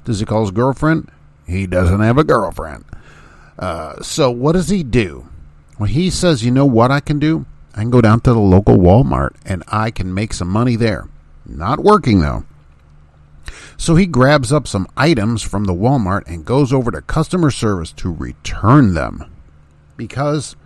Does 0.04 0.20
he 0.20 0.26
call 0.26 0.42
his 0.42 0.52
girlfriend? 0.52 1.10
He 1.44 1.66
doesn't 1.66 2.00
have 2.00 2.18
a 2.18 2.24
girlfriend. 2.24 2.84
Uh, 3.58 4.00
so, 4.00 4.30
what 4.30 4.52
does 4.52 4.68
he 4.68 4.84
do? 4.84 5.28
Well, 5.76 5.88
he 5.88 6.10
says, 6.10 6.44
you 6.44 6.52
know 6.52 6.66
what 6.66 6.92
I 6.92 7.00
can 7.00 7.18
do? 7.18 7.46
I 7.74 7.80
can 7.80 7.90
go 7.90 8.00
down 8.00 8.20
to 8.20 8.32
the 8.32 8.38
local 8.38 8.76
Walmart 8.76 9.34
and 9.44 9.64
I 9.66 9.90
can 9.90 10.14
make 10.14 10.32
some 10.32 10.48
money 10.48 10.76
there. 10.76 11.08
Not 11.44 11.80
working, 11.80 12.20
though. 12.20 12.44
So 13.76 13.96
he 13.96 14.06
grabs 14.06 14.52
up 14.52 14.66
some 14.66 14.88
items 14.96 15.42
from 15.42 15.64
the 15.64 15.74
Walmart 15.74 16.26
and 16.26 16.44
goes 16.44 16.72
over 16.72 16.90
to 16.90 17.02
customer 17.02 17.50
service 17.50 17.92
to 17.92 18.12
return 18.12 18.94
them. 18.94 19.30
Because 19.96 20.56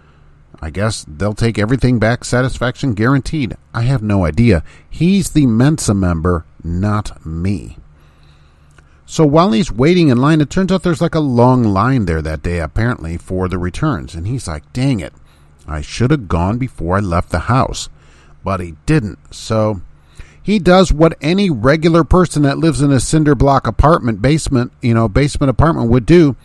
I 0.61 0.70
guess 0.70 1.04
they'll 1.09 1.34
take 1.34 1.59
everything 1.59 1.98
back 1.98 2.24
satisfaction 2.24 2.94
guaranteed. 2.94 3.56
I 3.72 3.82
have 3.82 4.02
no 4.02 4.24
idea. 4.24 4.64
He's 4.88 5.30
the 5.30 5.46
Mensa 5.46 5.94
member, 5.94 6.44
not 6.62 7.24
me. 7.24 7.78
So 9.06 9.24
while 9.24 9.52
he's 9.52 9.72
waiting 9.72 10.09
in 10.09 10.18
line, 10.18 10.40
it 10.40 10.50
turns 10.50 10.70
out 10.70 10.82
there's 10.82 11.00
like 11.00 11.14
a 11.14 11.20
long 11.20 11.64
line 11.64 12.04
there 12.04 12.20
that 12.20 12.42
day, 12.42 12.59
apparently, 12.59 13.16
for 13.16 13.48
the 13.48 13.56
returns. 13.56 14.14
And 14.14 14.26
he's 14.26 14.46
like, 14.46 14.70
dang 14.72 15.00
it, 15.00 15.14
I 15.66 15.80
should 15.80 16.11
have 16.11 16.28
gone 16.28 16.59
before 16.59 16.96
I 16.96 17.00
left 17.00 17.30
the 17.30 17.38
house. 17.40 17.88
But 18.44 18.61
he 18.61 18.74
didn't. 18.84 19.18
So 19.34 19.80
he 20.49 20.59
does 20.59 20.90
what 20.90 21.14
any 21.20 21.51
regular 21.51 22.03
person 22.03 22.40
that 22.40 22.57
lives 22.57 22.80
in 22.80 22.90
a 22.90 22.99
cinder 22.99 23.34
block 23.34 23.66
apartment 23.66 24.22
basement, 24.22 24.72
you 24.80 24.94
know, 24.94 25.07
basement 25.07 25.51
apartment 25.51 25.90
would 25.90 26.07
do, 26.07 26.36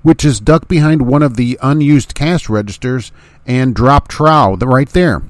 which 0.00 0.24
is 0.24 0.40
duck 0.40 0.66
behind 0.66 1.02
one 1.02 1.22
of 1.22 1.36
the 1.36 1.58
unused 1.60 2.14
cash 2.14 2.48
registers 2.48 3.12
and 3.44 3.74
drop 3.74 4.08
trow 4.08 4.56
right 4.56 4.88
there. 4.88 5.22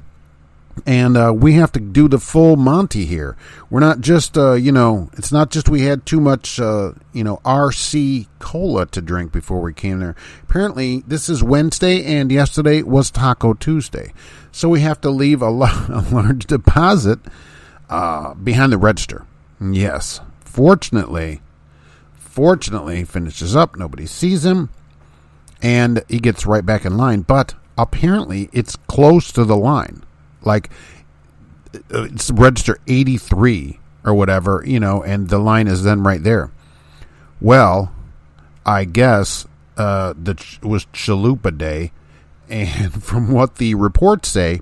And 0.86 1.16
uh, 1.16 1.32
we 1.34 1.54
have 1.54 1.72
to 1.72 1.80
do 1.80 2.06
the 2.06 2.20
full 2.20 2.54
Monty 2.54 3.04
here. 3.04 3.36
We're 3.68 3.80
not 3.80 3.98
just, 4.00 4.38
uh, 4.38 4.52
you 4.52 4.70
know, 4.70 5.10
it's 5.14 5.32
not 5.32 5.50
just 5.50 5.68
we 5.68 5.80
had 5.82 6.06
too 6.06 6.20
much, 6.20 6.60
uh, 6.60 6.92
you 7.12 7.24
know, 7.24 7.38
RC 7.44 8.28
cola 8.38 8.86
to 8.86 9.00
drink 9.00 9.32
before 9.32 9.60
we 9.60 9.74
came 9.74 9.98
there. 9.98 10.14
Apparently, 10.44 11.02
this 11.08 11.28
is 11.28 11.42
Wednesday, 11.42 12.04
and 12.04 12.30
yesterday 12.30 12.82
was 12.82 13.10
Taco 13.10 13.54
Tuesday. 13.54 14.12
So 14.52 14.68
we 14.68 14.82
have 14.82 15.00
to 15.00 15.10
leave 15.10 15.42
a, 15.42 15.46
a 15.48 16.06
large 16.12 16.46
deposit 16.46 17.18
uh, 17.94 18.34
behind 18.34 18.72
the 18.72 18.78
register. 18.78 19.24
Yes. 19.60 20.20
Fortunately, 20.40 21.40
fortunately, 22.16 22.96
he 22.96 23.04
finishes 23.04 23.54
up. 23.54 23.76
Nobody 23.76 24.04
sees 24.04 24.44
him. 24.44 24.70
And 25.62 26.02
he 26.08 26.18
gets 26.18 26.44
right 26.44 26.66
back 26.66 26.84
in 26.84 26.96
line. 26.96 27.20
But 27.20 27.54
apparently, 27.78 28.50
it's 28.52 28.74
close 28.74 29.30
to 29.32 29.44
the 29.44 29.56
line. 29.56 30.02
Like, 30.42 30.70
uh, 31.74 32.08
it's 32.10 32.32
register 32.32 32.78
83 32.88 33.78
or 34.04 34.12
whatever, 34.12 34.64
you 34.66 34.80
know, 34.80 35.02
and 35.04 35.28
the 35.28 35.38
line 35.38 35.68
is 35.68 35.84
then 35.84 36.02
right 36.02 36.22
there. 36.22 36.50
Well, 37.40 37.92
I 38.66 38.86
guess 38.86 39.46
uh, 39.76 40.14
the 40.20 40.32
it 40.32 40.66
was 40.66 40.86
Chalupa 40.86 41.56
Day. 41.56 41.92
And 42.46 43.02
from 43.02 43.32
what 43.32 43.56
the 43.56 43.74
reports 43.74 44.28
say, 44.28 44.60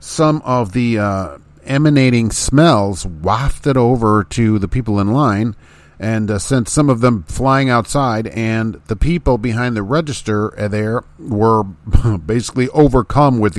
some 0.00 0.42
of 0.44 0.72
the 0.72 0.98
uh, 0.98 1.38
emanating 1.70 2.32
smells 2.32 3.06
wafted 3.06 3.76
over 3.76 4.24
to 4.24 4.58
the 4.58 4.68
people 4.68 4.98
in 4.98 5.12
line 5.12 5.54
and 6.00 6.30
uh, 6.30 6.38
sent 6.38 6.68
some 6.68 6.90
of 6.90 7.00
them 7.00 7.22
flying 7.22 7.70
outside. 7.70 8.26
And 8.28 8.80
the 8.88 8.96
people 8.96 9.38
behind 9.38 9.76
the 9.76 9.82
register 9.84 10.52
there 10.70 11.04
were 11.18 11.62
basically 12.26 12.68
overcome 12.70 13.38
with, 13.38 13.56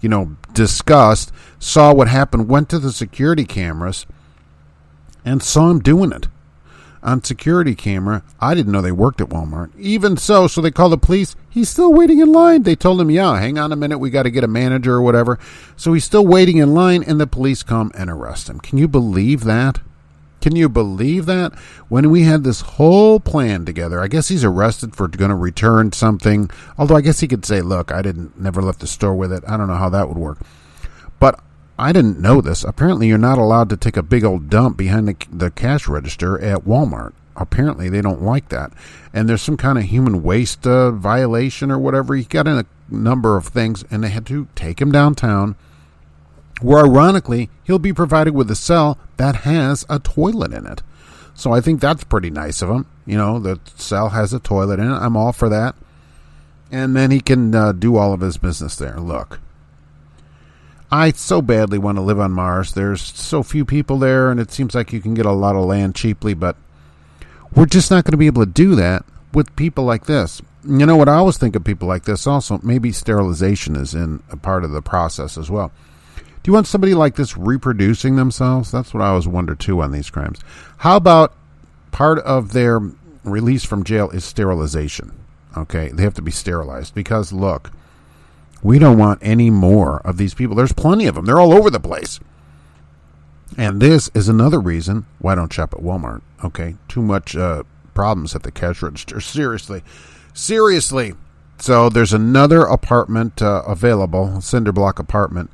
you 0.00 0.08
know, 0.08 0.36
disgust, 0.52 1.32
saw 1.58 1.94
what 1.94 2.08
happened, 2.08 2.48
went 2.48 2.68
to 2.68 2.78
the 2.78 2.92
security 2.92 3.44
cameras, 3.44 4.04
and 5.24 5.42
saw 5.42 5.70
him 5.70 5.80
doing 5.80 6.12
it 6.12 6.28
on 7.04 7.22
security 7.22 7.74
camera. 7.74 8.24
I 8.40 8.54
didn't 8.54 8.72
know 8.72 8.80
they 8.80 8.90
worked 8.90 9.20
at 9.20 9.28
Walmart. 9.28 9.70
Even 9.78 10.16
so, 10.16 10.48
so 10.48 10.60
they 10.60 10.70
call 10.70 10.88
the 10.88 10.98
police. 10.98 11.36
He's 11.50 11.68
still 11.68 11.92
waiting 11.92 12.18
in 12.18 12.32
line. 12.32 12.62
They 12.62 12.74
told 12.74 13.00
him, 13.00 13.10
yeah, 13.10 13.38
hang 13.38 13.58
on 13.58 13.70
a 13.70 13.76
minute. 13.76 13.98
We 13.98 14.10
got 14.10 14.24
to 14.24 14.30
get 14.30 14.42
a 14.42 14.48
manager 14.48 14.94
or 14.94 15.02
whatever. 15.02 15.38
So 15.76 15.92
he's 15.92 16.04
still 16.04 16.26
waiting 16.26 16.56
in 16.56 16.74
line, 16.74 17.04
and 17.04 17.20
the 17.20 17.26
police 17.26 17.62
come 17.62 17.92
and 17.94 18.10
arrest 18.10 18.48
him. 18.48 18.58
Can 18.58 18.78
you 18.78 18.88
believe 18.88 19.44
that? 19.44 19.80
Can 20.40 20.56
you 20.56 20.68
believe 20.68 21.26
that? 21.26 21.54
When 21.88 22.10
we 22.10 22.22
had 22.22 22.44
this 22.44 22.60
whole 22.62 23.20
plan 23.20 23.64
together, 23.64 24.00
I 24.00 24.08
guess 24.08 24.28
he's 24.28 24.44
arrested 24.44 24.94
for 24.94 25.08
going 25.08 25.30
to 25.30 25.36
return 25.36 25.92
something. 25.92 26.50
Although 26.76 26.96
I 26.96 27.00
guess 27.00 27.20
he 27.20 27.28
could 27.28 27.46
say, 27.46 27.62
look, 27.62 27.92
I 27.92 28.02
didn't, 28.02 28.38
never 28.38 28.60
left 28.60 28.80
the 28.80 28.86
store 28.86 29.14
with 29.14 29.32
it. 29.32 29.42
I 29.46 29.56
don't 29.56 29.68
know 29.68 29.76
how 29.76 29.88
that 29.90 30.08
would 30.08 30.18
work. 30.18 30.38
But 31.18 31.40
I 31.78 31.92
didn't 31.92 32.20
know 32.20 32.40
this. 32.40 32.62
Apparently, 32.62 33.08
you're 33.08 33.18
not 33.18 33.38
allowed 33.38 33.68
to 33.70 33.76
take 33.76 33.96
a 33.96 34.02
big 34.02 34.24
old 34.24 34.48
dump 34.48 34.76
behind 34.76 35.08
the, 35.08 35.16
the 35.30 35.50
cash 35.50 35.88
register 35.88 36.40
at 36.40 36.64
Walmart. 36.64 37.12
Apparently, 37.36 37.88
they 37.88 38.00
don't 38.00 38.22
like 38.22 38.48
that. 38.50 38.72
And 39.12 39.28
there's 39.28 39.42
some 39.42 39.56
kind 39.56 39.76
of 39.76 39.84
human 39.84 40.22
waste 40.22 40.66
uh, 40.66 40.92
violation 40.92 41.72
or 41.72 41.78
whatever. 41.78 42.14
He 42.14 42.24
got 42.24 42.46
in 42.46 42.58
a 42.58 42.66
number 42.88 43.36
of 43.36 43.48
things, 43.48 43.84
and 43.90 44.04
they 44.04 44.10
had 44.10 44.26
to 44.26 44.46
take 44.54 44.80
him 44.80 44.92
downtown, 44.92 45.56
where 46.60 46.84
ironically, 46.84 47.50
he'll 47.64 47.80
be 47.80 47.92
provided 47.92 48.34
with 48.34 48.50
a 48.52 48.56
cell 48.56 48.98
that 49.16 49.36
has 49.36 49.84
a 49.90 49.98
toilet 49.98 50.52
in 50.52 50.66
it. 50.66 50.82
So 51.34 51.52
I 51.52 51.60
think 51.60 51.80
that's 51.80 52.04
pretty 52.04 52.30
nice 52.30 52.62
of 52.62 52.70
him. 52.70 52.86
You 53.04 53.18
know, 53.18 53.40
the 53.40 53.58
cell 53.74 54.10
has 54.10 54.32
a 54.32 54.38
toilet 54.38 54.78
in 54.78 54.88
it. 54.88 54.94
I'm 54.94 55.16
all 55.16 55.32
for 55.32 55.48
that. 55.48 55.74
And 56.70 56.94
then 56.94 57.10
he 57.10 57.20
can 57.20 57.52
uh, 57.52 57.72
do 57.72 57.96
all 57.96 58.12
of 58.12 58.20
his 58.20 58.38
business 58.38 58.76
there. 58.76 58.98
Look, 59.00 59.40
I 60.90 61.12
so 61.12 61.42
badly 61.42 61.78
want 61.78 61.96
to 61.98 62.02
live 62.02 62.20
on 62.20 62.32
Mars. 62.32 62.72
There's 62.72 63.02
so 63.02 63.42
few 63.42 63.64
people 63.64 63.98
there, 63.98 64.30
and 64.30 64.38
it 64.38 64.52
seems 64.52 64.74
like 64.74 64.92
you 64.92 65.00
can 65.00 65.14
get 65.14 65.26
a 65.26 65.32
lot 65.32 65.56
of 65.56 65.64
land 65.64 65.94
cheaply, 65.94 66.34
but 66.34 66.56
we're 67.54 67.66
just 67.66 67.90
not 67.90 68.04
going 68.04 68.12
to 68.12 68.18
be 68.18 68.26
able 68.26 68.44
to 68.44 68.50
do 68.50 68.74
that 68.76 69.04
with 69.32 69.54
people 69.56 69.84
like 69.84 70.06
this. 70.06 70.40
You 70.66 70.86
know 70.86 70.96
what 70.96 71.08
I 71.08 71.14
always 71.14 71.36
think 71.36 71.56
of 71.56 71.64
people 71.64 71.88
like 71.88 72.04
this 72.04 72.26
also? 72.26 72.60
Maybe 72.62 72.92
sterilization 72.92 73.76
is 73.76 73.94
in 73.94 74.22
a 74.30 74.36
part 74.36 74.64
of 74.64 74.70
the 74.70 74.82
process 74.82 75.36
as 75.36 75.50
well. 75.50 75.72
Do 76.16 76.50
you 76.50 76.52
want 76.52 76.66
somebody 76.66 76.94
like 76.94 77.16
this 77.16 77.36
reproducing 77.36 78.16
themselves? 78.16 78.70
That's 78.70 78.92
what 78.92 79.02
I 79.02 79.08
always 79.08 79.26
wonder 79.26 79.54
too 79.54 79.80
on 79.82 79.92
these 79.92 80.10
crimes. 80.10 80.40
How 80.78 80.96
about 80.96 81.34
part 81.90 82.18
of 82.18 82.52
their 82.52 82.80
release 83.24 83.64
from 83.64 83.84
jail 83.84 84.10
is 84.10 84.24
sterilization? 84.24 85.12
Okay, 85.56 85.88
they 85.88 86.02
have 86.02 86.14
to 86.14 86.22
be 86.22 86.30
sterilized 86.30 86.94
because 86.94 87.32
look, 87.32 87.70
we 88.64 88.78
don't 88.78 88.98
want 88.98 89.20
any 89.22 89.50
more 89.50 90.00
of 90.06 90.16
these 90.16 90.32
people. 90.34 90.56
There's 90.56 90.72
plenty 90.72 91.06
of 91.06 91.14
them. 91.14 91.26
They're 91.26 91.38
all 91.38 91.52
over 91.52 91.70
the 91.70 91.78
place. 91.78 92.18
And 93.58 93.80
this 93.80 94.10
is 94.14 94.26
another 94.26 94.58
reason 94.58 95.04
why 95.18 95.32
I 95.32 95.34
don't 95.36 95.52
shop 95.52 95.74
at 95.74 95.80
Walmart. 95.80 96.22
Okay, 96.42 96.74
too 96.88 97.02
much 97.02 97.36
uh, 97.36 97.62
problems 97.92 98.34
at 98.34 98.42
the 98.42 98.50
cash 98.50 98.82
register. 98.82 99.20
Seriously, 99.20 99.84
seriously. 100.32 101.12
So 101.58 101.88
there's 101.88 102.14
another 102.14 102.62
apartment 102.62 103.40
uh, 103.40 103.62
available, 103.66 104.40
cinder 104.40 104.72
block 104.72 104.98
apartment. 104.98 105.50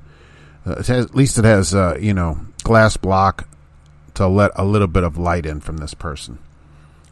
Uh, 0.64 0.76
has, 0.76 0.90
at 0.90 1.14
least 1.14 1.36
it 1.36 1.44
has, 1.44 1.74
uh, 1.74 1.98
you 2.00 2.14
know, 2.14 2.40
glass 2.62 2.96
block 2.96 3.48
to 4.14 4.26
let 4.26 4.52
a 4.54 4.64
little 4.64 4.86
bit 4.86 5.02
of 5.02 5.18
light 5.18 5.46
in 5.46 5.60
from 5.60 5.78
this 5.78 5.94
person. 5.94 6.38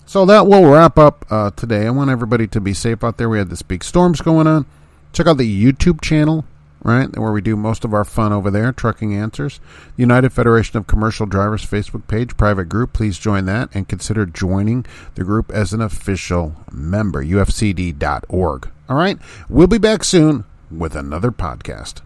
So 0.07 0.25
that 0.27 0.47
will 0.47 0.71
wrap 0.71 0.97
up 0.97 1.27
uh, 1.29 1.51
today. 1.51 1.87
I 1.87 1.91
want 1.91 2.11
everybody 2.11 2.47
to 2.47 2.61
be 2.61 2.73
safe 2.73 3.05
out 3.05 3.19
there. 3.19 3.29
We 3.29 3.39
had 3.39 3.51
this 3.51 3.63
big 3.63 3.85
storms 3.85 4.21
going 4.23 4.47
on. 4.47 4.65
Check 5.13 5.27
out 5.27 5.39
the 5.39 5.65
YouTube 5.65 6.01
channel, 6.01 6.45
right, 6.83 7.17
where 7.17 7.33
we 7.33 7.41
do 7.41 7.57
most 7.57 7.85
of 7.85 7.93
our 7.93 8.05
fun 8.05 8.33
over 8.33 8.51
there, 8.51 8.73
Trucking 8.73 9.15
Answers. 9.15 9.61
The 9.97 10.03
United 10.03 10.33
Federation 10.33 10.79
of 10.79 10.87
Commercial 10.87 11.27
Drivers 11.27 11.65
Facebook 11.65 12.07
page, 12.07 12.37
private 12.37 12.67
group. 12.67 12.93
Please 12.93 13.19
join 13.19 13.47
that 13.47 13.69
and 13.75 13.89
consider 13.89 14.27
joining 14.27 14.87
the 15.15 15.25
group 15.25 15.51
as 15.51 15.73
an 15.73 15.81
official 15.81 16.55
member, 16.71 17.25
ufcd.org. 17.25 18.69
All 18.89 18.97
right, 18.97 19.19
we'll 19.49 19.67
be 19.67 19.79
back 19.79 20.05
soon 20.05 20.45
with 20.71 20.95
another 20.95 21.31
podcast. 21.31 22.03